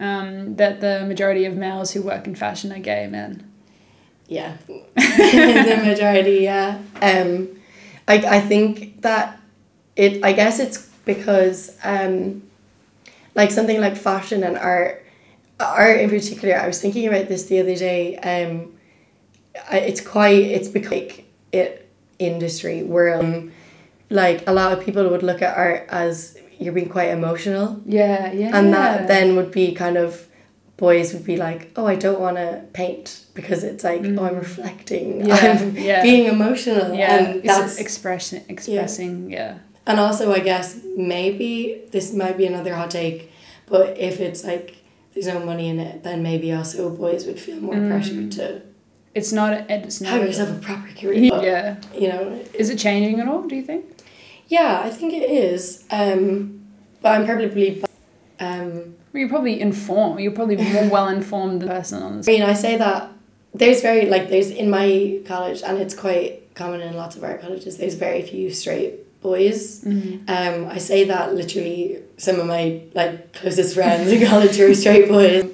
um, 0.00 0.56
that 0.56 0.80
the 0.80 1.04
majority 1.06 1.44
of 1.44 1.56
males 1.56 1.92
who 1.92 2.02
work 2.02 2.26
in 2.26 2.34
fashion 2.34 2.72
are 2.72 2.78
gay 2.78 3.06
men. 3.06 3.50
yeah. 4.28 4.56
the 4.66 5.82
majority, 5.84 6.40
yeah. 6.42 6.78
Um, 7.02 7.48
I 8.06 8.16
I 8.16 8.40
think 8.40 9.02
that 9.02 9.40
it. 9.96 10.24
I 10.24 10.32
guess 10.32 10.58
it's 10.58 10.86
because 11.04 11.76
um, 11.82 12.42
like 13.34 13.50
something 13.50 13.80
like 13.80 13.96
fashion 13.96 14.42
and 14.42 14.56
art, 14.56 15.04
art 15.60 16.00
in 16.00 16.10
particular. 16.10 16.56
I 16.56 16.66
was 16.66 16.80
thinking 16.80 17.06
about 17.06 17.28
this 17.28 17.44
the 17.46 17.60
other 17.60 17.76
day. 17.76 18.16
Um, 18.16 18.74
it's 19.72 20.00
quite. 20.00 20.44
It's 20.44 20.68
because 20.68 20.90
like 20.90 21.24
it 21.52 21.88
industry 22.18 22.82
where 22.82 23.18
um, 23.18 23.52
like 24.10 24.46
a 24.46 24.52
lot 24.52 24.72
of 24.72 24.84
people 24.84 25.08
would 25.08 25.22
look 25.22 25.42
at 25.42 25.56
art 25.56 25.86
as 25.88 26.37
you're 26.58 26.72
being 26.72 26.88
quite 26.88 27.10
emotional. 27.10 27.80
Yeah, 27.86 28.32
yeah. 28.32 28.56
and 28.58 28.72
that 28.74 29.08
then 29.08 29.36
would 29.36 29.50
be 29.52 29.72
kind 29.74 29.96
of 29.96 30.26
boys 30.76 31.12
would 31.12 31.24
be 31.24 31.36
like 31.36 31.72
oh 31.74 31.86
i 31.88 31.96
don't 31.96 32.20
want 32.20 32.36
to 32.36 32.62
paint 32.72 33.24
because 33.34 33.64
it's 33.64 33.82
like 33.82 34.00
oh 34.16 34.24
i'm 34.24 34.36
reflecting 34.36 35.22
Mm. 35.22 35.26
Yeah, 35.26 35.58
i'm 35.60 35.76
yeah. 35.76 36.02
being 36.04 36.26
emotional 36.26 36.94
yeah, 36.94 37.16
and 37.16 37.36
it's 37.38 37.46
that's 37.48 37.78
expression 37.78 38.44
expressing. 38.48 39.28
Yeah. 39.28 39.58
and 39.88 39.98
also 39.98 40.30
i 40.32 40.38
guess 40.38 40.78
maybe 40.96 41.82
this 41.90 42.12
might 42.14 42.36
be 42.38 42.46
another 42.46 42.76
hot 42.76 42.92
take 42.92 43.32
but 43.66 43.98
if 43.98 44.20
it's 44.20 44.44
like 44.44 44.76
there's 45.14 45.26
no 45.26 45.40
money 45.40 45.68
in 45.68 45.80
it 45.80 46.04
then 46.04 46.22
maybe 46.22 46.52
also 46.52 46.90
boys 46.90 47.26
would 47.26 47.40
feel 47.40 47.58
more 47.60 47.74
Mm. 47.74 47.90
pressure 47.90 48.28
to 48.38 48.62
it's 49.16 49.32
not. 49.32 49.52
A, 49.52 49.66
it's 49.72 50.00
not. 50.00 50.12
have 50.12 50.22
a- 50.22 50.26
yourself 50.26 50.50
a 50.50 50.60
proper 50.60 50.90
career 50.94 51.24
yeah. 51.42 51.76
you 51.92 52.06
know 52.12 52.40
Is 52.54 52.70
it 52.70 52.78
changing 52.78 53.18
at 53.18 53.26
all? 53.26 53.42
Do 53.48 53.56
you 53.56 53.62
think? 53.64 53.84
Yeah 54.48 54.80
i 54.84 54.90
think 54.90 55.12
it 55.12 55.30
is 55.30 55.84
um 55.90 56.60
but 57.02 57.10
i'm 57.12 57.24
probably 57.26 57.82
um 58.40 58.94
Well, 59.12 59.20
you're 59.20 59.28
probably 59.28 59.60
informed. 59.60 60.20
You're 60.20 60.32
probably 60.32 60.56
more 60.74 60.88
well 60.88 61.08
informed 61.08 61.60
than 61.62 61.68
the 61.68 61.74
person 61.74 62.02
on 62.02 62.12
I 62.12 62.16
this. 62.18 62.26
mean, 62.26 62.42
I 62.42 62.54
say 62.54 62.76
that 62.76 63.10
there's 63.54 63.80
very 63.82 64.06
like 64.06 64.28
there's 64.28 64.50
in 64.50 64.68
my 64.70 65.20
college, 65.26 65.62
and 65.62 65.78
it's 65.78 65.94
quite 65.94 66.54
common 66.54 66.80
in 66.82 66.94
lots 66.96 67.16
of 67.16 67.24
our 67.24 67.38
colleges. 67.38 67.76
There's 67.78 67.94
very 67.94 68.22
few 68.22 68.50
straight 68.52 69.20
boys. 69.22 69.82
Mm-hmm. 69.82 70.28
Um, 70.28 70.70
I 70.70 70.78
say 70.78 71.04
that 71.04 71.34
literally 71.34 71.98
some 72.18 72.38
of 72.38 72.46
my 72.46 72.82
like 72.94 73.32
closest 73.32 73.74
friends 73.74 74.12
in 74.12 74.26
college 74.26 74.60
are 74.60 74.74
straight 74.74 75.08
boys. 75.08 75.44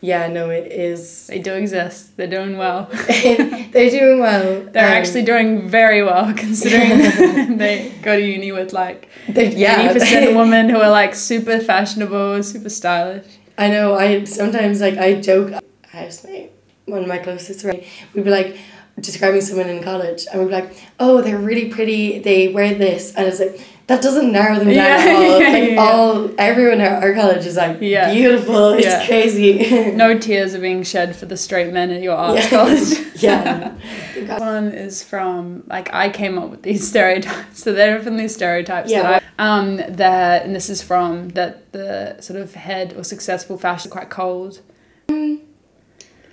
Yeah, 0.00 0.28
no, 0.28 0.48
it 0.50 0.70
is. 0.70 1.26
They 1.26 1.40
do 1.40 1.54
exist. 1.54 2.16
They're 2.16 2.28
doing 2.28 2.56
well. 2.56 2.88
They're 3.22 3.90
doing 3.90 4.20
well. 4.20 4.62
They're 4.72 4.86
Um, 4.86 4.92
actually 4.92 5.22
doing 5.24 5.68
very 5.68 6.04
well 6.04 6.32
considering 6.36 7.58
they 7.58 7.92
go 8.02 8.14
to 8.16 8.22
uni 8.24 8.52
with 8.52 8.72
like 8.72 9.08
yeah. 9.26 9.92
80% 9.92 10.36
women 10.36 10.68
who 10.68 10.78
are 10.80 10.90
like 10.90 11.14
super 11.16 11.58
fashionable, 11.58 12.42
super 12.44 12.68
stylish. 12.68 13.26
I 13.56 13.68
know. 13.68 13.94
I 13.94 14.22
sometimes 14.24 14.80
like 14.80 14.96
I 14.98 15.14
joke. 15.20 15.52
i 15.52 15.60
Housemate, 15.88 16.52
one 16.84 17.02
of 17.02 17.08
my 17.08 17.18
closest 17.18 17.62
friends, 17.62 17.84
we'd 18.14 18.24
be 18.24 18.30
like 18.30 18.56
describing 19.00 19.40
someone 19.40 19.68
in 19.68 19.82
college, 19.82 20.26
and 20.30 20.40
we'd 20.40 20.46
be 20.48 20.52
like, 20.54 20.70
"Oh, 21.00 21.22
they're 21.22 21.38
really 21.38 21.68
pretty. 21.70 22.20
They 22.20 22.48
wear 22.48 22.72
this," 22.74 23.14
and 23.16 23.26
it's 23.26 23.40
like 23.40 23.60
that 23.88 24.00
doesn't 24.02 24.30
narrow 24.30 24.56
them 24.58 24.66
down 24.68 24.74
Yeah, 24.76 24.82
at 24.84 25.16
all. 25.16 25.40
yeah, 25.40 25.48
like 25.48 25.70
yeah. 25.72 25.82
all 25.82 26.30
everyone 26.38 26.80
at 26.80 27.02
our 27.02 27.14
college 27.14 27.44
is 27.46 27.56
like 27.56 27.78
Yeah. 27.80 28.12
beautiful. 28.12 28.70
It's 28.74 28.86
Yeah. 28.86 29.06
crazy. 29.06 29.90
No 29.92 30.18
tears 30.18 30.54
are 30.54 30.60
being 30.60 30.82
shed 30.82 31.16
for 31.16 31.26
the 31.26 31.36
straight 31.36 31.72
men 31.72 31.90
at 31.90 32.00
your 32.02 32.14
arts 32.14 32.44
Yeah. 32.44 32.50
college. 32.50 32.90
yeah. 33.16 33.72
This 34.14 34.40
one 34.40 34.68
is 34.72 35.02
from 35.02 35.62
like 35.68 35.92
I 35.94 36.10
came 36.10 36.38
up 36.38 36.50
with 36.50 36.62
these 36.62 36.86
stereotypes. 36.86 37.62
So 37.62 37.72
they're 37.72 38.00
from 38.02 38.16
these 38.18 38.34
stereotypes 38.34 38.90
Yeah, 38.90 39.02
that 39.02 39.22
I 39.38 39.56
um 39.56 39.76
that 39.88 40.44
and 40.44 40.54
this 40.54 40.68
is 40.68 40.82
from 40.82 41.30
that 41.30 41.72
the 41.72 42.16
sort 42.20 42.38
of 42.38 42.54
head 42.54 42.94
or 42.96 43.04
successful 43.04 43.56
fashion 43.58 43.90
quite 43.90 44.10
cold. 44.10 44.60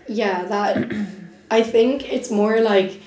Yeah, 0.08 0.44
that 0.46 0.94
I 1.50 1.64
think 1.64 2.12
it's 2.12 2.30
more 2.30 2.60
like 2.62 3.00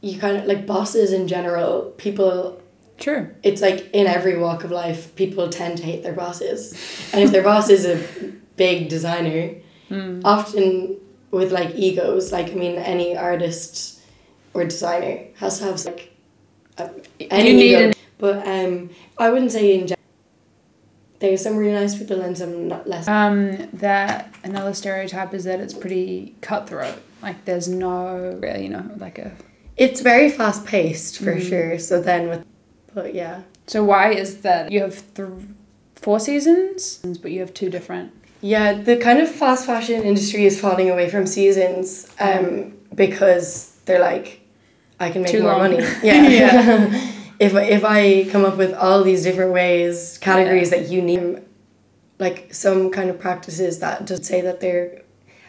you 0.00 0.18
kind 0.18 0.36
of 0.38 0.46
like 0.46 0.66
bosses 0.66 1.12
in 1.12 1.28
general. 1.28 1.92
People 1.98 2.60
True. 2.98 3.28
it's 3.42 3.60
like 3.60 3.90
in 3.92 4.06
every 4.06 4.36
walk 4.38 4.64
of 4.64 4.70
life, 4.70 5.14
people 5.16 5.48
tend 5.48 5.78
to 5.78 5.82
hate 5.84 6.02
their 6.02 6.12
bosses. 6.12 6.72
And 7.12 7.22
if 7.22 7.30
their 7.32 7.42
boss 7.42 7.68
is 7.70 7.84
a 7.84 7.96
big 8.56 8.88
designer, 8.88 9.50
Mm. 9.90 10.22
often 10.24 10.96
with 11.30 11.52
like 11.52 11.74
egos, 11.74 12.32
like 12.32 12.50
I 12.50 12.54
mean, 12.54 12.76
any 12.76 13.16
artist 13.16 14.00
or 14.54 14.64
designer 14.64 15.18
has 15.36 15.58
to 15.58 15.64
have 15.66 15.84
like 15.84 16.10
a, 16.78 16.88
any 17.30 17.50
You 17.50 17.56
need 17.56 17.70
ego. 17.74 17.88
an- 17.88 17.94
But 18.18 18.46
um, 18.48 18.90
I 19.18 19.28
wouldn't 19.30 19.52
say 19.52 19.74
in 19.74 19.80
general. 19.88 19.98
There's 21.20 21.42
some 21.42 21.56
really 21.56 21.72
nice 21.72 21.96
people 21.98 22.20
and 22.22 22.36
some 22.36 22.68
not 22.68 22.88
less. 22.88 23.06
Um, 23.08 23.68
that 23.74 24.34
another 24.42 24.72
stereotype 24.74 25.32
is 25.34 25.44
that 25.44 25.60
it's 25.60 25.74
pretty 25.74 26.34
cutthroat. 26.40 26.98
Like 27.22 27.44
there's 27.44 27.68
no, 27.68 28.40
you 28.58 28.68
know, 28.68 28.90
like 28.98 29.18
a. 29.18 29.32
It's 29.76 30.00
very 30.00 30.30
fast 30.30 30.64
paced 30.64 31.18
for 31.18 31.34
Mm. 31.36 31.48
sure. 31.48 31.78
So 31.78 32.00
then 32.00 32.28
with, 32.28 32.44
but 32.94 33.14
yeah. 33.14 33.42
So 33.66 33.84
why 33.84 34.12
is 34.12 34.42
that? 34.42 34.70
You 34.70 34.80
have 34.80 35.14
th- 35.14 35.28
four 35.96 36.20
seasons, 36.20 36.98
but 37.22 37.30
you 37.30 37.40
have 37.40 37.52
two 37.54 37.70
different. 37.70 38.12
Yeah, 38.40 38.74
the 38.74 38.96
kind 38.98 39.20
of 39.20 39.30
fast 39.30 39.64
fashion 39.66 40.02
industry 40.02 40.44
is 40.44 40.60
falling 40.60 40.90
away 40.90 41.08
from 41.08 41.26
seasons 41.26 42.06
um, 42.20 42.74
because 42.94 43.74
they're 43.86 44.00
like, 44.00 44.42
I 45.00 45.10
can 45.10 45.22
make 45.22 45.32
Too 45.32 45.42
more 45.42 45.52
long. 45.52 45.72
money. 45.72 45.78
Yeah. 46.02 46.28
Yeah. 46.28 47.10
if, 47.40 47.54
if 47.54 47.84
I 47.84 48.28
come 48.30 48.44
up 48.44 48.58
with 48.58 48.74
all 48.74 49.02
these 49.02 49.22
different 49.22 49.52
ways, 49.52 50.18
categories 50.18 50.68
that 50.70 50.88
you 50.88 51.00
need, 51.00 51.42
like 52.18 52.52
some 52.52 52.90
kind 52.90 53.08
of 53.08 53.18
practices 53.18 53.78
that 53.78 54.06
just 54.06 54.24
say 54.26 54.42
that 54.42 54.60
they're, 54.60 55.02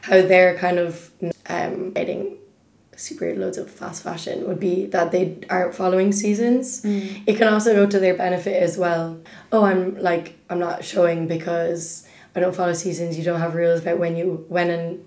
how 0.03 0.21
they're 0.21 0.57
kind 0.57 0.79
of 0.79 1.11
um, 1.49 1.91
super 2.95 3.33
loads 3.35 3.57
of 3.57 3.69
fast 3.69 4.03
fashion 4.03 4.47
would 4.47 4.59
be 4.59 4.85
that 4.87 5.11
they 5.11 5.37
aren't 5.49 5.75
following 5.75 6.11
seasons. 6.11 6.81
Mm. 6.83 7.23
It 7.27 7.37
can 7.37 7.47
also 7.47 7.73
go 7.73 7.85
to 7.85 7.99
their 7.99 8.13
benefit 8.15 8.61
as 8.61 8.77
well. 8.77 9.19
Oh, 9.51 9.63
I'm 9.65 9.97
like 10.01 10.37
I'm 10.49 10.59
not 10.59 10.83
showing 10.83 11.27
because 11.27 12.07
I 12.35 12.39
don't 12.39 12.55
follow 12.55 12.73
seasons. 12.73 13.17
You 13.17 13.23
don't 13.23 13.39
have 13.39 13.55
rules 13.55 13.81
about 13.81 13.97
when 13.99 14.15
you 14.15 14.45
when 14.49 14.69
and 14.69 15.05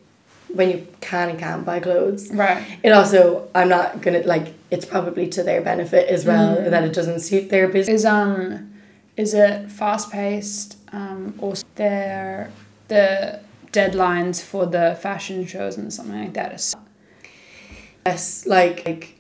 when 0.53 0.71
you 0.71 0.87
can 1.01 1.29
and 1.31 1.39
can't 1.39 1.65
buy 1.67 1.79
clothes. 1.81 2.31
Right. 2.33 2.63
It 2.83 2.91
also 2.91 3.49
I'm 3.55 3.69
not 3.69 4.01
gonna 4.03 4.21
like 4.21 4.55
it's 4.71 4.85
probably 4.87 5.29
to 5.29 5.43
their 5.43 5.61
benefit 5.63 6.09
as 6.09 6.25
well 6.25 6.57
Mm. 6.57 6.71
that 6.71 6.85
it 6.85 6.93
doesn't 6.93 7.21
suit 7.21 7.49
their 7.51 7.69
business. 7.69 8.01
Is 8.01 8.05
um, 8.07 8.73
is 9.17 9.35
it 9.35 9.71
fast 9.71 10.11
paced? 10.13 10.77
Um, 10.93 11.35
or 11.39 11.55
their 11.75 12.51
the 12.89 13.41
deadlines 13.73 14.43
for 14.43 14.65
the 14.65 14.97
fashion 15.01 15.47
shows 15.47 15.77
and 15.77 15.93
something 15.93 16.19
like 16.19 16.33
that 16.33 16.55
is 16.55 16.75
Yes, 18.09 18.47
like 18.47 18.85
like 18.87 19.15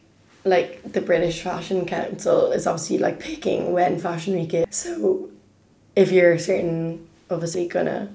like 0.44 0.92
the 0.92 1.00
British 1.00 1.42
Fashion 1.42 1.84
Council 1.84 2.52
is 2.52 2.66
obviously 2.66 2.98
like 2.98 3.20
picking 3.20 3.72
when 3.72 3.98
Fashion 3.98 4.34
Week 4.34 4.54
is. 4.54 4.64
So 4.70 5.28
if 5.94 6.10
you're 6.10 6.38
certain, 6.38 7.06
obviously 7.30 7.68
gonna 7.68 8.08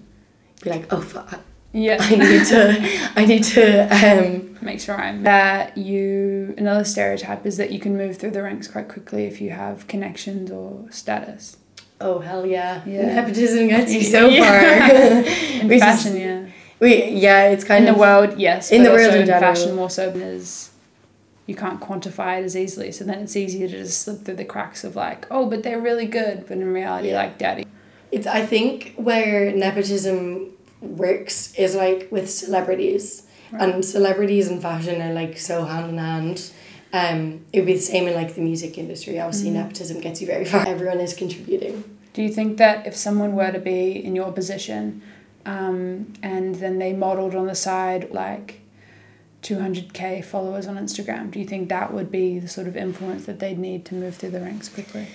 be 0.63 0.69
like, 0.71 0.91
oh 0.91 1.01
fuck, 1.01 1.41
yeah. 1.73 1.97
I 2.11 2.15
need 2.15 2.45
to, 2.47 3.11
I 3.15 3.25
need 3.25 3.43
to, 3.55 3.63
um, 3.99 4.57
make 4.61 4.79
sure 4.79 4.95
I'm 4.99 5.23
that 5.23 5.77
you 5.77 6.55
another 6.57 6.85
stereotype 6.85 7.45
is 7.45 7.57
that 7.57 7.71
you 7.71 7.79
can 7.79 7.95
move 7.97 8.17
through 8.17 8.31
the 8.31 8.41
ranks 8.41 8.67
quite 8.67 8.87
quickly 8.89 9.25
if 9.25 9.39
you 9.41 9.51
have 9.51 9.87
connections 9.87 10.49
or 10.49 10.87
status. 10.89 11.57
oh 12.01 12.19
hell 12.19 12.45
yeah, 12.47 12.81
Yeah. 12.85 13.13
nepotism 13.13 13.67
gets 13.67 13.93
you 13.93 14.01
so 14.01 14.27
Yeah. 14.37 14.41
far. 14.41 14.97
In 15.61 15.67
Which 15.67 15.75
is- 15.77 15.83
fashion, 15.83 16.17
yeah. 16.17 16.39
We 16.83 17.05
yeah, 17.27 17.49
it's 17.53 17.63
kind 17.63 17.83
In 17.85 17.89
of 17.89 17.95
the 17.95 18.01
world, 18.01 18.37
yes. 18.39 18.71
in 18.71 18.83
but 18.83 18.89
the 18.89 18.95
world 18.95 19.07
also 19.07 19.19
in 19.21 19.25
general. 19.25 19.41
fashion 19.55 19.75
more 19.75 19.89
so 19.89 20.11
because 20.11 20.69
you 21.47 21.55
can't 21.55 21.79
quantify 21.79 22.39
it 22.39 22.43
as 22.45 22.55
easily. 22.55 22.91
So 22.91 23.03
then 23.03 23.19
it's 23.23 23.35
easier 23.35 23.67
to 23.67 23.77
just 23.83 24.01
slip 24.03 24.23
through 24.23 24.35
the 24.35 24.45
cracks 24.45 24.83
of 24.83 24.95
like, 24.95 25.25
oh, 25.31 25.49
but 25.49 25.63
they're 25.63 25.81
really 25.81 26.05
good, 26.05 26.45
but 26.47 26.57
in 26.57 26.71
reality, 26.73 27.09
Yeah. 27.09 27.17
like 27.23 27.37
daddy. 27.37 27.65
It's 28.11 28.27
I 28.27 28.45
think 28.45 28.93
where 28.95 29.51
nepotism 29.51 30.51
works 30.81 31.53
is 31.55 31.75
like 31.75 32.07
with 32.11 32.29
celebrities. 32.29 33.23
And 33.59 33.85
celebrities 33.85 34.47
and 34.47 34.59
fashion 34.61 34.99
are 35.01 35.13
like 35.13 35.37
so 35.37 35.63
hand 35.65 35.89
in 35.91 35.97
hand. 35.99 36.49
Um, 36.91 37.41
it 37.53 37.59
would 37.59 37.67
be 37.67 37.73
the 37.73 37.79
same 37.93 38.07
in 38.07 38.15
like 38.15 38.33
the 38.35 38.41
music 38.41 38.77
industry. 38.79 39.19
Obviously, 39.19 39.49
Mm. 39.51 39.53
nepotism 39.61 39.99
gets 40.01 40.21
you 40.21 40.27
very 40.27 40.45
far. 40.45 40.67
Everyone 40.67 40.99
is 40.99 41.13
contributing. 41.13 41.83
Do 42.13 42.23
you 42.23 42.29
think 42.29 42.57
that 42.57 42.87
if 42.87 42.95
someone 42.95 43.35
were 43.35 43.51
to 43.51 43.59
be 43.59 44.03
in 44.03 44.15
your 44.15 44.31
position, 44.31 45.01
um, 45.45 46.13
and 46.21 46.55
then 46.55 46.79
they 46.79 46.93
modeled 46.93 47.35
on 47.35 47.47
the 47.47 47.55
side 47.55 48.11
like 48.11 48.61
200k 49.43 50.23
followers 50.23 50.67
on 50.67 50.77
Instagram, 50.77 51.29
do 51.29 51.39
you 51.39 51.45
think 51.45 51.69
that 51.69 51.93
would 51.93 52.11
be 52.11 52.39
the 52.39 52.47
sort 52.47 52.67
of 52.67 52.77
influence 52.77 53.25
that 53.25 53.39
they'd 53.39 53.59
need 53.59 53.85
to 53.85 53.95
move 53.95 54.15
through 54.15 54.29
the 54.31 54.39
ranks 54.39 54.69
quickly? 54.69 55.07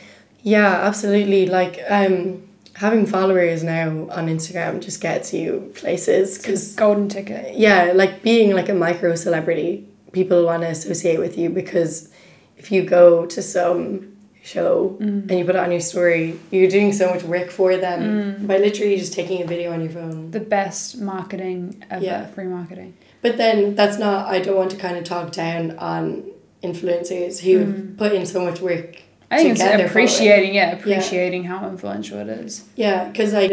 Yeah, 0.42 0.68
absolutely. 0.86 1.46
Like 1.46 1.80
um, 1.88 2.42
having 2.74 3.06
followers 3.06 3.64
now 3.64 3.88
on 4.10 4.28
Instagram 4.28 4.80
just 4.80 5.00
gets 5.00 5.32
you 5.32 5.72
places 5.74 6.38
because 6.38 6.74
Golden 6.74 7.08
ticket. 7.08 7.56
yeah, 7.56 7.92
like 7.94 8.22
being 8.22 8.54
like 8.54 8.68
a 8.68 8.74
micro 8.74 9.14
celebrity, 9.14 9.88
people 10.12 10.44
want 10.44 10.62
to 10.62 10.68
associate 10.68 11.18
with 11.18 11.36
you 11.38 11.48
because 11.50 12.10
if 12.56 12.70
you 12.70 12.82
go 12.82 13.26
to 13.26 13.42
some 13.42 14.16
show 14.48 14.96
Mm. 15.00 15.28
and 15.28 15.38
you 15.38 15.44
put 15.44 15.54
it 15.54 15.58
on 15.66 15.70
your 15.70 15.80
story, 15.80 16.34
you're 16.50 16.70
doing 16.70 16.92
so 16.92 17.10
much 17.12 17.22
work 17.22 17.50
for 17.50 17.76
them 17.76 18.00
Mm. 18.00 18.46
by 18.46 18.56
literally 18.58 18.96
just 18.96 19.12
taking 19.12 19.42
a 19.42 19.46
video 19.46 19.72
on 19.72 19.80
your 19.80 19.90
phone. 19.90 20.30
The 20.30 20.40
best 20.40 20.98
marketing 20.98 21.58
ever, 21.90 22.04
Yeah. 22.04 22.26
free 22.26 22.46
marketing. 22.58 22.94
But 23.20 23.36
then 23.36 23.74
that's 23.74 23.98
not, 23.98 24.28
I 24.34 24.38
don't 24.40 24.56
want 24.56 24.70
to 24.70 24.76
kind 24.76 24.96
of 24.96 25.04
talk 25.04 25.32
down 25.32 25.62
on 25.78 26.24
influencers 26.62 27.40
who 27.40 27.54
Mm. 27.64 27.96
put 27.98 28.12
in 28.12 28.24
so 28.26 28.40
much 28.40 28.60
work. 28.60 28.90
I 29.30 29.36
think 29.42 29.58
it's 29.60 29.90
appreciating, 29.90 30.54
yeah, 30.54 30.72
appreciating 30.72 31.44
how 31.44 31.68
influential 31.68 32.18
it 32.18 32.28
is. 32.28 32.64
Yeah, 32.76 33.08
because 33.08 33.32
like 33.34 33.52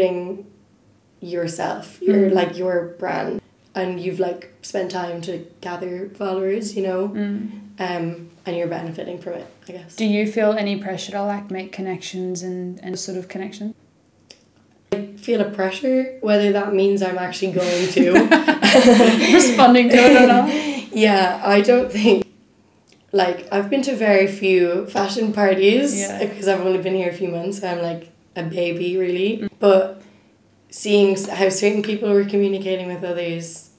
yourself, 1.20 1.98
you're 2.00 2.30
Mm. 2.30 2.32
like 2.40 2.56
your 2.58 2.94
brand, 2.98 3.40
and 3.74 4.00
you've 4.00 4.18
like 4.20 4.52
spent 4.62 4.90
time 4.90 5.20
to 5.22 5.32
gather 5.60 6.08
followers, 6.14 6.74
you 6.76 6.82
know, 6.82 7.08
Mm. 7.08 7.48
um, 7.78 8.28
and 8.46 8.56
you're 8.56 8.68
benefiting 8.68 9.18
from 9.18 9.34
it, 9.34 9.46
I 9.68 9.72
guess. 9.72 9.96
Do 9.96 10.04
you 10.06 10.30
feel 10.30 10.52
any 10.52 10.76
pressure 10.80 11.12
to 11.12 11.22
like 11.24 11.50
make 11.50 11.72
connections 11.72 12.42
and, 12.42 12.82
and 12.82 12.98
sort 12.98 13.18
of 13.18 13.28
connection? 13.28 13.74
I 14.92 15.08
feel 15.16 15.40
a 15.40 15.50
pressure, 15.50 16.18
whether 16.20 16.52
that 16.52 16.72
means 16.72 17.02
I'm 17.02 17.18
actually 17.18 17.52
going 17.52 17.88
to. 17.88 18.12
Responding 19.34 19.88
to 19.90 19.96
it 19.96 20.22
or 20.22 20.26
not? 20.28 20.96
yeah, 20.96 21.42
I 21.44 21.60
don't 21.60 21.90
think. 21.90 22.24
Like 23.12 23.48
I've 23.52 23.68
been 23.68 23.82
to 23.82 23.96
very 23.96 24.26
few 24.26 24.86
fashion 24.86 25.32
parties 25.32 25.98
Yeah. 25.98 26.24
because 26.24 26.46
I've 26.48 26.60
only 26.60 26.78
been 26.78 26.94
here 26.94 27.10
a 27.10 27.14
few 27.14 27.28
months. 27.28 27.60
So 27.60 27.68
I'm 27.68 27.82
like 27.82 28.12
a 28.36 28.42
baby, 28.44 28.96
really. 28.96 29.38
Mm. 29.38 29.50
But 29.58 30.02
seeing 30.70 31.16
how 31.16 31.48
certain 31.48 31.82
people 31.82 32.12
were 32.12 32.24
communicating 32.24 32.86
with 32.88 33.02
others 33.02 33.70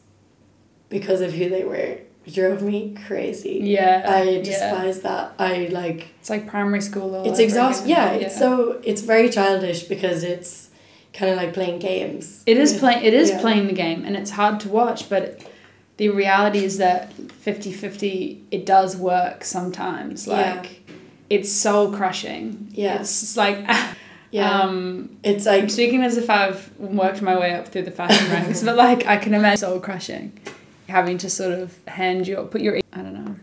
because 0.90 1.22
of 1.22 1.34
who 1.34 1.50
they 1.50 1.64
were 1.64 2.00
drove 2.32 2.62
me 2.62 2.96
crazy. 3.08 3.60
Yeah. 3.64 4.04
I 4.08 4.24
yeah. 4.24 4.42
despise 4.44 5.02
that. 5.02 5.34
I 5.40 5.68
like 5.72 6.10
It's 6.20 6.30
like 6.30 6.48
primary 6.48 6.82
school. 6.82 7.24
It's 7.26 7.40
exhausting. 7.40 7.92
again. 7.92 8.20
Yeah, 8.20 8.26
it's 8.28 8.38
so 8.38 8.80
it's 8.84 9.02
very 9.02 9.30
childish 9.30 9.84
because 9.84 10.24
it's 10.24 10.70
kind 11.14 11.32
of 11.32 11.38
like 11.38 11.54
playing 11.54 11.80
games. 11.80 12.44
It 12.46 12.58
is 12.58 12.78
playing. 12.78 13.04
It 13.04 13.14
is 13.14 13.30
yeah. 13.30 13.42
playing 13.42 13.68
the 13.68 13.74
game, 13.74 14.06
and 14.06 14.16
it's 14.16 14.32
hard 14.32 14.60
to 14.62 14.70
watch. 14.70 15.10
But 15.10 15.42
the 15.98 16.10
reality 16.10 16.64
is 16.64 16.78
that 16.78 17.16
50-50, 17.18 18.44
It 18.52 18.66
does 18.66 18.96
work 18.96 19.44
sometimes. 19.44 20.28
Yeah. 20.28 20.56
Like 20.56 20.84
it's 21.30 21.52
soul 21.52 21.92
crushing. 21.92 22.70
Yeah. 22.72 23.00
It's 23.00 23.36
like. 23.38 23.68
Yeah, 24.30 24.60
Um, 24.62 25.18
it's 25.24 25.48
I'm 25.48 25.62
like 25.62 25.70
speaking 25.70 26.04
as 26.04 26.18
if 26.18 26.30
I've 26.30 26.78
worked 26.78 27.22
my 27.22 27.40
way 27.40 27.54
up 27.54 27.70
through 27.70 27.84
the 27.84 27.92
fashion 27.92 28.30
ranks, 28.30 28.62
but 28.62 28.76
like 28.76 29.06
I 29.06 29.16
can 29.16 29.34
imagine 29.34 29.58
soul 29.58 29.80
crushing, 29.80 30.34
having 30.88 31.18
to 31.20 31.30
sort 31.30 31.52
of 31.54 31.78
hand 31.88 32.28
your 32.28 32.44
put 32.46 32.62
your 32.62 32.78
I 32.94 33.02
don't 33.02 33.14
know. 33.14 33.36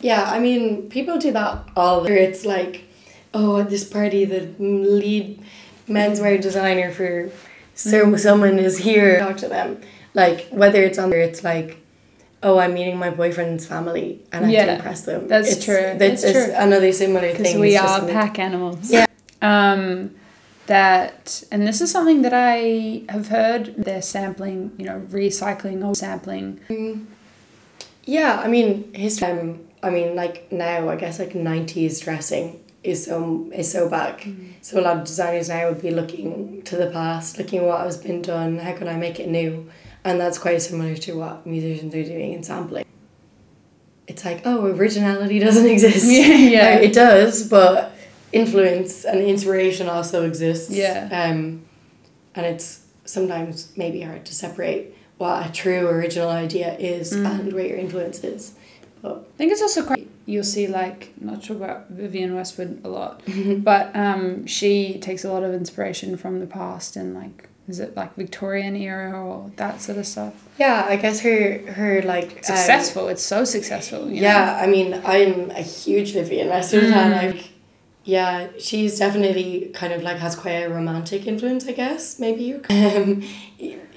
Yeah, 0.00 0.24
I 0.30 0.38
mean, 0.38 0.88
people 0.90 1.18
do 1.18 1.32
that 1.32 1.64
all. 1.76 2.02
the- 2.02 2.12
It's 2.22 2.44
like, 2.44 2.84
oh, 3.32 3.58
at 3.60 3.70
this 3.70 3.84
party, 3.84 4.24
the 4.24 4.48
lead 4.58 5.40
menswear 5.88 6.40
designer 6.40 6.90
for 6.92 7.30
so 7.74 8.16
someone 8.16 8.58
is 8.58 8.78
here. 8.78 9.18
Talk 9.20 9.36
to 9.38 9.48
them, 9.48 9.80
like 10.14 10.48
whether 10.50 10.82
it's 10.82 10.98
on 10.98 11.10
there, 11.10 11.20
it's 11.20 11.42
like, 11.42 11.78
oh, 12.42 12.58
I'm 12.58 12.74
meeting 12.74 12.98
my 12.98 13.10
boyfriend's 13.10 13.66
family, 13.66 14.20
and 14.32 14.44
I 14.44 14.48
have 14.48 14.52
Yeah, 14.54 14.66
to 14.66 14.74
impress 14.76 15.02
them. 15.02 15.28
that's 15.28 15.48
It's- 15.52 15.64
true, 15.64 15.98
That's, 15.98 16.22
true. 16.22 16.52
another 16.54 16.92
similar 16.92 17.30
because 17.32 17.46
thing. 17.52 17.60
we 17.60 17.74
it's 17.74 17.82
just 17.82 17.98
are 18.00 18.04
like- 18.04 18.12
pack 18.12 18.38
animals. 18.38 18.90
Yeah. 18.90 19.06
Um, 19.42 20.10
that 20.66 21.44
and 21.50 21.66
this 21.66 21.80
is 21.80 21.90
something 21.90 22.22
that 22.22 22.32
I 22.34 23.02
have 23.08 23.28
heard. 23.28 23.74
They're 23.76 24.02
sampling, 24.02 24.72
you 24.78 24.84
know, 24.86 25.00
recycling 25.10 25.84
or 25.84 25.94
sampling. 25.94 26.60
Yeah, 28.04 28.40
I 28.42 28.48
mean, 28.48 28.92
his 28.94 29.22
um, 29.22 29.60
I 29.82 29.90
mean, 29.90 30.14
like 30.14 30.50
now, 30.52 30.88
I 30.88 30.96
guess 30.96 31.18
like 31.18 31.34
nineties 31.34 32.00
dressing 32.00 32.62
is 32.82 33.04
so 33.04 33.50
is 33.52 33.70
so 33.70 33.88
back. 33.88 34.22
Mm. 34.22 34.52
So 34.62 34.80
a 34.80 34.82
lot 34.82 34.96
of 34.98 35.04
designers 35.04 35.48
now 35.48 35.68
would 35.68 35.82
be 35.82 35.90
looking 35.90 36.62
to 36.62 36.76
the 36.76 36.90
past, 36.90 37.38
looking 37.38 37.60
at 37.60 37.66
what 37.66 37.80
has 37.80 37.96
been 37.96 38.22
done. 38.22 38.58
How 38.58 38.74
can 38.74 38.88
I 38.88 38.96
make 38.96 39.18
it 39.20 39.28
new? 39.28 39.70
And 40.04 40.20
that's 40.20 40.38
quite 40.38 40.62
similar 40.62 40.94
to 40.96 41.14
what 41.14 41.46
musicians 41.46 41.94
are 41.94 42.04
doing 42.04 42.32
in 42.32 42.44
sampling. 42.44 42.86
It's 44.06 44.24
like, 44.24 44.42
oh, 44.44 44.66
originality 44.66 45.40
doesn't 45.40 45.66
exist. 45.74 46.06
Yeah, 46.10 46.26
yeah. 46.36 46.70
Like, 46.76 46.84
it 46.84 46.94
does, 46.94 47.48
but 47.48 47.95
influence 48.40 49.04
and 49.04 49.20
inspiration 49.20 49.88
also 49.88 50.24
exists. 50.26 50.70
Yeah. 50.70 51.08
Um, 51.10 51.62
and 52.34 52.44
it's 52.46 52.84
sometimes 53.04 53.72
maybe 53.76 54.00
hard 54.02 54.24
to 54.26 54.34
separate 54.34 54.94
what 55.18 55.46
a 55.48 55.52
true 55.52 55.88
original 55.88 56.28
idea 56.28 56.76
is 56.78 57.12
Mm. 57.12 57.40
and 57.40 57.52
where 57.54 57.66
your 57.66 57.78
influence 57.78 58.22
is. 58.24 58.52
But 59.02 59.12
I 59.34 59.36
think 59.38 59.52
it's 59.52 59.62
also 59.62 59.82
quite. 59.84 60.06
You'll 60.28 60.42
see, 60.56 60.66
like, 60.66 61.12
not 61.20 61.44
talk 61.44 61.56
about 61.58 61.88
Vivienne 61.88 62.34
Westwood 62.34 62.80
a 62.84 62.88
lot, 62.88 63.22
but 63.58 63.94
um, 63.94 64.44
she 64.46 64.98
takes 64.98 65.24
a 65.24 65.32
lot 65.32 65.44
of 65.44 65.54
inspiration 65.54 66.16
from 66.16 66.40
the 66.40 66.46
past 66.46 66.96
and 66.96 67.14
like, 67.14 67.48
is 67.68 67.78
it 67.78 67.96
like 67.96 68.14
Victorian 68.16 68.74
era 68.76 69.12
or 69.24 69.50
that 69.56 69.80
sort 69.80 69.98
of 69.98 70.06
stuff? 70.06 70.34
yeah, 70.58 70.84
I 70.88 70.96
guess 70.96 71.20
her 71.20 71.58
her 71.72 72.02
like 72.02 72.30
um, 72.38 72.42
Successful. 72.42 73.06
it's 73.08 73.22
so 73.22 73.44
successful. 73.44 74.10
You 74.10 74.22
yeah, 74.22 74.58
I 74.60 74.66
mean, 74.66 74.94
I'm 75.04 75.50
a 75.52 75.62
huge 75.62 76.12
Vivienne 76.12 76.48
Westwood 76.48 76.84
fan. 76.92 77.12
Mm. 77.12 77.22
Like, 77.34 77.50
yeah, 78.06 78.46
she's 78.60 78.98
definitely 79.00 79.70
kind 79.74 79.92
of 79.92 80.02
like 80.04 80.18
has 80.18 80.36
quite 80.36 80.62
a 80.62 80.68
romantic 80.70 81.26
influence. 81.26 81.66
I 81.66 81.72
guess 81.72 82.20
maybe 82.20 82.44
you. 82.44 82.62
Um, 82.70 83.24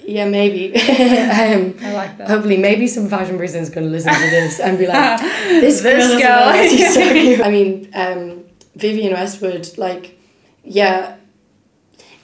yeah, 0.04 0.28
maybe. 0.28 0.74
um, 0.74 1.76
I 1.80 1.92
like 1.92 2.18
that. 2.18 2.28
hopefully, 2.28 2.56
maybe 2.56 2.88
some 2.88 3.08
fashion 3.08 3.38
person 3.38 3.60
is 3.62 3.70
going 3.70 3.86
to 3.86 3.90
listen 3.92 4.12
to 4.12 4.18
this 4.30 4.58
and 4.58 4.76
be 4.78 4.88
like, 4.88 5.20
this, 5.20 5.80
This 5.80 5.82
girl. 5.82 5.96
doesn't 5.98 6.18
girl. 6.20 6.52
know 6.52 6.68
she's 6.68 6.94
talking 6.96 7.34
about." 7.34 7.46
I 7.46 7.50
mean, 7.52 7.90
um, 7.94 8.44
Vivienne 8.74 9.12
Westwood, 9.12 9.78
like, 9.78 10.18
yeah. 10.64 11.16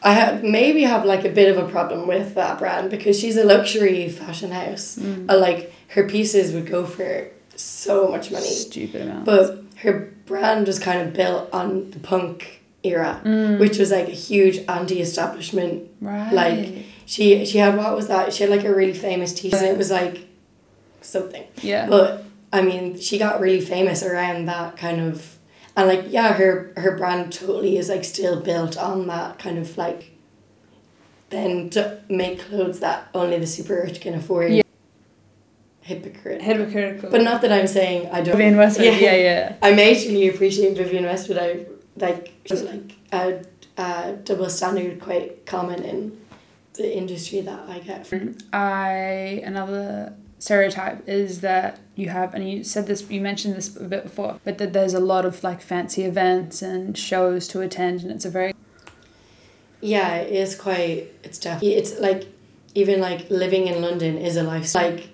I 0.02 0.12
have 0.12 0.42
maybe 0.44 0.82
have 0.82 1.04
like 1.04 1.24
a 1.24 1.30
bit 1.30 1.56
of 1.56 1.64
a 1.64 1.68
problem 1.68 2.06
with 2.08 2.34
that 2.34 2.58
brand 2.58 2.90
because 2.90 3.18
she's 3.18 3.36
a 3.36 3.44
luxury 3.44 4.08
fashion 4.08 4.50
house. 4.50 4.96
Mm. 4.96 5.30
Uh, 5.30 5.38
like 5.38 5.72
her 5.88 6.08
pieces 6.08 6.52
would 6.52 6.66
go 6.66 6.84
for 6.84 7.28
so 7.56 8.08
much 8.08 8.30
money. 8.30 8.46
Stupid 8.46 9.02
amount. 9.02 9.24
But 9.24 9.62
her 9.76 10.12
brand 10.26 10.66
was 10.66 10.78
kind 10.78 11.00
of 11.06 11.12
built 11.14 11.48
on 11.52 11.90
the 11.90 11.98
punk 11.98 12.62
era, 12.82 13.20
Mm. 13.24 13.58
which 13.58 13.78
was 13.78 13.90
like 13.90 14.08
a 14.08 14.12
huge 14.28 14.58
anti 14.68 15.00
establishment. 15.00 15.88
right. 16.00 16.32
like, 16.32 16.74
she 17.04 17.44
she 17.44 17.58
had 17.58 17.76
what 17.76 17.94
was 17.96 18.08
that? 18.08 18.32
She 18.32 18.42
had 18.42 18.50
like 18.50 18.64
a 18.64 18.74
really 18.74 18.94
famous 18.94 19.32
T-shirt. 19.32 19.62
It 19.62 19.78
was 19.78 19.90
like 19.90 20.26
something. 21.00 21.44
Yeah. 21.62 21.88
But 21.88 22.24
I 22.52 22.62
mean, 22.62 22.98
she 22.98 23.18
got 23.18 23.40
really 23.40 23.60
famous 23.60 24.02
around 24.02 24.46
that 24.46 24.76
kind 24.76 25.00
of, 25.00 25.36
and 25.76 25.88
like 25.88 26.04
yeah, 26.08 26.32
her 26.34 26.72
her 26.76 26.96
brand 26.96 27.32
totally 27.32 27.76
is 27.76 27.88
like 27.88 28.04
still 28.04 28.40
built 28.40 28.76
on 28.76 29.06
that 29.08 29.38
kind 29.38 29.58
of 29.58 29.76
like. 29.78 30.12
Then 31.30 31.70
to 31.70 31.98
make 32.08 32.38
clothes 32.40 32.78
that 32.80 33.08
only 33.12 33.38
the 33.38 33.46
super 33.48 33.82
rich 33.84 34.00
can 34.00 34.14
afford. 34.14 34.52
Yeah. 34.52 34.62
Hypocrite. 35.86 36.42
Hypocritical. 36.42 37.10
But 37.10 37.22
not 37.22 37.42
that 37.42 37.52
I'm 37.52 37.68
saying 37.68 38.08
I 38.10 38.20
don't. 38.22 38.36
Vivienne 38.36 38.56
Westwood. 38.56 38.86
Yeah. 38.86 38.98
Yeah, 38.98 39.14
yeah. 39.14 39.56
I 39.62 39.72
majorly 39.72 40.32
appreciate 40.32 40.76
Vivienne 40.76 41.04
Westwood. 41.04 41.38
I 41.38 41.66
like 41.96 42.32
she's 42.46 42.62
like 42.62 42.88
a, 43.12 43.44
a 43.78 44.14
double 44.24 44.50
standard 44.50 45.00
quite 45.00 45.46
common 45.46 45.82
in 45.84 46.20
the 46.74 46.96
industry 46.96 47.40
that 47.42 47.60
I 47.68 47.78
get 47.78 48.06
from. 48.06 48.36
I 48.52 49.40
another 49.44 50.12
stereotype 50.38 51.08
is 51.08 51.40
that 51.40 51.78
you 51.94 52.08
have 52.10 52.34
and 52.34 52.42
you 52.50 52.62
said 52.62 52.86
this 52.86 53.08
you 53.08 53.20
mentioned 53.20 53.54
this 53.56 53.74
a 53.74 53.84
bit 53.84 54.02
before 54.02 54.38
but 54.44 54.58
that 54.58 54.74
there's 54.74 54.92
a 54.92 55.00
lot 55.00 55.24
of 55.24 55.42
like 55.42 55.62
fancy 55.62 56.02
events 56.04 56.60
and 56.60 56.98
shows 56.98 57.48
to 57.48 57.62
attend 57.62 58.02
and 58.02 58.10
it's 58.10 58.26
a 58.26 58.30
very 58.30 58.52
Yeah, 59.80 60.16
it 60.16 60.32
is 60.32 60.54
quite. 60.56 61.08
It's 61.22 61.38
definitely. 61.38 61.74
It's 61.74 61.98
like 62.00 62.26
even 62.74 63.00
like 63.00 63.30
living 63.30 63.66
in 63.68 63.80
London 63.80 64.18
is 64.18 64.36
a 64.36 64.42
life. 64.42 64.74
Like, 64.74 65.10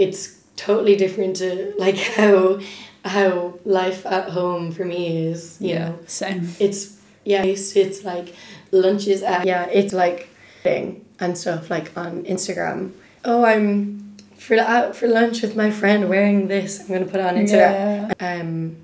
it's 0.00 0.38
totally 0.56 0.96
different 0.96 1.36
to 1.36 1.74
like 1.78 1.96
how 2.16 2.58
how 3.04 3.58
life 3.64 4.04
at 4.06 4.30
home 4.30 4.72
for 4.72 4.84
me 4.84 5.26
is. 5.28 5.58
You 5.60 5.68
yeah 5.74 5.88
know, 5.88 5.98
same 6.06 6.48
it's 6.58 6.98
yeah. 7.24 7.42
It's, 7.44 7.76
it's 7.76 8.04
like 8.04 8.34
lunches 8.72 9.22
at 9.22 9.46
yeah. 9.46 9.66
It's 9.66 9.92
like 9.92 10.28
thing 10.62 11.04
and 11.18 11.36
stuff 11.36 11.70
like 11.70 11.96
on 11.96 12.24
Instagram. 12.24 12.92
Oh, 13.24 13.44
I'm 13.44 14.16
for 14.36 14.58
out 14.58 14.96
for 14.96 15.06
lunch 15.06 15.42
with 15.42 15.54
my 15.54 15.70
friend 15.70 16.08
wearing 16.08 16.48
this. 16.48 16.80
I'm 16.80 16.88
gonna 16.88 17.04
put 17.06 17.20
on 17.20 17.34
Instagram. 17.36 18.12
yeah 18.20 18.40
Um, 18.40 18.76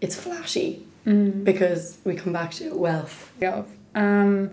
it's 0.00 0.16
flashy 0.16 0.86
mm. 1.06 1.44
because 1.44 1.98
we 2.04 2.14
come 2.14 2.32
back 2.32 2.50
to 2.52 2.74
wealth. 2.74 3.32
Yeah. 3.40 3.62
um 3.94 4.50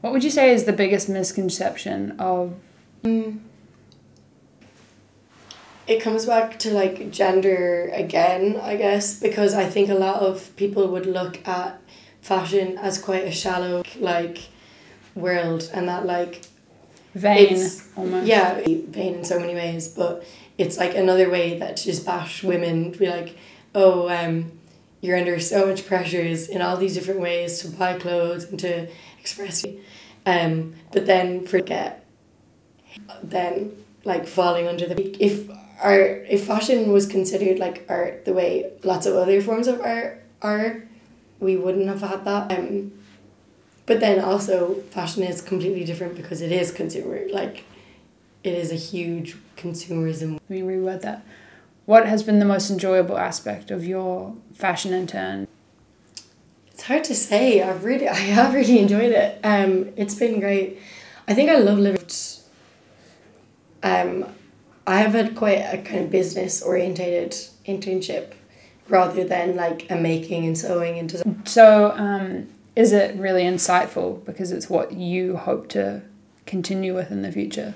what 0.00 0.12
would 0.12 0.22
you 0.22 0.30
say 0.30 0.52
is 0.52 0.64
the 0.64 0.72
biggest 0.72 1.08
misconception 1.08 2.14
of 2.18 2.54
Mm. 3.04 3.38
It 5.86 6.00
comes 6.00 6.24
back 6.26 6.58
to 6.60 6.70
like 6.72 7.10
gender 7.10 7.90
again, 7.92 8.58
I 8.60 8.76
guess, 8.76 9.20
because 9.20 9.54
I 9.54 9.66
think 9.68 9.90
a 9.90 9.94
lot 9.94 10.22
of 10.22 10.54
people 10.56 10.88
would 10.88 11.06
look 11.06 11.46
at 11.46 11.80
fashion 12.22 12.78
as 12.78 12.98
quite 12.98 13.24
a 13.24 13.30
shallow 13.30 13.82
like 13.98 14.38
world 15.14 15.70
and 15.74 15.88
that 15.88 16.06
like 16.06 16.42
vain 17.14 17.70
almost 17.96 18.26
yeah, 18.26 18.54
vain 18.64 19.14
in 19.16 19.24
so 19.24 19.38
many 19.38 19.54
ways, 19.54 19.88
but 19.88 20.24
it's 20.56 20.78
like 20.78 20.94
another 20.94 21.28
way 21.30 21.58
that 21.58 21.76
to 21.76 21.84
just 21.84 22.06
bash 22.06 22.42
women 22.42 22.92
to 22.92 22.98
be 22.98 23.08
like, 23.08 23.36
oh, 23.74 24.08
um, 24.08 24.52
you're 25.00 25.18
under 25.18 25.38
so 25.38 25.66
much 25.66 25.86
pressures 25.86 26.48
in 26.48 26.62
all 26.62 26.78
these 26.78 26.94
different 26.94 27.20
ways 27.20 27.58
to 27.58 27.68
buy 27.68 27.98
clothes 27.98 28.44
and 28.44 28.58
to 28.60 28.88
express 29.20 29.64
you. 29.64 29.80
Um, 30.24 30.74
but 30.92 31.04
then 31.04 31.46
forget 31.46 32.00
then 33.22 33.76
like 34.04 34.26
falling 34.26 34.66
under 34.66 34.86
the 34.86 35.16
if 35.22 35.48
art 35.84 36.24
if 36.28 36.46
fashion 36.46 36.90
was 36.90 37.06
considered 37.06 37.58
like 37.58 37.84
art 37.88 38.24
the 38.24 38.32
way 38.32 38.72
lots 38.82 39.06
of 39.06 39.14
other 39.14 39.40
forms 39.40 39.68
of 39.68 39.80
art 39.80 40.22
are, 40.42 40.82
we 41.40 41.56
wouldn't 41.56 41.86
have 41.86 42.00
had 42.00 42.24
that. 42.24 42.50
Um, 42.58 42.92
but 43.86 44.00
then 44.00 44.18
also 44.18 44.74
fashion 44.90 45.22
is 45.22 45.40
completely 45.42 45.84
different 45.84 46.16
because 46.16 46.40
it 46.40 46.50
is 46.50 46.72
consumer 46.72 47.20
like 47.30 47.64
it 48.42 48.54
is 48.54 48.72
a 48.72 48.76
huge 48.76 49.36
consumerism. 49.56 50.32
let 50.34 50.50
me 50.50 50.60
reword 50.62 51.02
that 51.02 51.24
what 51.86 52.06
has 52.06 52.22
been 52.22 52.38
the 52.38 52.44
most 52.46 52.70
enjoyable 52.70 53.18
aspect 53.18 53.70
of 53.70 53.84
your 53.84 54.34
fashion 54.54 54.92
intern 54.94 55.46
It's 56.72 56.84
hard 56.84 57.04
to 57.04 57.14
say. 57.14 57.62
I've 57.62 57.84
really 57.84 58.08
I 58.18 58.22
have 58.38 58.54
really 58.54 58.78
enjoyed 58.78 59.12
it. 59.12 59.38
Um 59.44 59.90
it's 59.96 60.14
been 60.14 60.40
great. 60.40 60.78
I 61.28 61.34
think 61.34 61.50
I 61.50 61.56
love 61.58 61.78
living 61.78 62.06
um 63.82 64.26
I 64.86 64.98
have 64.98 65.12
had 65.12 65.34
quite 65.34 65.58
a 65.72 65.78
kind 65.78 66.04
of 66.04 66.10
business 66.10 66.62
orientated 66.62 67.32
internship 67.66 68.32
rather 68.88 69.24
than 69.24 69.56
like 69.56 69.90
a 69.90 69.96
making 69.96 70.44
and 70.44 70.56
sewing 70.58 70.98
and 70.98 71.08
design. 71.08 71.42
So, 71.46 71.92
um, 71.96 72.48
is 72.76 72.92
it 72.92 73.16
really 73.16 73.44
insightful 73.44 74.22
because 74.24 74.52
it's 74.52 74.68
what 74.68 74.92
you 74.92 75.36
hope 75.36 75.68
to 75.70 76.02
continue 76.44 76.94
with 76.94 77.10
in 77.10 77.22
the 77.22 77.32
future? 77.32 77.74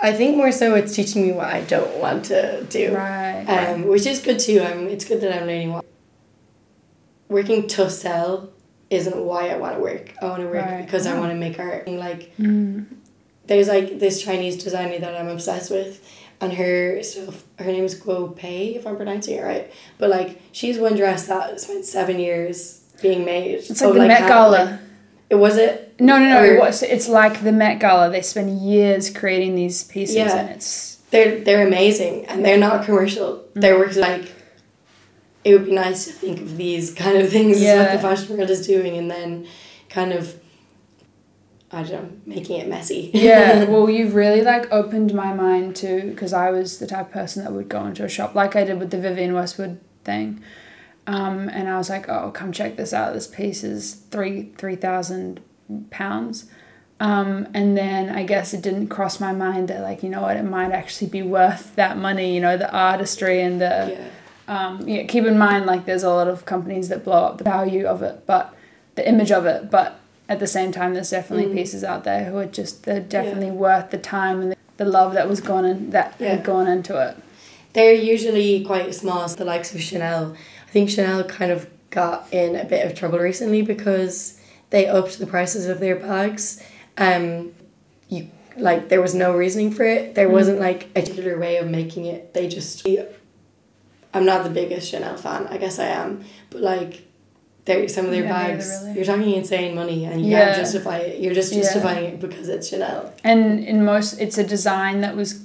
I 0.00 0.12
think 0.12 0.36
more 0.36 0.52
so 0.52 0.74
it's 0.74 0.94
teaching 0.94 1.26
me 1.26 1.32
what 1.32 1.46
I 1.48 1.62
don't 1.62 1.96
want 1.98 2.26
to 2.26 2.64
do. 2.64 2.94
Right. 2.94 3.44
um, 3.48 3.86
which 3.86 4.06
is 4.06 4.20
good 4.20 4.38
too. 4.38 4.60
Um, 4.62 4.86
it's 4.88 5.04
good 5.04 5.20
that 5.22 5.34
I'm 5.34 5.46
learning 5.46 5.72
what 5.72 5.84
working 7.28 7.66
to 7.68 7.90
sell 7.90 8.50
isn't 8.88 9.16
why 9.16 9.48
I 9.50 9.56
want 9.56 9.76
to 9.76 9.80
work. 9.82 10.12
I 10.22 10.26
want 10.26 10.40
to 10.42 10.46
work 10.46 10.64
Right. 10.64 10.84
because 10.84 11.06
I 11.06 11.16
Oh. 11.16 11.20
want 11.20 11.32
to 11.32 11.36
make 11.36 11.58
art. 11.58 11.86
And 11.86 11.98
like 11.98 12.30
Mm. 12.38 12.86
there's 13.46 13.68
like 13.68 13.98
this 13.98 14.22
Chinese 14.22 14.62
designer 14.62 14.98
that 15.00 15.14
I'm 15.20 15.28
obsessed 15.28 15.70
with, 15.70 16.00
and 16.40 16.52
her 16.54 17.02
stuff. 17.02 17.44
Her 17.58 17.66
name 17.72 17.84
is 17.84 17.94
Guo 18.00 18.34
Pei, 18.36 18.74
if 18.76 18.86
I'm 18.86 18.96
pronouncing 18.96 19.38
it 19.38 19.42
right. 19.42 19.72
But 19.98 20.10
like 20.10 20.40
she's 20.52 20.78
one 20.78 20.96
dress 20.96 21.26
that 21.28 21.60
spent 21.60 21.84
seven 21.84 22.18
years 22.18 22.82
being 23.02 23.24
made. 23.24 23.54
It's 23.56 23.78
So, 23.78 23.90
like 23.90 24.00
the 24.02 24.08
Met 24.08 24.20
how- 24.22 24.28
Gala. 24.28 24.64
like, 24.64 24.80
it 25.30 25.34
was 25.36 25.56
it. 25.56 25.94
no, 26.00 26.18
no, 26.18 26.28
no. 26.28 26.40
or- 26.40 26.54
It 26.54 26.60
was, 26.60 26.82
it's 26.82 27.08
like 27.08 27.42
the 27.42 27.52
Met 27.52 27.80
Gala. 27.80 28.10
They 28.10 28.22
spend 28.22 28.60
years 28.60 29.10
creating 29.10 29.54
these 29.54 29.84
pieces, 29.84 30.16
Yeah. 30.16 30.36
and 30.36 30.50
it's 30.50 30.98
They're 31.10 31.38
they're 31.40 31.66
amazing 31.66 32.26
and 32.26 32.44
they're 32.44 32.58
not 32.58 32.84
commercial. 32.84 33.44
Mm. 33.54 33.60
Their 33.62 33.78
work 33.78 33.94
like 33.96 34.32
it 35.44 35.52
would 35.52 35.64
be 35.66 35.72
nice 35.72 36.06
to 36.06 36.12
think 36.12 36.40
of 36.40 36.56
these 36.56 36.92
kind 36.92 37.16
of 37.18 37.30
things 37.30 37.56
as 37.58 37.62
Yeah. 37.62 37.82
what 37.82 37.92
the 37.92 37.98
fashion 38.00 38.36
world 38.36 38.50
is 38.50 38.66
doing 38.66 38.96
and 38.96 39.08
then 39.10 39.46
kind 39.88 40.12
of 40.12 40.34
I 41.72 41.82
don't 41.82 42.26
making 42.26 42.60
it 42.60 42.68
messy. 42.68 43.10
yeah. 43.14 43.64
Well, 43.64 43.90
you've 43.90 44.14
really 44.14 44.42
like 44.42 44.70
opened 44.72 45.12
my 45.12 45.32
mind 45.32 45.76
to 45.76 46.02
because 46.02 46.32
I 46.32 46.50
was 46.50 46.78
the 46.78 46.86
type 46.86 47.06
of 47.06 47.12
person 47.12 47.42
that 47.44 47.52
would 47.52 47.68
go 47.68 47.84
into 47.86 48.04
a 48.04 48.08
shop 48.08 48.34
like 48.34 48.54
I 48.54 48.64
did 48.64 48.78
with 48.78 48.90
the 48.90 48.98
Vivienne 48.98 49.34
Westwood 49.34 49.80
thing, 50.04 50.42
um, 51.06 51.48
and 51.48 51.68
I 51.68 51.76
was 51.78 51.90
like, 51.90 52.08
oh, 52.08 52.30
come 52.30 52.52
check 52.52 52.76
this 52.76 52.92
out. 52.92 53.14
This 53.14 53.26
piece 53.26 53.64
is 53.64 53.94
three 53.94 54.52
three 54.56 54.76
thousand 54.76 55.40
pounds. 55.90 56.46
Um, 56.98 57.48
and 57.52 57.76
then 57.76 58.08
I 58.08 58.22
guess 58.22 58.54
it 58.54 58.62
didn't 58.62 58.88
cross 58.88 59.20
my 59.20 59.32
mind 59.32 59.68
that 59.68 59.82
like 59.82 60.02
you 60.02 60.08
know 60.08 60.22
what 60.22 60.36
it 60.36 60.44
might 60.44 60.72
actually 60.72 61.10
be 61.10 61.20
worth 61.20 61.76
that 61.76 61.98
money 61.98 62.34
you 62.34 62.40
know 62.40 62.56
the 62.56 62.72
artistry 62.74 63.42
and 63.42 63.60
the 63.60 63.98
yeah. 64.48 64.66
um, 64.66 64.88
yeah, 64.88 65.04
keep 65.04 65.24
in 65.24 65.36
mind 65.36 65.66
like 65.66 65.84
there's 65.84 66.04
a 66.04 66.08
lot 66.08 66.26
of 66.26 66.46
companies 66.46 66.88
that 66.88 67.04
blow 67.04 67.24
up 67.24 67.38
the 67.38 67.44
value 67.44 67.84
of 67.84 68.02
it, 68.02 68.24
but 68.26 68.54
the 68.94 69.06
image 69.06 69.30
of 69.30 69.44
it, 69.44 69.70
but 69.70 70.00
at 70.28 70.40
the 70.40 70.46
same 70.46 70.72
time, 70.72 70.94
there's 70.94 71.10
definitely 71.10 71.46
Mm. 71.46 71.54
pieces 71.54 71.84
out 71.84 72.04
there 72.04 72.24
who 72.24 72.36
are 72.38 72.46
just 72.46 72.84
they're 72.84 73.00
definitely 73.00 73.50
worth 73.50 73.90
the 73.90 73.98
time 73.98 74.40
and 74.42 74.52
the, 74.52 74.56
the 74.76 74.84
love 74.84 75.12
that 75.14 75.28
was 75.28 75.40
gone 75.40 75.64
in, 75.64 75.90
that 75.90 76.14
Yeah. 76.18 76.30
had 76.30 76.44
gone 76.44 76.66
into 76.66 76.98
it. 77.00 77.16
They're 77.72 77.92
usually 77.94 78.64
quite 78.64 78.94
small, 78.94 79.28
so 79.28 79.36
the 79.36 79.44
likes 79.44 79.74
of 79.74 79.80
Chanel. 79.82 80.34
I 80.66 80.70
think 80.70 80.90
Chanel 80.90 81.22
kind 81.24 81.52
of 81.52 81.66
got 81.90 82.26
in 82.32 82.56
a 82.56 82.64
bit 82.64 82.84
of 82.86 82.94
trouble 82.94 83.18
recently 83.18 83.62
because 83.62 84.40
they 84.70 84.86
upped 84.86 85.18
the 85.18 85.26
prices 85.26 85.66
of 85.66 85.78
their 85.80 85.94
bags. 85.96 86.60
Um, 86.98 87.52
you 88.08 88.28
like 88.56 88.88
there 88.88 89.02
was 89.02 89.14
no 89.14 89.36
reasoning 89.36 89.70
for 89.70 89.84
it. 89.84 90.14
There 90.14 90.28
Mm. 90.28 90.32
wasn't 90.32 90.58
like 90.60 90.84
a 90.96 91.00
particular 91.02 91.38
way 91.38 91.58
of 91.58 91.68
making 91.68 92.06
it. 92.06 92.32
They 92.34 92.48
just. 92.48 92.86
I'm 94.14 94.24
not 94.24 94.44
the 94.44 94.50
biggest 94.50 94.90
Chanel 94.90 95.16
fan. 95.18 95.46
I 95.50 95.58
guess 95.58 95.78
I 95.78 95.86
am, 95.86 96.24
but 96.50 96.62
like. 96.62 97.02
There, 97.66 97.86
some 97.88 98.04
of 98.06 98.12
their 98.12 98.22
Yeah, 98.24 98.32
bags, 98.32 98.70
really. 98.82 98.94
you're 98.96 99.04
talking 99.04 99.34
insane 99.34 99.74
money, 99.74 100.04
and 100.04 100.20
you 100.24 100.30
Yeah. 100.30 100.44
can't 100.46 100.56
justify 100.58 100.98
it. 100.98 101.20
You're 101.20 101.34
just 101.34 101.52
Yeah. 101.52 101.62
justifying 101.62 102.04
it 102.04 102.20
because 102.20 102.48
it's 102.48 102.68
Chanel. 102.68 103.12
And 103.24 103.58
in 103.64 103.84
most, 103.84 104.20
it's 104.20 104.38
a 104.38 104.44
design 104.44 105.00
that 105.00 105.16
was 105.16 105.40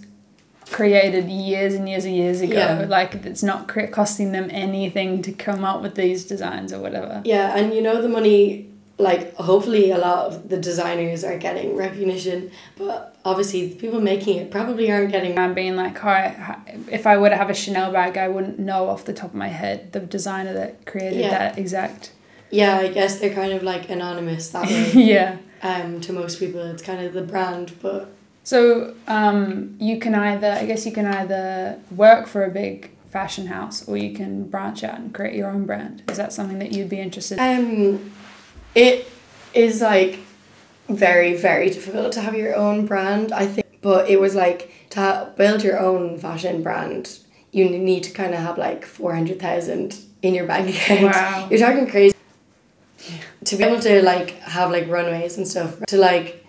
created 0.69 1.27
years 1.29 1.73
and 1.73 1.89
years 1.89 2.05
and 2.05 2.15
years 2.15 2.39
ago. 2.41 2.53
Yeah. 2.53 2.85
Like 2.87 3.25
it's 3.25 3.43
not 3.43 3.67
costing 3.91 4.31
them 4.31 4.47
anything 4.51 5.21
to 5.23 5.31
come 5.31 5.65
up 5.65 5.81
with 5.81 5.95
these 5.95 6.23
designs 6.23 6.71
or 6.71 6.79
whatever. 6.79 7.21
Yeah, 7.25 7.57
and 7.57 7.73
you 7.73 7.81
know 7.81 8.01
the 8.01 8.07
money, 8.07 8.67
like 9.01 9.35
hopefully 9.35 9.91
a 9.91 9.97
lot 9.97 10.27
of 10.27 10.49
the 10.49 10.57
designers 10.57 11.23
are 11.23 11.37
getting 11.37 11.75
recognition, 11.75 12.51
but 12.77 13.15
obviously 13.25 13.67
the 13.69 13.75
people 13.75 13.99
making 14.01 14.37
it 14.37 14.51
probably 14.51 14.91
aren't 14.91 15.11
getting. 15.11 15.37
I'm 15.37 15.53
being 15.53 15.75
like, 15.75 15.97
hi, 15.97 16.75
if 16.89 17.05
I 17.07 17.17
were 17.17 17.29
to 17.29 17.35
have 17.37 17.49
a 17.49 17.53
Chanel 17.53 17.91
bag, 17.91 18.17
I 18.17 18.27
wouldn't 18.27 18.59
know 18.59 18.87
off 18.89 19.05
the 19.05 19.13
top 19.13 19.29
of 19.31 19.35
my 19.35 19.47
head 19.47 19.91
the 19.93 19.99
designer 19.99 20.53
that 20.53 20.85
created 20.85 21.19
Yeah. 21.21 21.29
that 21.29 21.57
exact. 21.57 22.11
Yeah, 22.49 22.77
I 22.77 22.89
guess 22.89 23.19
they're 23.19 23.33
kind 23.33 23.53
of 23.53 23.63
like 23.63 23.89
anonymous 23.89 24.49
that 24.49 24.67
way. 24.67 24.91
yeah. 24.95 25.37
um, 25.63 26.01
to 26.01 26.13
most 26.13 26.39
people, 26.39 26.61
it's 26.61 26.83
kind 26.83 27.01
of 27.05 27.13
the 27.13 27.21
brand, 27.21 27.73
but 27.81 28.09
So 28.43 28.95
um, 29.07 29.75
you 29.79 29.99
can 29.99 30.13
either, 30.15 30.51
I 30.51 30.65
guess 30.65 30.85
you 30.85 30.91
can 30.91 31.05
either 31.07 31.79
work 31.95 32.27
for 32.27 32.43
a 32.43 32.49
big 32.49 32.91
fashion 33.09 33.47
house 33.47 33.87
or 33.87 33.97
you 33.97 34.13
can 34.13 34.47
branch 34.49 34.83
out 34.83 34.97
and 34.99 35.13
create 35.13 35.35
your 35.35 35.49
own 35.49 35.65
brand. 35.65 36.01
Is 36.09 36.17
that 36.17 36.31
something 36.33 36.59
that 36.59 36.71
you'd 36.71 36.89
be 36.89 36.99
interested 36.99 37.37
in? 37.39 37.41
um, 37.95 38.11
it 38.75 39.07
is 39.53 39.81
like 39.81 40.19
very 40.89 41.35
very 41.35 41.69
difficult 41.69 42.11
to 42.13 42.21
have 42.21 42.35
your 42.35 42.55
own 42.55 42.85
brand. 42.85 43.31
I 43.31 43.45
think, 43.45 43.67
but 43.81 44.09
it 44.09 44.19
was 44.19 44.35
like 44.35 44.71
to 44.91 45.31
build 45.37 45.63
your 45.63 45.79
own 45.79 46.17
fashion 46.17 46.61
brand. 46.63 47.19
You 47.51 47.69
need 47.69 48.03
to 48.03 48.11
kind 48.11 48.33
of 48.33 48.39
have 48.39 48.57
like 48.57 48.85
four 48.85 49.13
hundred 49.13 49.39
thousand 49.39 49.99
in 50.21 50.33
your 50.33 50.45
bank 50.45 50.69
account. 50.75 51.01
Wow. 51.03 51.47
You're 51.49 51.59
talking 51.59 51.87
crazy. 51.87 52.15
To 53.45 53.55
be 53.55 53.63
able 53.63 53.79
to 53.81 54.03
like 54.03 54.31
have 54.41 54.71
like 54.71 54.87
runways 54.87 55.37
and 55.37 55.47
stuff 55.47 55.79
to 55.87 55.97
like 55.97 56.45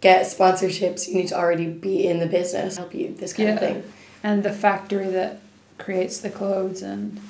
get 0.00 0.26
sponsorships, 0.26 1.08
you 1.08 1.14
need 1.14 1.28
to 1.28 1.36
already 1.36 1.66
be 1.66 2.06
in 2.06 2.18
the 2.18 2.26
business. 2.26 2.76
Help 2.76 2.94
you 2.94 3.14
this 3.14 3.32
kind 3.32 3.50
of 3.50 3.58
thing. 3.60 3.82
And 4.22 4.42
the 4.42 4.52
factory 4.52 5.08
that 5.10 5.40
creates 5.78 6.18
the 6.20 6.30
clothes 6.30 6.82
and 6.82 7.20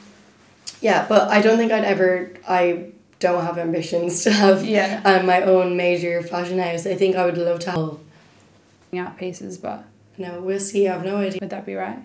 Yeah, 0.81 1.07
but 1.09 1.29
I 1.29 1.43
don't 1.43 1.59
think 1.59 1.73
I'd 1.73 1.85
ever. 1.85 2.31
I 2.49 2.93
don't 3.21 3.45
have 3.45 3.59
ambitions 3.59 4.23
to 4.25 4.31
have 4.33 4.65
yeah, 4.65 5.01
um, 5.05 5.27
my 5.27 5.43
own 5.43 5.77
major 5.77 6.23
fashion 6.23 6.59
house. 6.59 6.87
I 6.87 6.95
think 6.95 7.17
I 7.17 7.25
would 7.25 7.39
love 7.39 7.61
to 7.61 7.71
have. 7.71 7.99
out 8.99 9.17
pieces, 9.19 9.59
but 9.59 9.85
No, 10.19 10.41
we'll 10.41 10.61
see. 10.61 10.87
I 10.89 10.93
have 10.95 11.05
no 11.05 11.17
idea. 11.17 11.39
would 11.41 11.51
that 11.51 11.67
be 11.67 11.75
right? 11.75 11.99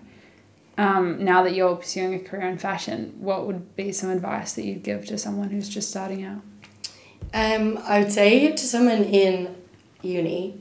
Um, 0.78 1.22
now 1.24 1.42
that 1.42 1.54
you're 1.54 1.76
pursuing 1.76 2.14
a 2.14 2.18
career 2.20 2.48
in 2.48 2.56
fashion, 2.58 3.14
what 3.18 3.46
would 3.46 3.76
be 3.76 3.92
some 3.92 4.10
advice 4.10 4.54
that 4.54 4.64
you'd 4.64 4.82
give 4.82 5.04
to 5.06 5.18
someone 5.18 5.50
who's 5.50 5.68
just 5.68 5.90
starting 5.90 6.24
out? 6.24 6.40
Um, 7.34 7.78
I 7.84 8.00
would 8.00 8.10
say 8.12 8.50
to 8.50 8.58
someone 8.66 9.04
in 9.04 9.54
uni, 10.02 10.58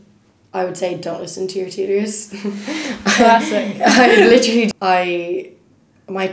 I 0.54 0.66
would 0.66 0.78
say 0.78 0.96
don't 0.96 1.22
listen 1.22 1.48
to 1.48 1.60
your 1.60 1.70
tutors. 1.70 2.30
Classic. 3.06 3.78
I 3.86 4.26
literally, 4.28 4.72
I, 4.82 5.52
my, 6.08 6.32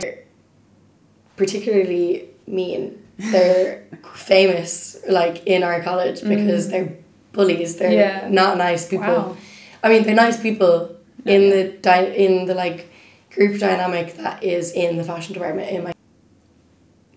particularly 1.35 2.29
mean. 2.45 3.03
They're 3.17 3.83
famous 4.13 4.97
like 5.09 5.45
in 5.45 5.63
our 5.63 5.81
college 5.81 6.21
because 6.23 6.69
they're 6.69 6.93
bullies. 7.33 7.75
They're 7.77 7.89
Mm. 7.89 7.93
Yeah. 8.23 8.27
not 8.29 8.57
nice 8.57 8.87
people. 8.87 9.05
Wow. 9.07 9.37
I 9.83 9.89
mean, 9.89 10.03
they're 10.03 10.15
nice 10.15 10.39
people 10.39 10.95
in 11.25 11.49
the 11.49 11.63
dy- 11.81 12.15
in 12.25 12.45
the 12.45 12.53
like 12.53 12.89
group 13.31 13.59
dynamic 13.59 14.15
that 14.17 14.43
is 14.43 14.71
in 14.71 14.97
the 14.97 15.03
fashion 15.03 15.33
department 15.33 15.69
in 15.71 15.83
my 15.83 15.93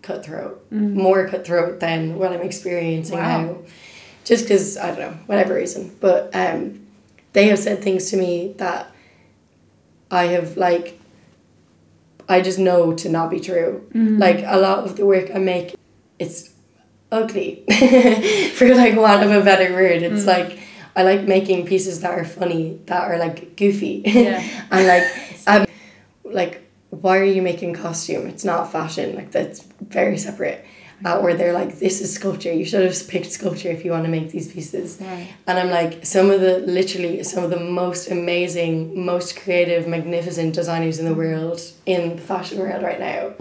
cutthroat, 0.02 0.68
Mm. 0.70 0.94
more 0.94 1.26
cutthroat 1.28 1.80
than 1.80 2.18
what 2.18 2.32
I'm 2.32 2.42
experiencing 2.42 3.18
Wow. 3.18 3.42
now. 3.42 3.56
Just 4.24 4.44
because 4.44 4.76
I 4.76 4.88
don't 4.88 4.98
know, 5.00 5.14
whatever 5.26 5.54
reason, 5.54 5.90
but 6.00 6.30
um, 6.34 6.80
they 7.32 7.48
have 7.48 7.58
said 7.58 7.82
things 7.82 8.10
to 8.10 8.16
me 8.16 8.54
that 8.58 8.90
I 10.10 10.24
have 10.26 10.56
like. 10.56 10.98
I 12.28 12.40
just 12.42 12.60
know 12.60 12.92
to 12.92 13.08
not 13.08 13.28
be 13.28 13.40
true. 13.40 13.82
Mm. 13.92 14.20
Like 14.20 14.44
a 14.46 14.56
lot 14.58 14.84
of 14.84 14.96
the 14.96 15.04
work 15.04 15.30
I 15.34 15.38
make, 15.38 15.74
it's 16.20 16.50
ugly, 17.10 17.64
for 18.56 18.72
like 18.74 18.94
want 18.96 19.22
of 19.24 19.30
a 19.32 19.42
better 19.42 19.72
word. 19.72 20.02
It's 20.02 20.22
Mm. 20.24 20.26
like 20.36 20.58
I 20.96 21.02
like 21.02 21.22
making 21.36 21.66
pieces 21.66 22.00
that 22.02 22.12
are 22.18 22.24
funny, 22.24 22.78
that 22.86 23.02
are 23.10 23.18
like 23.18 23.56
goofy, 23.56 24.02
Yeah. 24.04 24.42
and 24.70 24.86
like 24.86 25.04
um, 25.46 25.66
like 26.24 26.54
why 26.90 27.18
are 27.18 27.24
you 27.36 27.42
making 27.42 27.74
costume? 27.74 28.26
It's 28.26 28.44
not 28.44 28.70
fashion. 28.72 29.14
Like 29.16 29.30
that's 29.30 29.60
very 29.80 30.18
separate. 30.18 30.64
Uh, 31.02 31.18
where 31.22 31.34
they're 31.34 31.54
like, 31.54 31.78
this 31.78 32.02
is 32.02 32.12
sculpture. 32.12 32.52
You 32.52 32.66
should 32.66 32.84
have 32.84 33.08
picked 33.08 33.32
sculpture 33.32 33.70
if 33.70 33.86
you 33.86 33.90
want 33.92 34.04
to 34.04 34.10
make 34.10 34.30
these 34.32 34.52
pieces. 34.52 34.98
Right. 35.00 35.28
And 35.46 35.58
I'm 35.58 35.70
like, 35.70 36.04
some 36.04 36.30
of 36.30 36.42
the 36.42 36.58
literally 36.58 37.22
some 37.22 37.42
of 37.42 37.48
the 37.50 37.58
most 37.82 38.10
amazing, 38.10 39.02
most 39.12 39.34
creative, 39.40 39.88
magnificent 39.88 40.54
designers 40.54 40.98
in 40.98 41.06
the 41.06 41.14
world 41.14 41.58
in 41.86 42.16
the 42.16 42.22
fashion 42.22 42.58
world 42.58 42.82
right 42.82 43.00
now. 43.00 43.32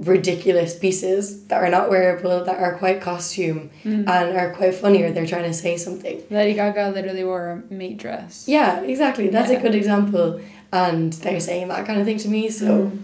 Ridiculous 0.00 0.76
pieces 0.76 1.44
that 1.46 1.62
are 1.62 1.70
not 1.70 1.88
wearable, 1.88 2.44
that 2.44 2.58
are 2.58 2.74
quite 2.74 3.00
costume 3.00 3.70
Mm. 3.84 4.08
and 4.08 4.36
are 4.36 4.52
quite 4.52 4.74
funny, 4.74 5.02
or 5.04 5.12
they're 5.12 5.24
trying 5.24 5.44
to 5.44 5.52
say 5.54 5.76
something. 5.76 6.20
Lady 6.30 6.54
Gaga 6.54 6.90
literally 6.90 7.22
wore 7.22 7.62
a 7.70 7.72
meat 7.72 7.96
dress. 7.98 8.44
Yeah, 8.48 8.80
exactly. 8.80 9.28
That's 9.28 9.52
Yeah. 9.52 9.58
a 9.58 9.62
good 9.62 9.74
example. 9.76 10.40
And 10.72 11.12
they're 11.12 11.38
saying 11.38 11.68
that 11.68 11.86
kind 11.86 12.00
of 12.00 12.06
thing 12.06 12.18
to 12.18 12.28
me, 12.28 12.50
so 12.50 12.66
Mm. 12.90 12.98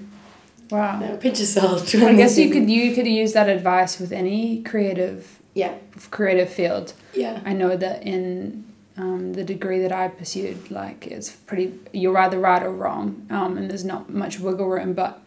Wow. 0.72 0.98
know, 0.98 1.16
pinch 1.16 1.40
of 1.40 1.46
salt. 1.46 1.94
I 2.10 2.14
guess 2.14 2.36
you 2.36 2.50
could 2.50 2.68
you 2.68 2.92
could 2.94 3.06
use 3.06 3.34
that 3.34 3.48
advice 3.48 4.00
with 4.00 4.10
any 4.12 4.60
creative 4.62 5.38
Yeah, 5.54 5.74
creative 6.10 6.48
field. 6.48 6.92
yeah. 7.14 7.38
I 7.44 7.52
know 7.52 7.76
that 7.76 8.02
in 8.04 8.64
um, 8.96 9.32
the 9.34 9.44
degree 9.44 9.78
that 9.80 9.92
I 9.92 10.08
pursued, 10.08 10.70
like 10.72 11.06
it's 11.06 11.30
pretty 11.30 11.72
you're 11.92 12.18
either 12.18 12.38
right 12.40 12.62
or 12.64 12.72
wrong, 12.72 13.22
um, 13.30 13.56
and 13.56 13.70
there's 13.70 13.84
not 13.84 14.10
much 14.12 14.40
wiggle 14.40 14.66
room. 14.68 14.92
But 14.92 15.20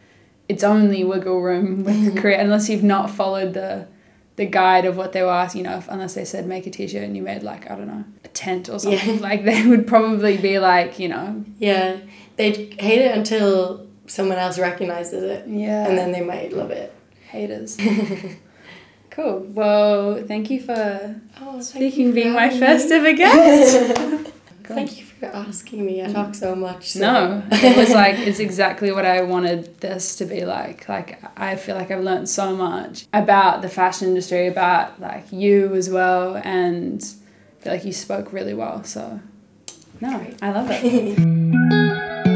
it's 0.50 0.64
only 0.64 1.04
wiggle 1.04 1.42
room 1.42 1.84
with 1.84 2.04
the 2.06 2.12
mm-hmm. 2.12 2.20
career 2.20 2.40
unless 2.40 2.70
you've 2.70 2.84
not 2.84 3.10
followed 3.10 3.54
the 3.54 3.88
the 4.36 4.46
guide 4.48 4.84
of 4.86 4.98
what 4.98 5.14
they 5.14 5.22
were 5.22 5.30
asking. 5.30 5.64
You 5.64 5.70
know, 5.70 5.78
if, 5.78 5.88
unless 5.88 6.16
they 6.16 6.26
said 6.26 6.48
make 6.48 6.66
a 6.66 6.72
t-shirt 6.72 7.04
and 7.04 7.16
you 7.16 7.22
made 7.22 7.44
like 7.44 7.70
I 7.70 7.76
don't 7.76 7.88
know 7.88 8.04
a 8.26 8.28
tent 8.30 8.68
or 8.70 8.80
something, 8.80 9.16
Yeah. 9.16 9.22
like 9.22 9.46
they 9.46 9.66
would 9.66 9.86
probably 9.88 10.38
be 10.38 10.60
like 10.60 11.00
you 11.00 11.08
know 11.10 11.46
Yeah. 11.60 11.98
They'd 12.36 12.80
hate 12.82 13.02
it 13.02 13.16
until 13.16 13.88
someone 14.08 14.38
else 14.40 14.58
recognizes 14.60 15.24
it. 15.24 15.48
yeah 15.48 15.88
And 15.88 15.98
then 15.98 16.12
they 16.12 16.22
might 16.22 16.52
love 16.52 16.72
it. 16.72 16.94
haters. 17.30 17.78
cool. 19.12 19.46
Well, 19.50 20.24
thank 20.26 20.50
you 20.50 20.60
for 20.62 21.16
Oh, 21.42 21.62
speaking, 21.62 22.12
being 22.14 22.34
my 22.34 22.50
first 22.50 22.92
ever 22.92 23.14
guest. 23.14 24.32
Cool. 24.64 24.78
Thank 24.78 24.98
you 24.98 25.06
for 25.24 25.36
asking 25.36 25.86
me. 25.86 26.04
I 26.04 26.12
talk 26.12 26.36
so 26.36 26.56
much. 26.56 26.92
So. 26.92 27.00
No, 27.00 27.44
it 27.52 27.78
was 27.78 27.92
like 27.92 28.18
it's 28.20 28.40
exactly 28.40 28.92
what 28.92 29.06
I 29.06 29.22
wanted 29.22 29.80
this 29.80 30.16
to 30.18 30.26
be 30.26 30.46
like. 30.46 30.88
Like 30.90 31.22
I 31.38 31.56
feel 31.56 31.76
like 31.76 31.92
I've 31.92 32.04
learned 32.04 32.30
so 32.30 32.56
much 32.56 33.06
about 33.14 33.62
the 33.62 33.70
fashion 33.70 34.10
industry, 34.10 34.48
about 34.48 35.00
like 35.00 35.32
you 35.32 35.74
as 35.76 35.90
well, 35.90 36.38
and 36.44 37.02
I 37.02 37.64
feel 37.64 37.74
like 37.74 37.86
you 37.86 37.94
spoke 37.94 38.34
really 38.34 38.54
well. 38.54 38.84
So 38.84 39.22
no, 40.02 40.26
I 40.42 40.52
love 40.52 40.68
it. 40.70 42.24